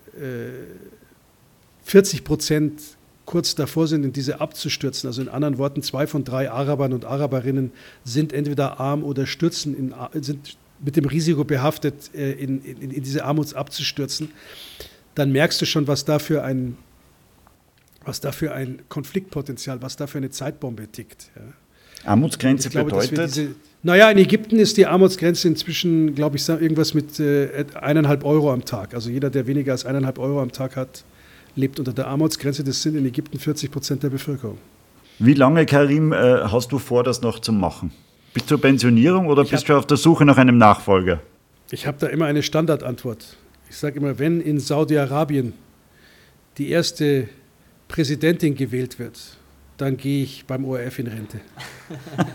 40 1.83 2.23
Prozent 2.23 2.81
kurz 3.25 3.55
davor 3.55 3.87
sind, 3.87 4.05
in 4.05 4.13
diese 4.13 4.39
abzustürzen. 4.41 5.07
Also 5.07 5.21
in 5.21 5.29
anderen 5.29 5.57
Worten, 5.57 5.81
zwei 5.81 6.07
von 6.07 6.23
drei 6.23 6.49
Arabern 6.49 6.93
und 6.93 7.05
Araberinnen 7.05 7.71
sind 8.03 8.33
entweder 8.33 8.79
arm 8.79 9.03
oder 9.03 9.25
stürzen, 9.25 9.75
in, 9.75 9.93
sind 10.21 10.57
mit 10.79 10.95
dem 10.95 11.05
Risiko 11.05 11.43
behaftet, 11.43 12.11
äh, 12.13 12.31
in, 12.33 12.61
in, 12.63 12.91
in 12.91 13.03
diese 13.03 13.25
Armut 13.25 13.53
abzustürzen. 13.53 14.29
Dann 15.15 15.31
merkst 15.31 15.61
du 15.61 15.65
schon, 15.65 15.87
was 15.87 16.05
da 16.05 16.19
für 16.19 16.43
ein, 16.43 16.77
was 18.03 18.19
da 18.19 18.31
für 18.31 18.53
ein 18.53 18.81
Konfliktpotenzial, 18.89 19.81
was 19.81 19.95
da 19.95 20.07
für 20.07 20.17
eine 20.17 20.29
Zeitbombe 20.29 20.87
tickt. 20.91 21.31
Ja. 21.35 21.41
Armutsgrenze 22.11 22.69
glaube, 22.69 22.91
bedeutet? 22.91 23.35
Diese, 23.35 23.55
naja, 23.81 24.11
in 24.11 24.17
Ägypten 24.17 24.59
ist 24.59 24.77
die 24.77 24.85
Armutsgrenze 24.85 25.47
inzwischen, 25.47 26.13
glaube 26.15 26.37
ich, 26.37 26.47
irgendwas 26.47 26.93
mit 26.93 27.19
äh, 27.19 27.65
eineinhalb 27.75 28.23
Euro 28.23 28.51
am 28.51 28.65
Tag. 28.65 28.93
Also 28.93 29.09
jeder, 29.09 29.29
der 29.29 29.47
weniger 29.47 29.71
als 29.71 29.85
eineinhalb 29.85 30.19
Euro 30.19 30.41
am 30.41 30.51
Tag 30.51 30.75
hat, 30.75 31.03
lebt 31.55 31.79
unter 31.79 31.93
der 31.93 32.07
Armutsgrenze. 32.07 32.63
Das 32.63 32.81
sind 32.81 32.95
in 32.95 33.05
Ägypten 33.05 33.39
40 33.39 33.71
Prozent 33.71 34.03
der 34.03 34.09
Bevölkerung. 34.09 34.57
Wie 35.19 35.33
lange, 35.33 35.65
Karim, 35.65 36.11
äh, 36.11 36.41
hast 36.43 36.71
du 36.71 36.79
vor, 36.79 37.03
das 37.03 37.21
noch 37.21 37.39
zu 37.39 37.53
machen? 37.53 37.91
Bis 38.33 38.45
zur 38.45 38.59
Pensionierung 38.59 39.27
oder 39.27 39.43
ich 39.43 39.51
bist 39.51 39.69
du 39.69 39.77
auf 39.77 39.87
der 39.87 39.97
Suche 39.97 40.25
nach 40.25 40.37
einem 40.37 40.57
Nachfolger? 40.57 41.21
Ich 41.71 41.87
habe 41.87 41.97
da 41.99 42.07
immer 42.07 42.25
eine 42.25 42.43
Standardantwort. 42.43 43.37
Ich 43.69 43.77
sage 43.77 43.97
immer, 43.99 44.19
wenn 44.19 44.41
in 44.41 44.59
Saudi-Arabien 44.59 45.53
die 46.57 46.69
erste 46.69 47.29
Präsidentin 47.87 48.55
gewählt 48.55 48.99
wird, 48.99 49.37
dann 49.77 49.97
gehe 49.97 50.23
ich 50.23 50.45
beim 50.45 50.65
ORF 50.65 50.99
in 50.99 51.07
Rente. 51.07 51.39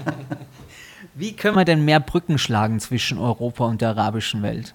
Wie 1.14 1.32
können 1.32 1.56
wir 1.56 1.64
denn 1.64 1.84
mehr 1.84 2.00
Brücken 2.00 2.38
schlagen 2.38 2.80
zwischen 2.80 3.18
Europa 3.18 3.66
und 3.66 3.80
der 3.80 3.90
arabischen 3.90 4.42
Welt? 4.42 4.74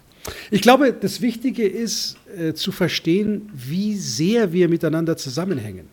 Ich 0.51 0.61
glaube, 0.61 0.93
das 0.93 1.21
Wichtige 1.21 1.67
ist 1.67 2.17
äh, 2.38 2.53
zu 2.53 2.71
verstehen, 2.71 3.49
wie 3.53 3.95
sehr 3.95 4.53
wir 4.53 4.69
miteinander 4.69 5.17
zusammenhängen. 5.17 5.88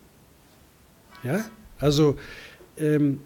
Ja? 1.23 1.45
Also 1.79 2.17
ähm, 2.79 3.21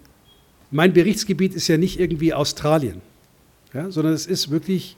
mein 0.71 0.93
Berichtsgebiet 0.93 1.55
ist 1.55 1.69
ja 1.69 1.77
nicht 1.77 2.01
irgendwie 2.01 2.35
Australien, 2.35 3.01
ja? 3.73 3.91
sondern 3.91 4.15
es 4.15 4.27
ist 4.27 4.51
wirklich, 4.51 4.97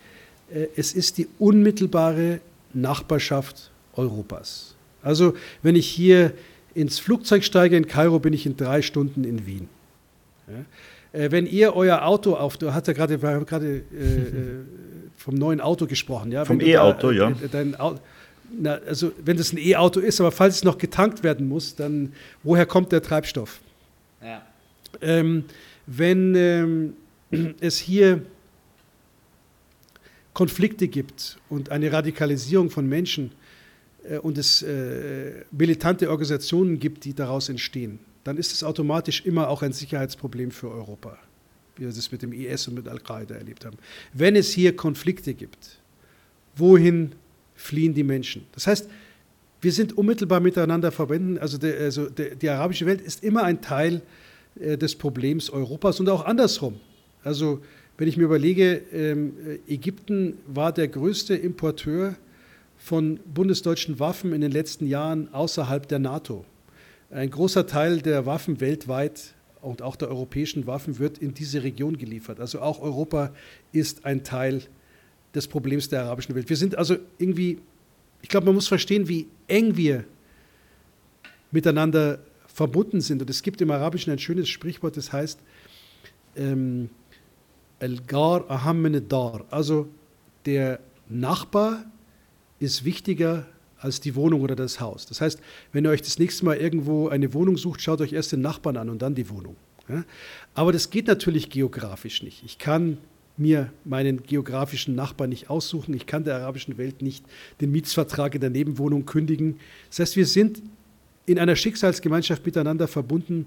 äh, 0.53 0.67
es 0.77 0.93
ist 0.93 1.19
die 1.19 1.29
unmittelbare 1.39 2.41
Nachbarschaft 2.73 3.71
Europas. 3.95 4.75
Also 5.03 5.35
wenn 5.63 5.77
ich 5.77 5.89
hier 5.89 6.33
ins 6.75 6.99
Flugzeug 6.99 7.45
steige 7.45 7.77
in 7.77 7.87
Kairo, 7.87 8.19
bin 8.19 8.33
ich 8.33 8.47
in 8.47 8.57
drei 8.57 8.83
Stunden 8.83 9.25
in 9.25 9.47
Wien. 9.47 9.69
Ja? 10.47 11.21
Äh, 11.21 11.31
wenn 11.31 11.47
ihr 11.47 11.75
euer 11.75 12.05
Auto 12.05 12.35
auf, 12.35 12.57
du 12.57 12.73
hast 12.73 12.87
ja 12.87 12.93
gerade, 12.93 13.15
äh, 13.15 13.77
äh 13.97 14.65
vom 15.19 15.35
neuen 15.35 15.61
Auto 15.61 15.87
gesprochen. 15.87 16.33
Ja? 16.33 16.45
Vom 16.45 16.61
E-Auto, 16.61 17.11
ja. 17.11 17.31
Äh, 17.31 17.49
dein, 17.51 17.77
na, 18.51 18.75
also 18.87 19.13
wenn 19.23 19.37
das 19.37 19.53
ein 19.53 19.59
E-Auto 19.59 20.01
ist, 20.01 20.21
aber 20.21 20.33
falls 20.33 20.57
es 20.57 20.65
noch 20.65 20.79
getankt 20.79 21.23
werden 21.23 21.49
muss, 21.49 21.75
dann 21.75 22.13
woher 22.43 22.65
kommt 22.65 22.93
der 22.93 23.03
Treibstoff? 23.03 23.61
Ja. 24.23 24.43
Ähm, 25.03 25.45
wenn 25.87 26.35
ähm, 26.35 26.95
es 27.61 27.79
hier 27.79 28.23
Konflikte 30.33 30.89
gibt 30.89 31.39
und 31.51 31.71
eine 31.71 31.93
Radikalisierung 31.93 32.71
von 32.71 32.89
Menschen 32.89 33.33
äh, 34.09 34.19
und 34.19 34.39
es 34.39 34.63
äh, 34.63 35.45
militante 35.51 36.09
Organisationen 36.11 36.79
gibt, 36.79 37.05
die 37.05 37.13
daraus 37.13 37.49
entstehen, 37.49 37.99
dann 38.25 38.37
ist 38.37 38.53
es 38.53 38.63
automatisch 38.63 39.27
immer 39.27 39.49
auch 39.49 39.63
ein 39.63 39.73
Sicherheitsproblem 39.73 40.53
für 40.53 40.71
Europa 40.71 41.19
wie 41.79 41.85
wir 41.85 41.93
das 41.93 42.13
mit 42.13 42.23
dem 42.23 42.33
IS 42.33 42.69
und 42.69 42.75
mit 42.75 42.89
Al-Qaida 42.89 43.35
erlebt 43.35 43.65
haben. 43.65 43.79
Wenn 44.13 44.37
es 44.37 44.53
hier 44.53 44.77
Konflikte 44.77 45.35
gibt, 45.35 45.79
wohin 46.57 47.13
fliehen 47.55 47.95
die 47.95 48.05
Menschen? 48.05 48.45
Das 48.53 48.67
heißt, 48.67 48.89
wir 49.61 49.73
sind 49.73 49.97
unmittelbar 49.97 50.41
miteinander 50.41 50.93
verbunden. 50.93 51.39
Also, 51.39 51.59
der, 51.59 51.79
also 51.81 52.09
der, 52.09 52.35
die 52.35 52.49
arabische 52.49 52.87
Welt 52.87 53.01
ist 53.01 53.25
immer 53.25 53.45
ein 53.45 53.61
Teil 53.61 54.03
äh, 54.61 54.77
des 54.77 54.95
Problems 54.95 55.51
Europas 55.51 56.01
und 56.01 56.09
auch 56.09 56.25
andersrum. 56.25 56.81
Also 57.25 57.61
wenn 57.97 58.07
ich 58.07 58.17
mir 58.17 58.25
überlege, 58.25 58.83
ähm, 58.93 59.33
Ägypten 59.67 60.39
war 60.47 60.73
der 60.73 60.89
größte 60.89 61.35
Importeur 61.35 62.15
von 62.77 63.19
bundesdeutschen 63.27 63.99
Waffen 63.99 64.33
in 64.33 64.41
den 64.41 64.53
letzten 64.53 64.87
Jahren 64.87 65.33
außerhalb 65.35 65.89
der 65.89 65.99
NATO. 65.99 66.45
Ein 67.11 67.31
großer 67.31 67.67
Teil 67.67 68.01
der 68.01 68.25
Waffen 68.25 68.61
weltweit 68.61 69.35
und 69.61 69.83
auch 69.83 69.97
der 69.97 70.09
europäischen 70.09 70.67
Waffen 70.67 70.99
wird 70.99 71.19
in 71.19 71.35
diese 71.35 71.63
Region 71.63 71.99
geliefert. 71.99 72.41
Also 72.41 72.61
auch 72.61 72.81
Europa 72.81 73.33
ist 73.73 74.05
ein 74.05 74.25
Teil 74.25 74.63
des 75.35 75.49
Problems 75.49 75.89
der 75.89 76.03
arabischen 76.05 76.35
Welt. 76.35 76.49
Wir 76.49 76.57
sind 76.57 76.77
also 76.77 76.97
irgendwie, 77.19 77.59
ich 78.23 78.29
glaube, 78.29 78.47
man 78.47 78.55
muss 78.55 78.69
verstehen, 78.69 79.09
wie 79.09 79.27
eng 79.47 79.77
wir 79.77 80.05
miteinander 81.51 82.21
verbunden 82.47 83.01
sind. 83.01 83.23
Und 83.23 83.31
es 83.31 83.43
gibt 83.43 83.61
im 83.61 83.71
Arabischen 83.71 84.13
ein 84.13 84.19
schönes 84.19 84.49
Sprichwort, 84.49 84.97
das 84.97 85.13
heißt 85.13 85.39
ähm, 86.37 86.91
aham 87.81 89.09
dar. 89.09 89.45
Also 89.51 89.89
der 90.47 90.81
Nachbar 91.09 91.85
ist 92.59 92.85
wichtiger 92.85 93.47
als 93.81 94.01
die 94.01 94.15
Wohnung 94.15 94.41
oder 94.43 94.57
das 94.57 94.81
Haus. 94.81 95.07
Das 95.07 95.21
heißt, 95.21 95.41
wenn 95.73 95.85
ihr 95.85 95.91
euch 95.91 96.03
das 96.03 96.19
nächste 96.19 96.45
Mal 96.45 96.57
irgendwo 96.57 97.09
eine 97.09 97.33
Wohnung 97.35 97.57
sucht, 97.57 97.81
schaut 97.81 98.01
euch 98.01 98.13
erst 98.13 98.33
den 98.33 98.41
Nachbarn 98.41 98.77
an 98.77 98.91
und 98.91 99.03
dann 99.03 99.15
die 99.15 99.31
Wohnung. 99.31 99.57
Ja? 99.89 100.05
Aber 100.55 100.73
das 100.73 100.91
geht 100.91 101.07
natürlich 101.07 101.51
geografisch 101.51 102.23
nicht. 102.23 102.43
Ich 102.45 102.59
kann 102.59 102.99
mir 103.37 103.73
meinen 103.85 104.23
geografischen 104.23 104.95
Nachbarn 104.95 105.31
nicht 105.31 105.49
aussuchen. 105.49 105.95
Ich 105.95 106.07
kann 106.07 106.25
der 106.25 106.37
arabischen 106.37 106.77
Welt 106.77 107.03
nicht 107.03 107.25
den 107.61 107.71
Mietsvertrag 107.71 108.35
in 108.35 108.41
der 108.41 108.51
Nebenwohnung 108.51 109.07
kündigen. 109.07 109.61
Das 109.91 110.01
heißt, 110.01 110.17
wir 110.17 110.27
sind 110.27 110.63
in 111.27 111.39
einer 111.39 111.55
Schicksalsgemeinschaft 111.57 112.45
miteinander 112.45 112.89
verbunden, 112.89 113.47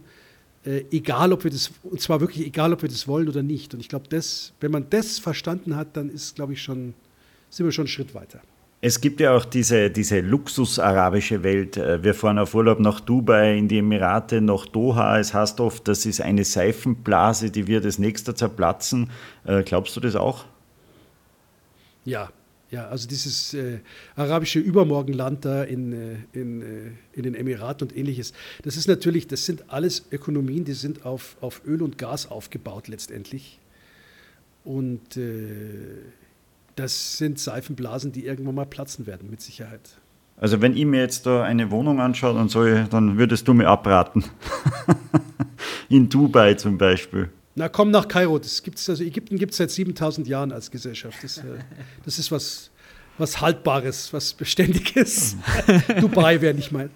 äh, 0.63 0.84
egal 0.91 1.34
ob 1.34 1.43
wir 1.43 1.51
das, 1.51 1.71
und 1.84 1.99
zwar 1.99 2.21
wirklich 2.21 2.45
egal, 2.45 2.71
ob 2.73 2.84
wir 2.84 2.89
das 2.89 3.07
wollen 3.07 3.27
oder 3.27 3.43
nicht. 3.43 3.73
Und 3.73 3.79
ich 3.79 3.89
glaube, 3.89 4.05
wenn 4.59 4.71
man 4.71 4.89
das 4.89 5.19
verstanden 5.19 5.75
hat, 5.75 5.97
dann 5.97 6.09
ist, 6.09 6.36
glaube 6.36 6.53
ich, 6.53 6.61
schon, 6.61 6.93
sind 7.49 7.65
wir 7.65 7.71
schon 7.71 7.84
einen 7.84 7.89
Schritt 7.89 8.13
weiter. 8.13 8.41
Es 8.84 8.99
gibt 8.99 9.19
ja 9.19 9.36
auch 9.36 9.45
diese, 9.45 9.91
diese 9.91 10.21
Luxus-arabische 10.21 11.43
Welt. 11.43 11.77
Äh, 11.77 12.03
wir 12.03 12.15
fahren 12.15 12.39
auf 12.39 12.55
Urlaub 12.55 12.79
nach 12.79 12.99
Dubai, 12.99 13.55
in 13.55 13.67
die 13.67 13.77
Emirate, 13.77 14.41
nach 14.41 14.65
Doha. 14.65 15.19
Es 15.19 15.36
heißt 15.36 15.59
oft, 15.59 15.88
das 15.88 16.07
ist 16.07 16.19
eine 16.19 16.43
Seifenblase, 16.43 17.51
die 17.51 17.67
wird 17.67 17.86
als 17.86 17.99
nächster 17.99 18.36
zerplatzen. 18.36 19.11
Äh, 19.45 19.61
glaubst 19.61 19.95
du 19.95 19.99
das 19.99 20.15
auch? 20.15 20.45
Ja, 22.05 22.32
ja, 22.71 22.88
also 22.88 23.07
dieses 23.07 23.53
äh, 23.53 23.82
arabische 24.15 24.57
Übermorgenland 24.57 25.45
da 25.45 25.61
in, 25.63 25.93
äh, 25.93 26.15
in, 26.34 26.97
in 27.13 27.23
den 27.23 27.36
Emiraten 27.36 27.88
und 27.88 27.95
ähnliches, 27.95 28.34
das 28.63 28.77
ist 28.77 28.88
natürlich, 28.88 29.27
das 29.27 29.45
sind 29.45 29.65
alles 29.67 30.07
Ökonomien, 30.11 30.65
die 30.65 30.73
sind 30.73 31.05
auf, 31.05 31.38
auf 31.41 31.61
Öl 31.67 31.84
und 31.84 31.99
Gas 31.99 32.32
aufgebaut 32.32 32.88
letztendlich. 32.88 33.59
Und 34.63 35.17
das 36.82 37.17
sind 37.17 37.39
Seifenblasen, 37.39 38.11
die 38.11 38.25
irgendwann 38.25 38.55
mal 38.55 38.65
platzen 38.65 39.05
werden, 39.05 39.29
mit 39.29 39.41
Sicherheit. 39.41 39.82
Also 40.38 40.59
wenn 40.59 40.75
ich 40.75 40.86
mir 40.86 41.01
jetzt 41.01 41.27
da 41.27 41.43
eine 41.43 41.69
Wohnung 41.69 42.01
anschaue 42.01 42.34
und 42.34 42.49
so, 42.49 42.65
dann 42.65 43.19
würdest 43.19 43.47
du 43.47 43.53
mir 43.53 43.67
abraten. 43.67 44.23
In 45.89 46.09
Dubai 46.09 46.55
zum 46.55 46.79
Beispiel. 46.79 47.29
Na 47.53 47.69
komm 47.69 47.91
nach 47.91 48.07
Kairo. 48.07 48.39
Das 48.39 48.63
gibt's, 48.63 48.89
also 48.89 49.03
Ägypten 49.03 49.38
gibt 49.38 49.51
es 49.51 49.57
seit 49.57 49.69
7000 49.69 50.27
Jahren 50.27 50.51
als 50.51 50.71
Gesellschaft. 50.71 51.17
Das, 51.21 51.38
äh, 51.38 51.43
das 52.05 52.17
ist 52.17 52.32
was, 52.32 52.71
was 53.19 53.39
Haltbares, 53.39 54.11
was 54.13 54.34
Beständiges. 54.34 55.36
Dubai 55.99 56.41
wäre 56.41 56.55
nicht 56.55 56.71
mein. 56.71 56.89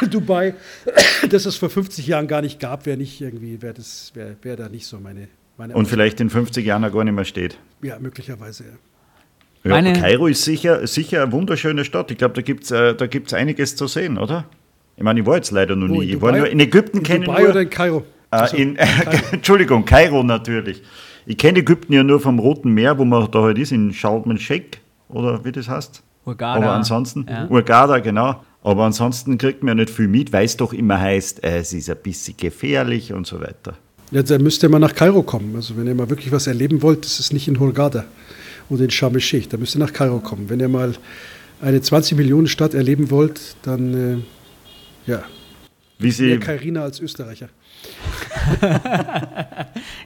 Dubai, 0.10 0.54
das 1.30 1.46
es 1.46 1.56
vor 1.56 1.70
50 1.70 2.06
Jahren 2.06 2.26
gar 2.26 2.42
nicht 2.42 2.60
gab, 2.60 2.84
wäre 2.84 2.98
nicht 2.98 3.20
irgendwie, 3.22 3.62
wäre 3.62 3.74
das, 3.74 4.10
wäre 4.14 4.36
wär 4.42 4.56
da 4.56 4.68
nicht 4.68 4.86
so 4.86 5.00
meine, 5.00 5.28
meine 5.56 5.74
Und 5.74 5.86
vielleicht 5.86 6.20
in 6.20 6.28
50 6.28 6.66
Jahren 6.66 6.84
auch 6.84 6.92
gar 6.92 7.04
nicht 7.04 7.14
mehr 7.14 7.24
steht. 7.24 7.58
Ja, 7.80 7.98
möglicherweise, 7.98 8.64
ja. 8.64 8.89
Ja, 9.64 9.70
Meine- 9.72 9.92
Kairo 9.92 10.26
ist 10.26 10.42
sicher, 10.44 10.86
sicher 10.86 11.22
eine 11.22 11.32
wunderschöne 11.32 11.84
Stadt. 11.84 12.10
Ich 12.10 12.18
glaube, 12.18 12.34
da 12.34 12.40
gibt 12.42 12.64
es 12.64 12.70
äh, 12.70 12.94
da 12.94 13.06
gibt's 13.06 13.34
einiges 13.34 13.76
zu 13.76 13.86
sehen, 13.86 14.16
oder? 14.18 14.44
Ich 14.96 15.02
meine, 15.02 15.20
ich 15.20 15.26
war 15.26 15.36
jetzt 15.36 15.50
leider 15.50 15.76
noch 15.76 15.88
Wo, 15.88 16.00
nie. 16.00 16.04
in 16.10 16.16
Ich 16.16 16.22
war 16.22 16.32
nur 16.32 16.48
in 16.48 16.60
Ägypten 16.60 17.02
kenne 17.02 17.26
Dubai 17.26 17.40
nur, 17.42 17.50
oder 17.50 17.60
in 17.62 17.70
Kairo? 17.70 17.98
äh, 17.98 18.02
Also, 18.36 18.56
in, 18.56 18.76
Entschuldigung, 19.32 19.84
Kairo 19.84 20.22
natürlich. 20.22 20.82
Ich 21.26 21.36
kenne 21.36 21.58
Ägypten 21.58 21.92
ja 21.92 22.02
nur 22.02 22.20
vom 22.20 22.38
Roten 22.38 22.72
Meer, 22.72 22.96
wo 22.98 23.04
man 23.04 23.30
da 23.30 23.42
halt 23.42 23.58
ist, 23.58 23.72
in 23.72 23.92
Sharm 23.92 24.30
el-Sheikh, 24.30 24.78
oder 25.08 25.44
wie 25.44 25.52
das 25.52 25.68
heißt. 25.68 26.02
Hurghada. 26.26 26.54
Aber 26.58 26.72
ansonsten, 26.72 27.26
Ja. 27.28 27.48
Hurghada, 27.48 27.98
genau. 27.98 28.42
Aber 28.62 28.84
ansonsten 28.84 29.38
kriegt 29.38 29.62
man 29.62 29.76
ja 29.78 29.84
nicht 29.84 29.90
viel 29.94 30.08
mit, 30.08 30.32
weil 30.32 30.44
es 30.44 30.56
doch 30.56 30.72
immer 30.74 31.00
heißt, 31.00 31.42
äh, 31.44 31.58
es 31.58 31.72
ist 31.72 31.88
ein 31.88 31.96
bisschen 32.02 32.36
gefährlich 32.36 33.12
und 33.12 33.26
so 33.26 33.40
weiter. 33.40 33.74
Ja, 34.10 34.22
dann 34.22 34.42
müsst 34.42 34.62
ihr 34.62 34.68
mal 34.68 34.78
nach 34.80 34.94
Kairo 34.94 35.22
kommen. 35.22 35.54
Also 35.56 35.76
wenn 35.76 35.86
ihr 35.86 35.94
mal 35.94 36.10
wirklich 36.10 36.30
was 36.32 36.46
erleben 36.46 36.82
wollt, 36.82 37.04
das 37.04 37.20
ist 37.20 37.32
nicht 37.32 37.46
in 37.48 37.58
Hurghada 37.60 38.04
oder 38.70 38.84
in 38.84 38.90
Sharm 38.90 39.14
el-Sheikh. 39.14 39.48
Da 39.50 39.56
müsst 39.58 39.74
ihr 39.76 39.78
nach 39.80 39.92
Kairo 39.92 40.20
kommen. 40.20 40.48
Wenn 40.48 40.60
ihr 40.60 40.68
mal 40.68 40.94
eine 41.60 41.80
20 41.80 42.16
Millionen 42.16 42.46
Stadt 42.48 42.72
erleben 42.74 43.10
wollt, 43.10 43.56
dann 43.62 44.22
äh, 45.06 45.10
ja, 45.10 45.22
Wie 45.98 46.06
mehr 46.06 46.12
sie, 46.12 46.38
Kairina 46.38 46.82
als 46.82 47.00
Österreicher. 47.00 47.48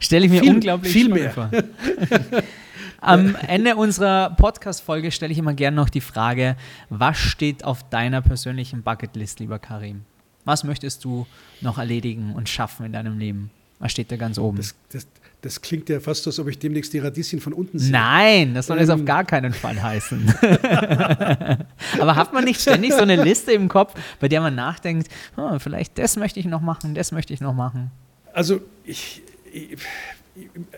Stelle 0.00 0.26
ich 0.26 0.32
mir 0.32 0.40
Viel- 0.40 0.50
unglaublich 0.54 0.92
viel 0.92 1.08
mehr. 1.08 1.30
vor. 1.30 1.50
Am 3.00 3.34
Ende 3.46 3.76
unserer 3.76 4.30
Podcast-Folge 4.30 5.10
stelle 5.10 5.30
ich 5.32 5.38
immer 5.38 5.52
gerne 5.52 5.74
noch 5.76 5.90
die 5.90 6.00
Frage, 6.00 6.56
was 6.88 7.18
steht 7.18 7.62
auf 7.62 7.86
deiner 7.90 8.22
persönlichen 8.22 8.82
Bucketlist, 8.82 9.40
lieber 9.40 9.58
Karim? 9.58 10.02
Was 10.46 10.64
möchtest 10.64 11.04
du 11.04 11.26
noch 11.60 11.76
erledigen 11.78 12.32
und 12.34 12.48
schaffen 12.48 12.86
in 12.86 12.92
deinem 12.92 13.18
Leben? 13.18 13.50
Was 13.78 13.92
steht 13.92 14.10
da 14.10 14.16
ganz 14.16 14.38
oben? 14.38 14.56
Das, 14.56 14.74
das, 14.90 15.06
das 15.44 15.60
klingt 15.60 15.90
ja 15.90 16.00
fast, 16.00 16.26
als 16.26 16.38
ob 16.38 16.48
ich 16.48 16.58
demnächst 16.58 16.92
die 16.94 16.98
Radieschen 17.00 17.38
von 17.38 17.52
unten 17.52 17.78
sehe. 17.78 17.92
Nein, 17.92 18.54
das 18.54 18.68
soll 18.68 18.78
es 18.78 18.88
Ähm. 18.88 19.00
auf 19.00 19.04
gar 19.04 19.24
keinen 19.24 19.52
Fall 19.52 19.80
heißen. 19.82 20.34
Aber 22.00 22.16
hat 22.16 22.32
man 22.32 22.44
nicht 22.44 22.60
ständig 22.60 22.92
so 22.92 23.00
eine 23.00 23.22
Liste 23.22 23.52
im 23.52 23.68
Kopf, 23.68 23.94
bei 24.20 24.28
der 24.28 24.40
man 24.40 24.54
nachdenkt, 24.54 25.08
oh, 25.36 25.58
vielleicht 25.58 25.98
das 25.98 26.16
möchte 26.16 26.40
ich 26.40 26.46
noch 26.46 26.62
machen, 26.62 26.94
das 26.94 27.12
möchte 27.12 27.34
ich 27.34 27.40
noch 27.40 27.52
machen? 27.52 27.90
Also 28.32 28.60
ich, 28.84 29.22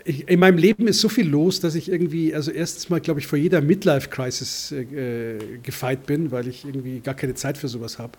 ich, 0.03 0.27
in 0.27 0.39
meinem 0.39 0.57
Leben 0.57 0.87
ist 0.87 0.99
so 0.99 1.07
viel 1.09 1.27
los, 1.27 1.61
dass 1.61 1.73
ich 1.75 1.89
irgendwie, 1.89 2.35
also 2.35 2.51
erstens 2.51 2.89
mal, 2.89 2.99
glaube 2.99 3.21
ich, 3.21 3.27
vor 3.27 3.39
jeder 3.39 3.61
Midlife-Crisis 3.61 4.73
äh, 4.73 5.37
gefeit 5.63 6.05
bin, 6.05 6.31
weil 6.31 6.47
ich 6.47 6.65
irgendwie 6.65 6.99
gar 6.99 7.15
keine 7.15 7.35
Zeit 7.35 7.57
für 7.57 7.69
sowas 7.69 7.97
habe. 7.99 8.13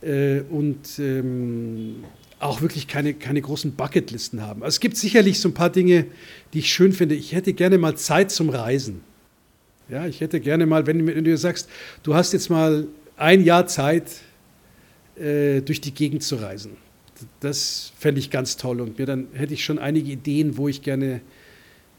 Äh, 0.00 0.42
und 0.48 0.98
ähm, 0.98 2.04
auch 2.42 2.60
wirklich 2.60 2.88
keine, 2.88 3.14
keine 3.14 3.40
großen 3.40 3.72
Bucketlisten 3.72 4.42
haben. 4.42 4.62
Also 4.62 4.76
es 4.76 4.80
gibt 4.80 4.96
sicherlich 4.96 5.40
so 5.40 5.48
ein 5.48 5.54
paar 5.54 5.70
Dinge, 5.70 6.06
die 6.52 6.60
ich 6.60 6.72
schön 6.72 6.92
finde. 6.92 7.14
Ich 7.14 7.32
hätte 7.32 7.52
gerne 7.52 7.78
mal 7.78 7.96
Zeit 7.96 8.30
zum 8.30 8.50
Reisen. 8.50 9.00
Ja, 9.88 10.06
ich 10.06 10.20
hätte 10.20 10.40
gerne 10.40 10.66
mal, 10.66 10.86
wenn, 10.86 11.06
wenn 11.06 11.24
du 11.24 11.36
sagst, 11.36 11.68
du 12.02 12.14
hast 12.14 12.32
jetzt 12.32 12.50
mal 12.50 12.86
ein 13.16 13.44
Jahr 13.44 13.66
Zeit, 13.66 14.04
äh, 15.16 15.60
durch 15.60 15.80
die 15.80 15.92
Gegend 15.92 16.22
zu 16.22 16.36
reisen. 16.36 16.76
Das 17.40 17.92
fände 17.98 18.18
ich 18.18 18.30
ganz 18.30 18.56
toll 18.56 18.80
und 18.80 18.98
mir 18.98 19.06
dann 19.06 19.28
hätte 19.34 19.54
ich 19.54 19.64
schon 19.64 19.78
einige 19.78 20.10
Ideen, 20.10 20.56
wo 20.56 20.68
ich 20.68 20.82
gerne 20.82 21.20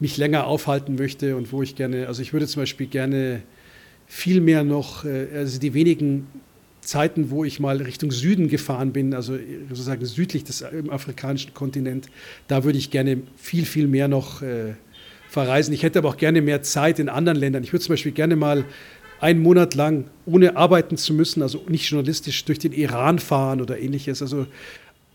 mich 0.00 0.16
länger 0.16 0.46
aufhalten 0.46 0.96
möchte 0.96 1.36
und 1.36 1.52
wo 1.52 1.62
ich 1.62 1.76
gerne, 1.76 2.08
also 2.08 2.20
ich 2.20 2.32
würde 2.32 2.46
zum 2.46 2.62
Beispiel 2.62 2.86
gerne 2.86 3.42
viel 4.06 4.40
mehr 4.40 4.64
noch, 4.64 5.04
äh, 5.04 5.28
also 5.34 5.58
die 5.58 5.72
wenigen 5.72 6.26
Zeiten, 6.84 7.30
wo 7.30 7.44
ich 7.44 7.60
mal 7.60 7.78
Richtung 7.78 8.10
Süden 8.10 8.48
gefahren 8.48 8.92
bin, 8.92 9.14
also 9.14 9.36
sozusagen 9.68 10.04
südlich 10.04 10.44
des 10.44 10.62
afrikanischen 10.62 11.54
Kontinent, 11.54 12.08
da 12.48 12.64
würde 12.64 12.78
ich 12.78 12.90
gerne 12.90 13.22
viel, 13.36 13.64
viel 13.64 13.86
mehr 13.86 14.08
noch 14.08 14.42
äh, 14.42 14.74
verreisen. 15.28 15.74
Ich 15.74 15.82
hätte 15.82 15.98
aber 15.98 16.10
auch 16.10 16.16
gerne 16.16 16.42
mehr 16.42 16.62
Zeit 16.62 16.98
in 16.98 17.08
anderen 17.08 17.38
Ländern. 17.38 17.64
Ich 17.64 17.72
würde 17.72 17.84
zum 17.84 17.92
Beispiel 17.92 18.12
gerne 18.12 18.36
mal 18.36 18.64
einen 19.20 19.40
Monat 19.40 19.74
lang, 19.74 20.04
ohne 20.26 20.56
arbeiten 20.56 20.96
zu 20.96 21.14
müssen, 21.14 21.42
also 21.42 21.64
nicht 21.68 21.88
journalistisch, 21.90 22.44
durch 22.44 22.58
den 22.58 22.72
Iran 22.72 23.18
fahren 23.18 23.60
oder 23.60 23.78
ähnliches. 23.78 24.22
Also, 24.22 24.46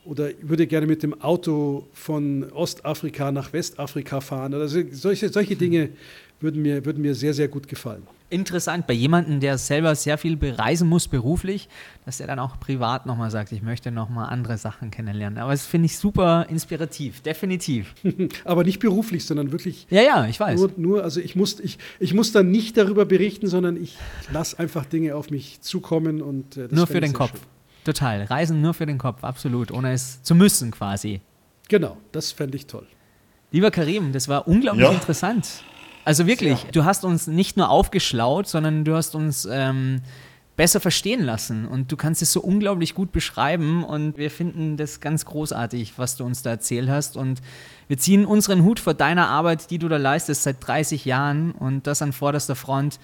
oder 0.06 0.30
würde 0.42 0.66
gerne 0.66 0.88
mit 0.88 1.04
dem 1.04 1.22
Auto 1.22 1.88
von 1.94 2.52
Ostafrika 2.52 3.32
nach 3.32 3.54
Westafrika 3.54 4.22
fahren. 4.22 4.54
Also 4.54 4.82
solche, 4.92 5.30
solche 5.30 5.56
Dinge 5.56 5.90
würden 6.42 6.62
mir, 6.62 6.86
würden 6.86 7.02
mir 7.02 7.16
sehr, 7.16 7.34
sehr 7.34 7.48
gut 7.48 7.68
gefallen. 7.68 8.04
Interessant, 8.32 8.86
bei 8.86 8.94
jemandem, 8.94 9.40
der 9.40 9.58
selber 9.58 9.96
sehr 9.96 10.20
viel 10.20 10.38
bereisen 10.38 10.88
muss 10.88 11.08
beruflich, 11.08 11.68
dass 12.06 12.20
er 12.20 12.28
dann 12.28 12.38
auch 12.38 12.60
privat 12.60 13.08
nochmal 13.08 13.32
sagt, 13.32 13.52
ich 13.52 13.64
möchte 13.64 13.90
nochmal 13.90 14.30
andere 14.30 14.60
Sachen 14.60 14.92
kennenlernen. 14.92 15.40
Aber 15.40 15.52
das 15.52 15.66
finde 15.66 15.88
ich 15.88 15.98
super 15.98 16.46
inspirativ, 16.48 17.22
definitiv. 17.22 17.96
Aber 18.46 18.64
nicht 18.64 18.78
beruflich, 18.80 19.26
sondern 19.26 19.52
wirklich 19.52 19.88
Ja, 19.90 20.04
ja, 20.04 20.26
ich 20.28 20.40
weiß. 20.40 20.60
nur, 20.60 20.72
nur 20.78 21.04
also 21.04 21.20
ich 21.20 21.36
muss, 21.36 21.60
ich, 21.60 21.80
ich 22.00 22.14
muss 22.14 22.32
dann 22.32 22.52
nicht 22.52 22.78
darüber 22.78 23.06
berichten, 23.06 23.48
sondern 23.48 23.82
ich 23.82 23.98
lasse 24.32 24.60
einfach 24.60 24.86
Dinge 24.86 25.16
auf 25.16 25.32
mich 25.32 25.62
zukommen 25.62 26.22
und 26.22 26.56
äh, 26.56 26.68
das 26.68 26.72
nur 26.78 26.86
für 26.86 27.02
den 27.02 27.14
Kopf. 27.14 27.32
schön. 27.32 27.40
Total. 27.86 28.24
Reisen 28.26 28.62
nur 28.62 28.76
für 28.76 28.86
den 28.86 29.00
Kopf, 29.00 29.24
absolut. 29.24 29.72
Ohne 29.72 29.94
es 29.94 30.22
zu 30.22 30.36
müssen 30.36 30.70
quasi. 30.70 31.22
Genau, 31.68 31.98
das 32.12 32.32
fände 32.32 32.58
ich 32.58 32.68
toll. 32.68 32.86
Lieber 33.52 33.72
Karim, 33.72 34.12
das 34.12 34.28
war 34.28 34.48
unglaublich 34.48 34.84
Ja. 34.86 34.92
interessant. 34.92 35.64
Also 36.06 36.28
wirklich, 36.28 36.66
du 36.72 36.86
hast 36.86 37.06
uns 37.06 37.28
nicht 37.28 37.58
nur 37.58 37.70
aufgeschlaut, 37.70 38.48
sondern 38.48 38.86
du 38.86 38.96
hast 38.96 39.16
uns 39.16 39.48
ähm, 39.50 40.02
besser 40.60 40.82
verstehen 40.82 41.24
lassen. 41.24 41.66
Und 41.66 41.90
du 41.90 41.96
kannst 41.96 42.22
es 42.22 42.34
so 42.34 42.42
unglaublich 42.42 42.94
gut 42.94 43.14
beschreiben. 43.14 43.84
Und 43.84 44.18
wir 44.18 44.30
finden 44.30 44.76
das 44.76 45.00
ganz 45.00 45.24
großartig, 45.24 45.94
was 45.98 46.18
du 46.18 46.26
uns 46.26 46.42
da 46.42 46.50
erzählt 46.50 46.90
hast. 46.90 47.16
Und 47.16 47.42
wir 47.88 47.98
ziehen 47.98 48.26
unseren 48.26 48.64
Hut 48.64 48.82
vor 48.82 48.94
deiner 48.94 49.30
Arbeit, 49.30 49.72
die 49.72 49.80
du 49.80 49.88
da 49.88 49.96
leistest 49.96 50.44
seit 50.44 50.58
30 50.68 51.06
Jahren. 51.06 51.52
Und 51.52 51.88
das 51.88 52.02
an 52.02 52.12
vorderster 52.12 52.56
Front. 52.56 53.00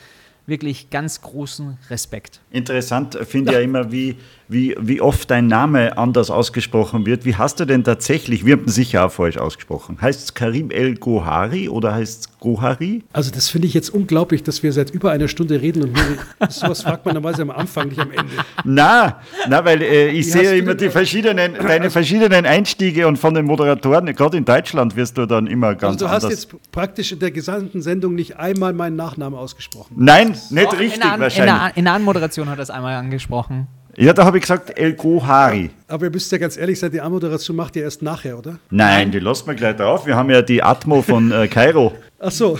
Wirklich 0.48 0.90
ganz 0.90 1.22
großen 1.22 1.78
Respekt. 1.90 2.40
Interessant 2.52 3.18
finde 3.28 3.52
ich 3.52 3.58
ja 3.58 3.64
immer, 3.64 3.92
wie, 3.92 4.16
wie, 4.48 4.76
wie 4.80 5.02
oft 5.02 5.32
dein 5.32 5.48
Name 5.48 5.98
anders 5.98 6.30
ausgesprochen 6.30 7.06
wird. 7.06 7.26
Wie 7.26 7.36
hast 7.36 7.60
du 7.60 7.66
denn 7.66 7.84
tatsächlich, 7.84 8.46
wir 8.46 8.54
haben 8.58 8.68
sicher 8.68 9.06
auch 9.06 9.12
falsch 9.12 9.38
ausgesprochen, 9.38 9.98
heißt 10.00 10.24
es 10.24 10.34
Karim 10.36 10.70
El 10.70 10.96
Gohari 10.96 11.68
oder 11.68 11.96
heißt 11.96 12.22
es 12.22 12.40
Gohari? 12.40 13.04
Also 13.12 13.32
das 13.32 13.50
finde 13.50 13.68
ich 13.68 13.74
jetzt 13.74 13.90
unglaublich, 13.90 14.44
dass 14.44 14.62
wir 14.62 14.72
seit 14.72 14.92
über 14.92 15.12
einer 15.12 15.28
Stunde 15.28 15.62
reden 15.62 15.84
und 15.84 15.94
nur, 15.94 16.50
sowas 16.50 16.84
fragt 16.84 17.06
man 17.06 17.16
normalerweise 17.16 17.42
am 17.42 17.50
Anfang, 17.52 17.88
nicht 17.88 18.00
am 18.00 18.12
Ende. 18.12 18.32
Na, 18.64 19.20
na, 19.50 19.66
weil 19.66 19.82
äh, 19.82 20.10
ich 20.10 20.28
Wie 20.28 20.30
sehe 20.32 20.42
hast 20.44 20.52
du 20.52 20.58
immer 20.58 20.76
die 20.76 20.90
verschiedenen, 20.90 21.56
deine 21.56 21.90
verschiedenen 21.90 22.46
Einstiege 22.46 23.08
und 23.08 23.18
von 23.18 23.34
den 23.34 23.46
Moderatoren, 23.46 24.06
gerade 24.14 24.38
in 24.38 24.46
Deutschland 24.46 24.96
wirst 24.96 25.18
du 25.18 25.26
dann 25.26 25.48
immer 25.48 25.74
ganz 25.74 25.96
Also 25.96 26.06
du 26.06 26.12
hast 26.12 26.26
anders. 26.26 26.44
jetzt 26.44 26.72
praktisch 26.72 27.12
in 27.12 27.20
der 27.20 27.32
gesamten 27.32 27.82
Sendung 27.82 28.14
nicht 28.14 28.38
einmal 28.38 28.74
meinen 28.74 28.96
Nachnamen 28.96 29.40
ausgesprochen. 29.40 29.96
Nein, 29.98 30.35
nicht 30.52 30.66
Doch, 30.66 30.80
richtig 30.80 30.98
in 30.98 31.04
An- 31.04 31.16
in, 31.16 31.22
wahrscheinlich. 31.22 31.56
der, 31.56 31.72
in 31.78 31.86
der 31.86 31.94
Anmoderation 31.94 32.50
hat 32.50 32.60
er 32.60 32.64
es 32.64 32.70
einmal 32.70 32.96
angesprochen. 32.96 33.68
ja, 33.98 34.14
da 34.14 34.26
habe 34.26 34.38
ich 34.38 34.42
gesagt 34.44 34.78
El 34.78 34.94
Gohari. 34.94 35.72
Aber 35.88 36.06
ihr 36.06 36.12
müsst 36.12 36.32
ja 36.32 36.38
ganz 36.38 36.58
ehrlich 36.58 36.80
sein, 36.80 36.92
die 36.92 37.02
Anmoderation 37.02 37.56
macht 37.56 37.76
ihr 37.76 37.84
erst 37.84 38.02
nachher, 38.02 38.38
oder? 38.38 38.58
Nein, 38.70 39.12
die 39.12 39.20
lassen 39.20 39.48
wir 39.48 39.56
gleich 39.56 39.76
drauf. 39.76 40.06
Wir 40.06 40.16
haben 40.16 40.30
ja 40.30 40.42
die 40.42 40.62
Atmo 40.62 41.02
von 41.02 41.32
äh, 41.32 41.48
Kairo. 41.48 41.94
Ach 42.20 42.32
so, 42.32 42.58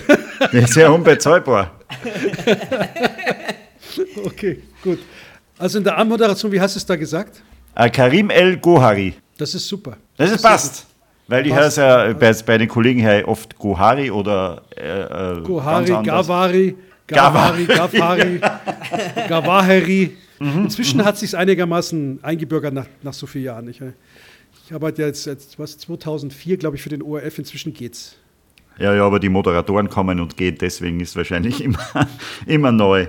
Die 0.52 0.58
ist 0.58 0.76
ja 0.76 0.90
unbezahlbar. 0.90 1.72
okay, 4.24 4.62
gut. 4.82 4.98
Also 5.58 5.78
in 5.78 5.84
der 5.84 5.96
Anmoderation, 5.98 6.52
wie 6.52 6.60
hast 6.60 6.74
du 6.74 6.78
es 6.78 6.86
da 6.86 6.96
gesagt? 6.96 7.42
Äh, 7.74 7.90
Karim 7.90 8.30
El 8.30 8.56
Gohari. 8.58 9.14
Das 9.38 9.54
ist 9.54 9.66
super. 9.68 9.96
Das 10.16 10.30
ist 10.30 10.42
passt. 10.42 10.86
Weil 11.28 11.46
ich 11.46 11.52
höre 11.54 11.66
es 11.66 11.76
ja 11.76 12.12
bei, 12.12 12.32
bei 12.46 12.58
den 12.58 12.68
Kollegen 12.68 13.00
her 13.00 13.26
oft 13.26 13.58
Gohari 13.58 14.10
oder 14.10 14.62
äh, 14.76 15.38
äh. 15.38 15.42
Gohari, 15.42 15.86
ganz 15.86 16.08
anders. 16.08 16.28
Gavari, 17.06 17.64
Gavari, 17.66 18.40
Gawaheri. 19.28 20.16
Mhm. 20.38 20.58
Inzwischen 20.64 21.04
hat 21.04 21.16
sich 21.18 21.36
einigermaßen 21.36 22.20
eingebürgert 22.22 22.74
nach, 22.74 22.86
nach 23.02 23.14
so 23.14 23.26
vielen 23.26 23.44
Jahren. 23.44 23.68
Ich, 23.68 23.80
ich 24.66 24.74
arbeite 24.74 25.02
ja 25.02 25.08
jetzt 25.08 25.24
seit 25.24 25.38
was, 25.58 25.78
2004, 25.78 26.56
glaube 26.56 26.76
ich, 26.76 26.82
für 26.82 26.88
den 26.88 27.02
ORF. 27.02 27.38
Inzwischen 27.38 27.72
geht's. 27.72 28.16
Ja, 28.78 28.94
ja, 28.94 29.04
aber 29.04 29.18
die 29.18 29.28
Moderatoren 29.28 29.88
kommen 29.88 30.20
und 30.20 30.36
gehen, 30.36 30.58
deswegen 30.60 31.00
ist 31.00 31.16
wahrscheinlich 31.16 31.60
immer, 31.64 32.08
immer 32.46 32.72
neu. 32.72 33.06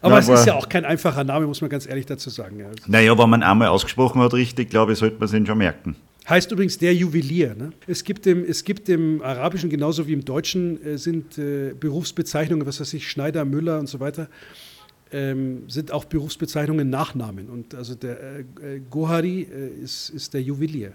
Aber 0.00 0.16
Na, 0.16 0.18
es 0.18 0.28
ist 0.28 0.46
ja 0.46 0.54
auch 0.54 0.68
kein 0.68 0.84
einfacher 0.84 1.24
Name, 1.24 1.46
muss 1.46 1.62
man 1.62 1.70
ganz 1.70 1.86
ehrlich 1.86 2.04
dazu 2.04 2.28
sagen. 2.28 2.60
Ja. 2.60 2.66
Naja, 2.86 3.16
wenn 3.18 3.30
man 3.30 3.42
einmal 3.42 3.68
ausgesprochen 3.68 4.20
hat, 4.20 4.34
richtig, 4.34 4.68
glaube 4.68 4.92
ich, 4.92 4.98
sollte 4.98 5.16
man 5.16 5.24
es 5.24 5.32
ihn 5.32 5.46
schon 5.46 5.56
merken. 5.56 5.96
Heißt 6.28 6.50
übrigens 6.52 6.78
der 6.78 6.94
Juwelier. 6.94 7.54
Ne? 7.54 7.72
Es, 7.86 8.02
gibt 8.02 8.26
im, 8.26 8.44
es 8.44 8.64
gibt 8.64 8.88
im 8.88 9.20
Arabischen 9.20 9.68
genauso 9.68 10.06
wie 10.06 10.14
im 10.14 10.24
Deutschen 10.24 10.82
äh, 10.82 10.96
sind 10.96 11.36
äh, 11.36 11.74
Berufsbezeichnungen, 11.78 12.66
was 12.66 12.80
weiß 12.80 12.94
ich, 12.94 13.10
Schneider, 13.10 13.44
Müller 13.44 13.78
und 13.78 13.88
so 13.88 14.00
weiter, 14.00 14.28
ähm, 15.12 15.68
sind 15.68 15.92
auch 15.92 16.06
Berufsbezeichnungen 16.06 16.88
Nachnamen. 16.88 17.50
Und 17.50 17.74
also 17.74 17.94
der 17.94 18.18
äh, 18.20 18.40
äh, 18.40 18.80
Gohari 18.90 19.42
äh, 19.42 19.82
ist, 19.82 20.08
ist 20.10 20.32
der 20.32 20.40
Juwelier. 20.40 20.92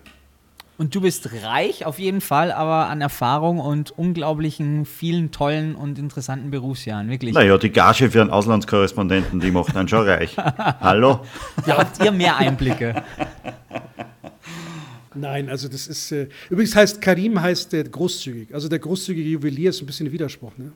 Und 0.79 0.95
du 0.95 1.01
bist 1.01 1.29
reich 1.43 1.85
auf 1.85 1.99
jeden 1.99 2.21
Fall, 2.21 2.51
aber 2.51 2.87
an 2.87 3.01
Erfahrung 3.01 3.59
und 3.59 3.91
unglaublichen, 3.99 4.85
vielen 4.85 5.29
tollen 5.29 5.75
und 5.75 5.99
interessanten 5.99 6.51
Berufsjahren, 6.51 7.09
wirklich. 7.09 7.35
Naja, 7.35 7.57
die 7.57 7.69
Gage 7.69 8.09
für 8.09 8.21
einen 8.21 8.29
Auslandskorrespondenten, 8.29 9.41
die 9.41 9.51
macht 9.51 9.75
dann 9.75 9.89
schon 9.89 10.07
reich. 10.07 10.37
Hallo? 10.79 11.19
Da 11.65 11.79
habt 11.79 12.03
ihr 12.03 12.11
mehr 12.11 12.37
Einblicke. 12.37 13.03
Nein, 15.15 15.49
also 15.49 15.67
das 15.67 15.87
ist. 15.87 16.11
Äh, 16.11 16.27
übrigens 16.49 16.75
heißt 16.75 17.01
Karim 17.01 17.41
heißt 17.41 17.73
der 17.73 17.83
großzügig. 17.85 18.53
Also 18.53 18.69
der 18.69 18.79
großzügige 18.79 19.29
Juwelier 19.29 19.71
ist 19.71 19.81
ein 19.81 19.85
bisschen 19.85 20.07
ein 20.07 20.11
Widerspruch. 20.11 20.57
Ne? 20.57 20.71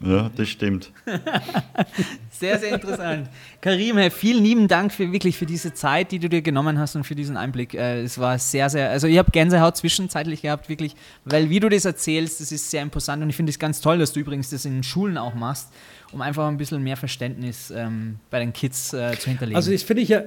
Ja, 0.00 0.30
das 0.34 0.48
stimmt. 0.48 0.92
Sehr, 2.30 2.58
sehr 2.58 2.74
interessant. 2.74 3.28
Karim, 3.60 4.10
vielen 4.10 4.42
lieben 4.42 4.66
Dank 4.66 4.92
für 4.92 5.12
wirklich 5.12 5.36
für 5.36 5.44
diese 5.44 5.74
Zeit, 5.74 6.10
die 6.10 6.18
du 6.18 6.30
dir 6.30 6.40
genommen 6.40 6.78
hast 6.78 6.96
und 6.96 7.04
für 7.04 7.14
diesen 7.14 7.36
Einblick. 7.36 7.74
Äh, 7.74 8.00
es 8.00 8.18
war 8.18 8.38
sehr, 8.38 8.70
sehr, 8.70 8.88
also 8.88 9.06
ich 9.06 9.18
habe 9.18 9.30
Gänsehaut 9.30 9.76
zwischenzeitlich 9.76 10.40
gehabt, 10.40 10.70
wirklich, 10.70 10.96
weil 11.26 11.50
wie 11.50 11.60
du 11.60 11.68
das 11.68 11.84
erzählst, 11.84 12.40
das 12.40 12.50
ist 12.50 12.70
sehr 12.70 12.80
imposant 12.80 13.22
und 13.22 13.28
ich 13.28 13.36
finde 13.36 13.50
es 13.50 13.58
ganz 13.58 13.82
toll, 13.82 13.98
dass 13.98 14.14
du 14.14 14.20
übrigens 14.20 14.48
das 14.48 14.64
in 14.64 14.72
den 14.72 14.82
Schulen 14.82 15.18
auch 15.18 15.34
machst, 15.34 15.68
um 16.12 16.20
einfach 16.20 16.48
ein 16.48 16.56
bisschen 16.56 16.82
mehr 16.82 16.96
Verständnis 16.96 17.72
ähm, 17.74 18.16
bei 18.30 18.40
den 18.40 18.52
Kids 18.52 18.92
äh, 18.92 19.16
zu 19.18 19.30
hinterlegen. 19.30 19.56
Also 19.56 19.70
ich 19.70 19.84
finde 19.84 20.02
ich 20.02 20.08
ja, 20.08 20.24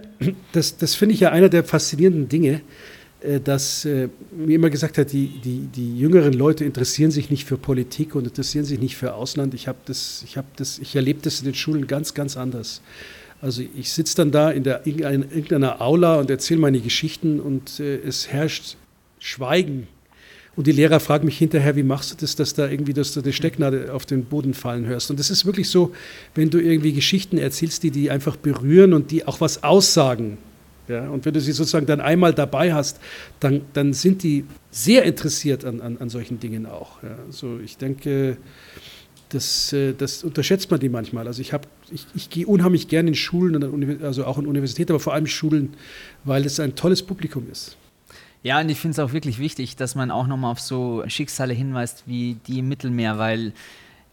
das, 0.52 0.78
das 0.78 0.96
finde 0.96 1.14
ich 1.16 1.22
ja 1.22 1.32
einer 1.32 1.50
der 1.50 1.64
faszinierenden 1.64 2.30
Dinge, 2.30 2.62
äh, 3.22 3.40
dass 3.40 3.86
äh, 3.86 4.10
mir 4.32 4.56
immer 4.56 4.70
gesagt 4.70 4.98
hat, 4.98 5.12
die, 5.12 5.40
die, 5.44 5.68
die 5.68 5.98
jüngeren 5.98 6.34
Leute 6.34 6.66
interessieren 6.66 7.12
sich 7.12 7.30
nicht 7.30 7.46
für 7.46 7.58
Politik 7.58 8.16
und 8.16 8.26
interessieren 8.26 8.66
sich 8.66 8.80
nicht 8.80 8.96
für 8.96 9.14
Ausland. 9.14 9.54
Ich 9.54 9.68
habe 9.68 9.80
das, 9.86 10.24
ich 10.26 10.38
habe 10.38 10.48
das, 10.56 10.80
ich 10.80 10.96
erlebe 10.96 11.20
das 11.22 11.40
in 11.40 11.46
den 11.46 11.56
Schulen 11.56 11.88
ganz, 11.88 12.14
ganz 12.14 12.38
anders. 12.38 12.82
Also 13.42 13.62
ich 13.76 13.92
sitze 13.92 14.16
dann 14.16 14.32
da 14.32 14.52
in 14.52 14.64
der, 14.64 14.86
in 14.86 15.00
irgendeiner 15.00 15.82
Aula 15.82 16.16
und 16.16 16.30
erzähle 16.30 16.62
meine 16.62 16.80
Geschichten 16.80 17.42
und 17.42 17.80
äh, 17.80 17.98
es 17.98 18.30
herrscht 18.30 18.78
Schweigen. 19.20 19.88
Und 20.56 20.68
die 20.68 20.72
Lehrer 20.72 21.00
fragen 21.00 21.26
mich 21.26 21.38
hinterher, 21.38 21.76
wie 21.76 21.84
machst 21.84 22.12
du 22.12 22.16
das, 22.16 22.36
dass 22.36 22.54
da 22.54 22.70
irgendwie, 22.70 22.94
dass 22.94 23.14
du 23.14 23.22
die 23.22 23.34
Stecknadel 23.34 23.90
auf 23.90 24.06
den 24.06 24.26
Boden 24.26 24.54
fallen 24.54 24.86
hörst. 24.86 25.10
Und 25.10 25.20
das 25.20 25.32
ist 25.32 25.46
wirklich 25.46 25.70
so, 25.70 25.94
wenn 26.36 26.52
du 26.52 26.60
irgendwie 26.60 26.94
Geschichten 26.94 27.38
erzählst, 27.38 27.82
die 27.82 27.90
die 27.90 28.12
einfach 28.12 28.36
berühren 28.36 28.94
und 28.94 29.10
die 29.10 29.26
auch 29.26 29.42
was 29.42 29.64
aussagen. 29.64 30.38
Ja, 30.88 31.10
und 31.10 31.26
wenn 31.26 31.34
du 31.34 31.40
sie 31.40 31.54
sozusagen 31.54 31.86
dann 31.86 32.02
einmal 32.02 32.34
dabei 32.34 32.74
hast, 32.74 33.00
dann, 33.40 33.62
dann 33.72 33.94
sind 33.94 34.22
die 34.22 34.46
sehr 34.70 35.04
interessiert 35.04 35.64
an, 35.64 35.80
an, 35.82 35.98
an 35.98 36.10
solchen 36.10 36.40
Dingen 36.40 36.66
auch. 36.66 37.02
Ja. 37.02 37.18
Also 37.26 37.60
ich 37.64 37.78
denke, 37.78 38.38
das, 39.30 39.74
äh, 39.74 39.94
das 39.94 40.24
unterschätzt 40.24 40.70
man 40.72 40.80
die 40.80 40.90
manchmal. 40.90 41.26
Also 41.26 41.42
ich, 41.42 41.54
hab, 41.54 41.68
ich, 41.90 42.06
ich 42.14 42.30
gehe 42.30 42.46
unheimlich 42.46 42.90
gerne 42.90 43.10
in 43.10 43.16
Schulen, 43.16 44.04
also 44.04 44.26
auch 44.26 44.38
in 44.38 44.46
Universitäten, 44.46 44.92
aber 44.92 45.00
vor 45.00 45.14
allem 45.14 45.26
Schulen, 45.26 45.74
weil 46.26 46.46
es 46.46 46.60
ein 46.60 46.76
tolles 46.76 47.02
Publikum 47.02 47.48
ist. 47.50 47.78
Ja, 48.44 48.60
und 48.60 48.70
ich 48.70 48.80
finde 48.80 48.92
es 48.92 49.00
auch 49.00 49.14
wirklich 49.14 49.40
wichtig, 49.40 49.78
dass 49.78 49.96
man 49.96 50.12
auch 50.12 50.28
nochmal 50.28 50.52
auf 50.52 50.60
so 50.60 51.04
Schicksale 51.08 51.54
hinweist 51.54 52.04
wie 52.06 52.36
die 52.46 52.60
im 52.60 52.68
Mittelmeer, 52.68 53.18
weil 53.18 53.54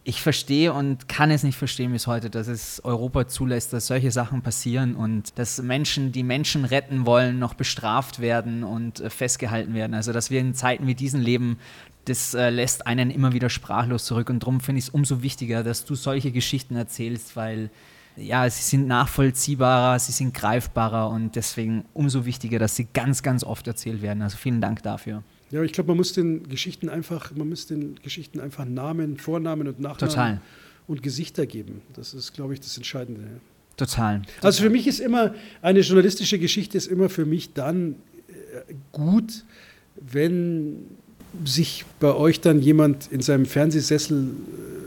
ich 0.04 0.22
verstehe 0.22 0.72
und 0.72 1.08
kann 1.08 1.30
es 1.30 1.42
nicht 1.42 1.58
verstehen 1.58 1.92
bis 1.92 2.06
heute, 2.06 2.30
dass 2.30 2.46
es 2.46 2.82
Europa 2.84 3.28
zulässt, 3.28 3.72
dass 3.72 3.88
solche 3.88 4.10
Sachen 4.10 4.40
passieren 4.40 4.94
und 4.94 5.36
dass 5.38 5.60
Menschen, 5.60 6.12
die 6.12 6.22
Menschen 6.22 6.64
retten 6.64 7.04
wollen, 7.06 7.38
noch 7.38 7.54
bestraft 7.54 8.20
werden 8.20 8.64
und 8.64 9.00
äh, 9.00 9.10
festgehalten 9.10 9.74
werden. 9.74 9.94
Also, 9.94 10.12
dass 10.12 10.30
wir 10.30 10.40
in 10.40 10.54
Zeiten 10.54 10.86
wie 10.86 10.94
diesen 10.94 11.20
leben, 11.20 11.58
das 12.06 12.32
äh, 12.32 12.50
lässt 12.50 12.86
einen 12.86 13.10
immer 13.10 13.32
wieder 13.32 13.50
sprachlos 13.50 14.06
zurück. 14.06 14.30
Und 14.30 14.44
darum 14.44 14.60
finde 14.60 14.78
ich 14.78 14.86
es 14.86 14.90
umso 14.90 15.22
wichtiger, 15.22 15.62
dass 15.62 15.84
du 15.84 15.94
solche 15.94 16.30
Geschichten 16.30 16.76
erzählst, 16.76 17.36
weil 17.36 17.68
ja, 18.16 18.48
sie 18.48 18.62
sind 18.62 18.86
nachvollziehbarer, 18.86 19.98
sie 19.98 20.12
sind 20.12 20.34
greifbarer 20.34 21.10
und 21.10 21.36
deswegen 21.36 21.84
umso 21.94 22.26
wichtiger, 22.26 22.58
dass 22.58 22.76
sie 22.76 22.86
ganz, 22.92 23.22
ganz 23.22 23.44
oft 23.44 23.66
erzählt 23.66 24.02
werden. 24.02 24.22
Also 24.22 24.36
vielen 24.36 24.60
Dank 24.60 24.82
dafür. 24.82 25.22
Ja, 25.50 25.62
ich 25.62 25.72
glaube, 25.72 25.88
man 25.88 25.96
muss 25.96 26.12
den 26.12 26.48
Geschichten 26.48 26.88
einfach, 26.88 27.32
man 27.34 27.48
muss 27.48 27.66
den 27.66 27.96
Geschichten 28.02 28.40
einfach 28.40 28.64
Namen, 28.64 29.16
Vornamen 29.16 29.66
und 29.66 29.80
Nachnamen 29.80 30.10
Total. 30.10 30.40
und 30.86 31.02
Gesichter 31.02 31.46
geben. 31.46 31.82
Das 31.94 32.14
ist, 32.14 32.32
glaube 32.32 32.54
ich, 32.54 32.60
das 32.60 32.76
Entscheidende. 32.76 33.22
Total. 33.76 34.22
Also 34.42 34.62
für 34.62 34.70
mich 34.70 34.86
ist 34.86 35.00
immer, 35.00 35.34
eine 35.62 35.80
journalistische 35.80 36.38
Geschichte 36.38 36.76
ist 36.76 36.86
immer 36.86 37.08
für 37.08 37.24
mich 37.24 37.52
dann 37.54 37.96
äh, 38.28 38.74
gut, 38.92 39.44
wenn 39.96 40.84
sich 41.44 41.84
bei 41.98 42.14
euch 42.14 42.40
dann 42.40 42.60
jemand 42.60 43.10
in 43.10 43.22
seinem 43.22 43.46
Fernsehsessel 43.46 44.18
äh, 44.18 44.79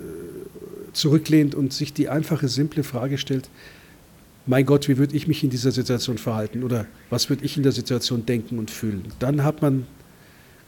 zurücklehnt 0.93 1.55
und 1.55 1.73
sich 1.73 1.93
die 1.93 2.09
einfache, 2.09 2.47
simple 2.47 2.83
Frage 2.83 3.17
stellt, 3.17 3.49
mein 4.45 4.65
Gott, 4.65 4.87
wie 4.89 4.97
würde 4.97 5.15
ich 5.15 5.27
mich 5.27 5.43
in 5.43 5.49
dieser 5.49 5.71
Situation 5.71 6.17
verhalten 6.17 6.63
oder 6.63 6.85
was 7.09 7.29
würde 7.29 7.45
ich 7.45 7.55
in 7.57 7.63
der 7.63 7.71
Situation 7.71 8.25
denken 8.25 8.59
und 8.59 8.71
fühlen. 8.71 9.03
Dann 9.19 9.43
hat 9.43 9.61
man 9.61 9.87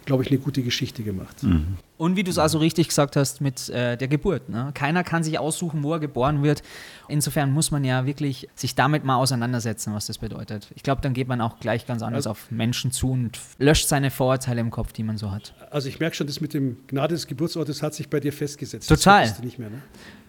glaube 0.06 0.24
ich, 0.24 0.30
eine 0.30 0.40
gute 0.40 0.62
Geschichte 0.62 1.04
gemacht. 1.04 1.44
Mhm. 1.44 1.78
Und 1.98 2.16
wie 2.16 2.24
du 2.24 2.30
es 2.30 2.38
also 2.38 2.58
richtig 2.60 2.90
gesagt 2.90 3.16
hast 3.16 3.42
mit 3.42 3.70
äh, 3.70 3.98
der 3.98 4.08
Geburt. 4.08 4.50
Ne? 4.50 4.72
Keiner 4.74 5.04
kann 5.04 5.24
sich 5.24 5.40
aussuchen, 5.40 5.84
wo 5.84 5.94
er 5.94 6.00
geboren 6.00 6.44
wird. 6.44 6.62
Insofern 7.08 7.52
muss 7.52 7.72
man 7.72 7.84
ja 7.84 8.06
wirklich 8.06 8.50
sich 8.56 8.76
damit 8.76 9.06
mal 9.06 9.16
auseinandersetzen, 9.16 9.94
was 9.94 10.08
das 10.08 10.18
bedeutet. 10.18 10.68
Ich 10.76 10.84
glaube, 10.84 11.02
dann 11.02 11.14
geht 11.14 11.28
man 11.28 11.42
auch 11.42 11.60
gleich 11.60 11.88
ganz 11.88 12.02
anders 12.02 12.28
also, 12.28 12.32
auf 12.32 12.52
Menschen 12.52 12.92
zu 12.92 13.12
und 13.12 13.40
löscht 13.58 13.88
seine 13.88 14.12
Vorurteile 14.12 14.62
im 14.62 14.72
Kopf, 14.72 14.92
die 14.92 15.04
man 15.04 15.18
so 15.18 15.32
hat. 15.32 15.54
Also 15.72 15.88
ich 15.88 16.00
merke 16.00 16.16
schon, 16.16 16.28
das 16.28 16.42
mit 16.42 16.54
dem 16.54 16.78
Gnade 16.88 17.16
des 17.16 17.28
Geburtsortes 17.28 17.82
hat 17.82 17.94
sich 17.94 18.10
bei 18.10 18.20
dir 18.20 18.34
festgesetzt. 18.34 18.90
Total. 18.90 19.28
Das 19.28 19.42
nicht 19.42 19.58
mehr, 19.58 19.70
ne? 19.70 19.82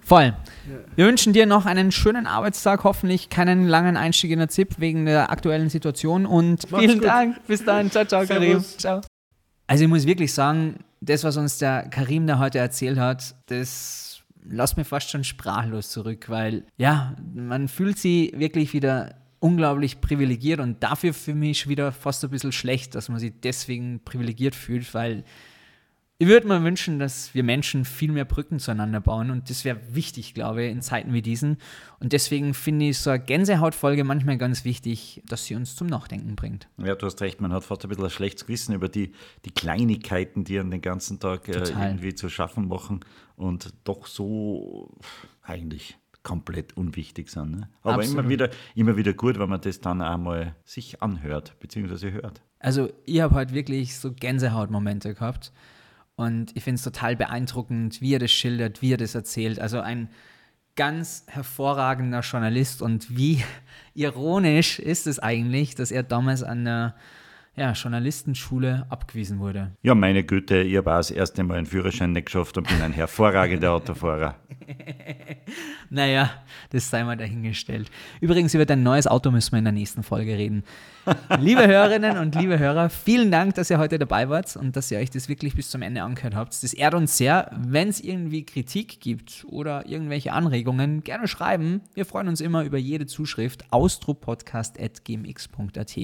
Voll. 0.06 0.26
Ja. 0.26 0.34
Wir 0.94 1.06
wünschen 1.06 1.32
dir 1.32 1.46
noch 1.46 1.66
einen 1.66 1.90
schönen 1.90 2.28
Arbeitstag, 2.28 2.84
hoffentlich 2.84 3.28
keinen 3.28 3.66
langen 3.66 3.96
Einstieg 3.96 4.30
in 4.30 4.38
der 4.38 4.48
ZIP 4.48 4.78
wegen 4.78 5.04
der 5.04 5.32
aktuellen 5.32 5.68
Situation 5.68 6.26
und 6.26 6.70
Mach's 6.70 6.84
vielen 6.84 7.00
gut. 7.00 7.08
Dank. 7.08 7.46
Bis 7.48 7.64
dann. 7.64 7.90
Ciao, 7.90 8.04
ciao, 8.04 8.24
Karim. 8.24 8.62
Ciao. 8.78 9.00
Also 9.66 9.84
ich 9.84 9.90
muss 9.90 10.06
wirklich 10.06 10.32
sagen, 10.32 10.76
das, 11.00 11.24
was 11.24 11.36
uns 11.36 11.58
der 11.58 11.88
Karim 11.88 12.26
da 12.26 12.38
heute 12.38 12.58
erzählt 12.58 12.98
hat, 12.98 13.34
das 13.46 14.22
lässt 14.48 14.76
mir 14.76 14.84
fast 14.84 15.10
schon 15.10 15.24
sprachlos 15.24 15.90
zurück, 15.90 16.28
weil 16.28 16.64
ja, 16.76 17.16
man 17.34 17.68
fühlt 17.68 17.98
sich 17.98 18.38
wirklich 18.38 18.72
wieder 18.72 19.16
unglaublich 19.40 20.00
privilegiert 20.00 20.60
und 20.60 20.82
dafür 20.82 21.12
für 21.12 21.34
mich 21.34 21.68
wieder 21.68 21.92
fast 21.92 22.24
ein 22.24 22.30
bisschen 22.30 22.52
schlecht, 22.52 22.94
dass 22.94 23.08
man 23.08 23.18
sich 23.18 23.32
deswegen 23.42 24.00
privilegiert 24.04 24.54
fühlt, 24.54 24.92
weil 24.94 25.24
ich 26.18 26.28
würde 26.28 26.48
mir 26.48 26.62
wünschen, 26.64 26.98
dass 26.98 27.34
wir 27.34 27.42
Menschen 27.42 27.84
viel 27.84 28.10
mehr 28.10 28.24
Brücken 28.24 28.58
zueinander 28.58 29.00
bauen 29.00 29.30
und 29.30 29.50
das 29.50 29.66
wäre 29.66 29.78
wichtig, 29.90 30.32
glaube 30.32 30.64
ich, 30.64 30.72
in 30.72 30.80
Zeiten 30.80 31.12
wie 31.12 31.20
diesen. 31.20 31.58
Und 32.00 32.14
deswegen 32.14 32.54
finde 32.54 32.86
ich 32.86 32.98
so 32.98 33.10
eine 33.10 33.22
Gänsehautfolge 33.22 34.02
manchmal 34.02 34.38
ganz 34.38 34.64
wichtig, 34.64 35.22
dass 35.26 35.44
sie 35.44 35.54
uns 35.54 35.76
zum 35.76 35.88
Nachdenken 35.88 36.34
bringt. 36.34 36.68
Ja, 36.78 36.94
du 36.94 37.04
hast 37.04 37.20
recht, 37.20 37.42
man 37.42 37.52
hat 37.52 37.64
fast 37.64 37.84
ein 37.84 37.90
bisschen 37.90 38.04
ein 38.04 38.10
schlechtes 38.10 38.46
Gewissen 38.46 38.74
über 38.74 38.88
die, 38.88 39.12
die 39.44 39.50
Kleinigkeiten, 39.50 40.44
die 40.44 40.58
an 40.58 40.70
den 40.70 40.80
ganzen 40.80 41.20
Tag 41.20 41.48
äh, 41.48 41.58
irgendwie 41.68 42.14
zu 42.14 42.30
schaffen 42.30 42.68
machen 42.68 43.00
und 43.36 43.74
doch 43.84 44.06
so 44.06 44.96
eigentlich 45.42 45.98
komplett 46.22 46.78
unwichtig 46.78 47.30
sind. 47.30 47.52
Ne? 47.52 47.68
Aber 47.82 48.02
immer 48.02 48.28
wieder, 48.28 48.48
immer 48.74 48.96
wieder 48.96 49.12
gut, 49.12 49.38
wenn 49.38 49.50
man 49.50 49.60
das 49.60 49.80
dann 49.80 50.00
einmal 50.00 50.56
sich 50.64 51.02
anhört, 51.02 51.54
beziehungsweise 51.60 52.10
hört. 52.10 52.42
Also 52.58 52.90
ich 53.04 53.20
habe 53.20 53.34
heute 53.34 53.54
wirklich 53.54 53.98
so 53.98 54.12
Gänsehautmomente 54.12 55.14
gehabt. 55.14 55.52
Und 56.16 56.56
ich 56.56 56.64
finde 56.64 56.76
es 56.76 56.82
total 56.82 57.14
beeindruckend, 57.14 58.00
wie 58.00 58.14
er 58.14 58.18
das 58.18 58.30
schildert, 58.30 58.80
wie 58.82 58.92
er 58.94 58.96
das 58.96 59.14
erzählt. 59.14 59.60
Also 59.60 59.80
ein 59.80 60.08
ganz 60.74 61.24
hervorragender 61.26 62.20
Journalist 62.20 62.82
und 62.82 63.16
wie 63.16 63.42
ironisch 63.94 64.78
ist 64.78 65.06
es 65.06 65.18
eigentlich, 65.18 65.74
dass 65.74 65.90
er 65.90 66.02
damals 66.02 66.42
an 66.42 66.64
der 66.64 66.94
ja, 67.56 67.72
Journalistenschule 67.72 68.84
abgewiesen 68.90 69.38
wurde. 69.38 69.72
Ja, 69.82 69.94
meine 69.94 70.24
Güte, 70.24 70.60
ich 70.60 70.76
habe 70.76 70.90
das 70.90 71.10
erste 71.10 71.42
Mal 71.42 71.56
einen 71.56 71.64
Führerschein 71.66 72.12
nicht 72.12 72.26
geschafft 72.26 72.58
und 72.58 72.68
bin 72.68 72.82
ein 72.82 72.92
hervorragender 72.92 73.72
Autofahrer. 73.72 74.34
naja, 75.90 76.30
das 76.70 76.90
sei 76.90 77.02
mal 77.02 77.16
dahingestellt. 77.16 77.90
Übrigens, 78.20 78.52
über 78.52 78.66
dein 78.66 78.82
neues 78.82 79.06
Auto 79.06 79.30
müssen 79.30 79.52
wir 79.52 79.60
in 79.60 79.64
der 79.64 79.72
nächsten 79.72 80.02
Folge 80.02 80.36
reden. 80.36 80.64
liebe 81.40 81.66
Hörerinnen 81.66 82.18
und 82.18 82.34
liebe 82.34 82.58
Hörer, 82.58 82.90
vielen 82.90 83.30
Dank, 83.30 83.54
dass 83.54 83.70
ihr 83.70 83.78
heute 83.78 83.98
dabei 83.98 84.28
wart 84.28 84.54
und 84.56 84.76
dass 84.76 84.90
ihr 84.90 84.98
euch 84.98 85.08
das 85.08 85.30
wirklich 85.30 85.54
bis 85.54 85.70
zum 85.70 85.80
Ende 85.80 86.02
angehört 86.02 86.34
habt. 86.34 86.62
Das 86.62 86.74
ehrt 86.74 86.92
uns 86.92 87.16
sehr. 87.16 87.50
Wenn 87.56 87.88
es 87.88 88.00
irgendwie 88.00 88.44
Kritik 88.44 89.00
gibt 89.00 89.46
oder 89.48 89.86
irgendwelche 89.86 90.34
Anregungen, 90.34 91.04
gerne 91.04 91.26
schreiben. 91.26 91.80
Wir 91.94 92.04
freuen 92.04 92.28
uns 92.28 92.42
immer 92.42 92.64
über 92.64 92.76
jede 92.76 93.06
Zuschrift. 93.06 93.64
austropodcast.gmx.at. 93.70 95.96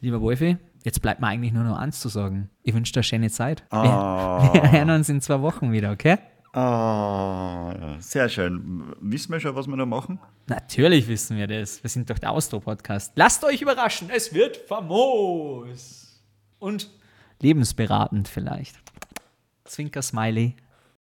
Lieber 0.00 0.20
Wolfi, 0.20 0.56
Jetzt 0.84 1.02
bleibt 1.02 1.20
mir 1.20 1.26
eigentlich 1.26 1.52
nur 1.52 1.64
noch 1.64 1.76
eins 1.76 2.00
zu 2.00 2.08
sagen. 2.08 2.50
Ich 2.62 2.74
wünsche 2.74 2.92
dir 2.92 2.98
eine 2.98 3.04
schöne 3.04 3.30
Zeit. 3.30 3.64
Oh. 3.70 3.82
Wir, 3.82 4.62
wir 4.62 4.72
hören 4.72 4.90
uns 4.90 5.08
in 5.08 5.20
zwei 5.20 5.40
Wochen 5.40 5.72
wieder, 5.72 5.90
okay? 5.90 6.18
Oh, 6.54 7.72
sehr 7.98 8.28
schön. 8.28 8.94
Wissen 9.00 9.32
wir 9.32 9.40
schon, 9.40 9.54
was 9.54 9.66
wir 9.66 9.76
da 9.76 9.84
machen? 9.86 10.18
Natürlich 10.46 11.06
wissen 11.06 11.36
wir 11.36 11.46
das. 11.46 11.82
Wir 11.82 11.90
sind 11.90 12.08
doch 12.08 12.18
der 12.18 12.30
Austro-Podcast. 12.30 13.12
Lasst 13.16 13.44
euch 13.44 13.60
überraschen, 13.60 14.08
es 14.14 14.32
wird 14.32 14.56
famos. 14.56 16.22
Und 16.58 16.90
lebensberatend 17.40 18.28
vielleicht. 18.28 18.76
Zwinker 19.64 20.02
Smiley. 20.02 20.56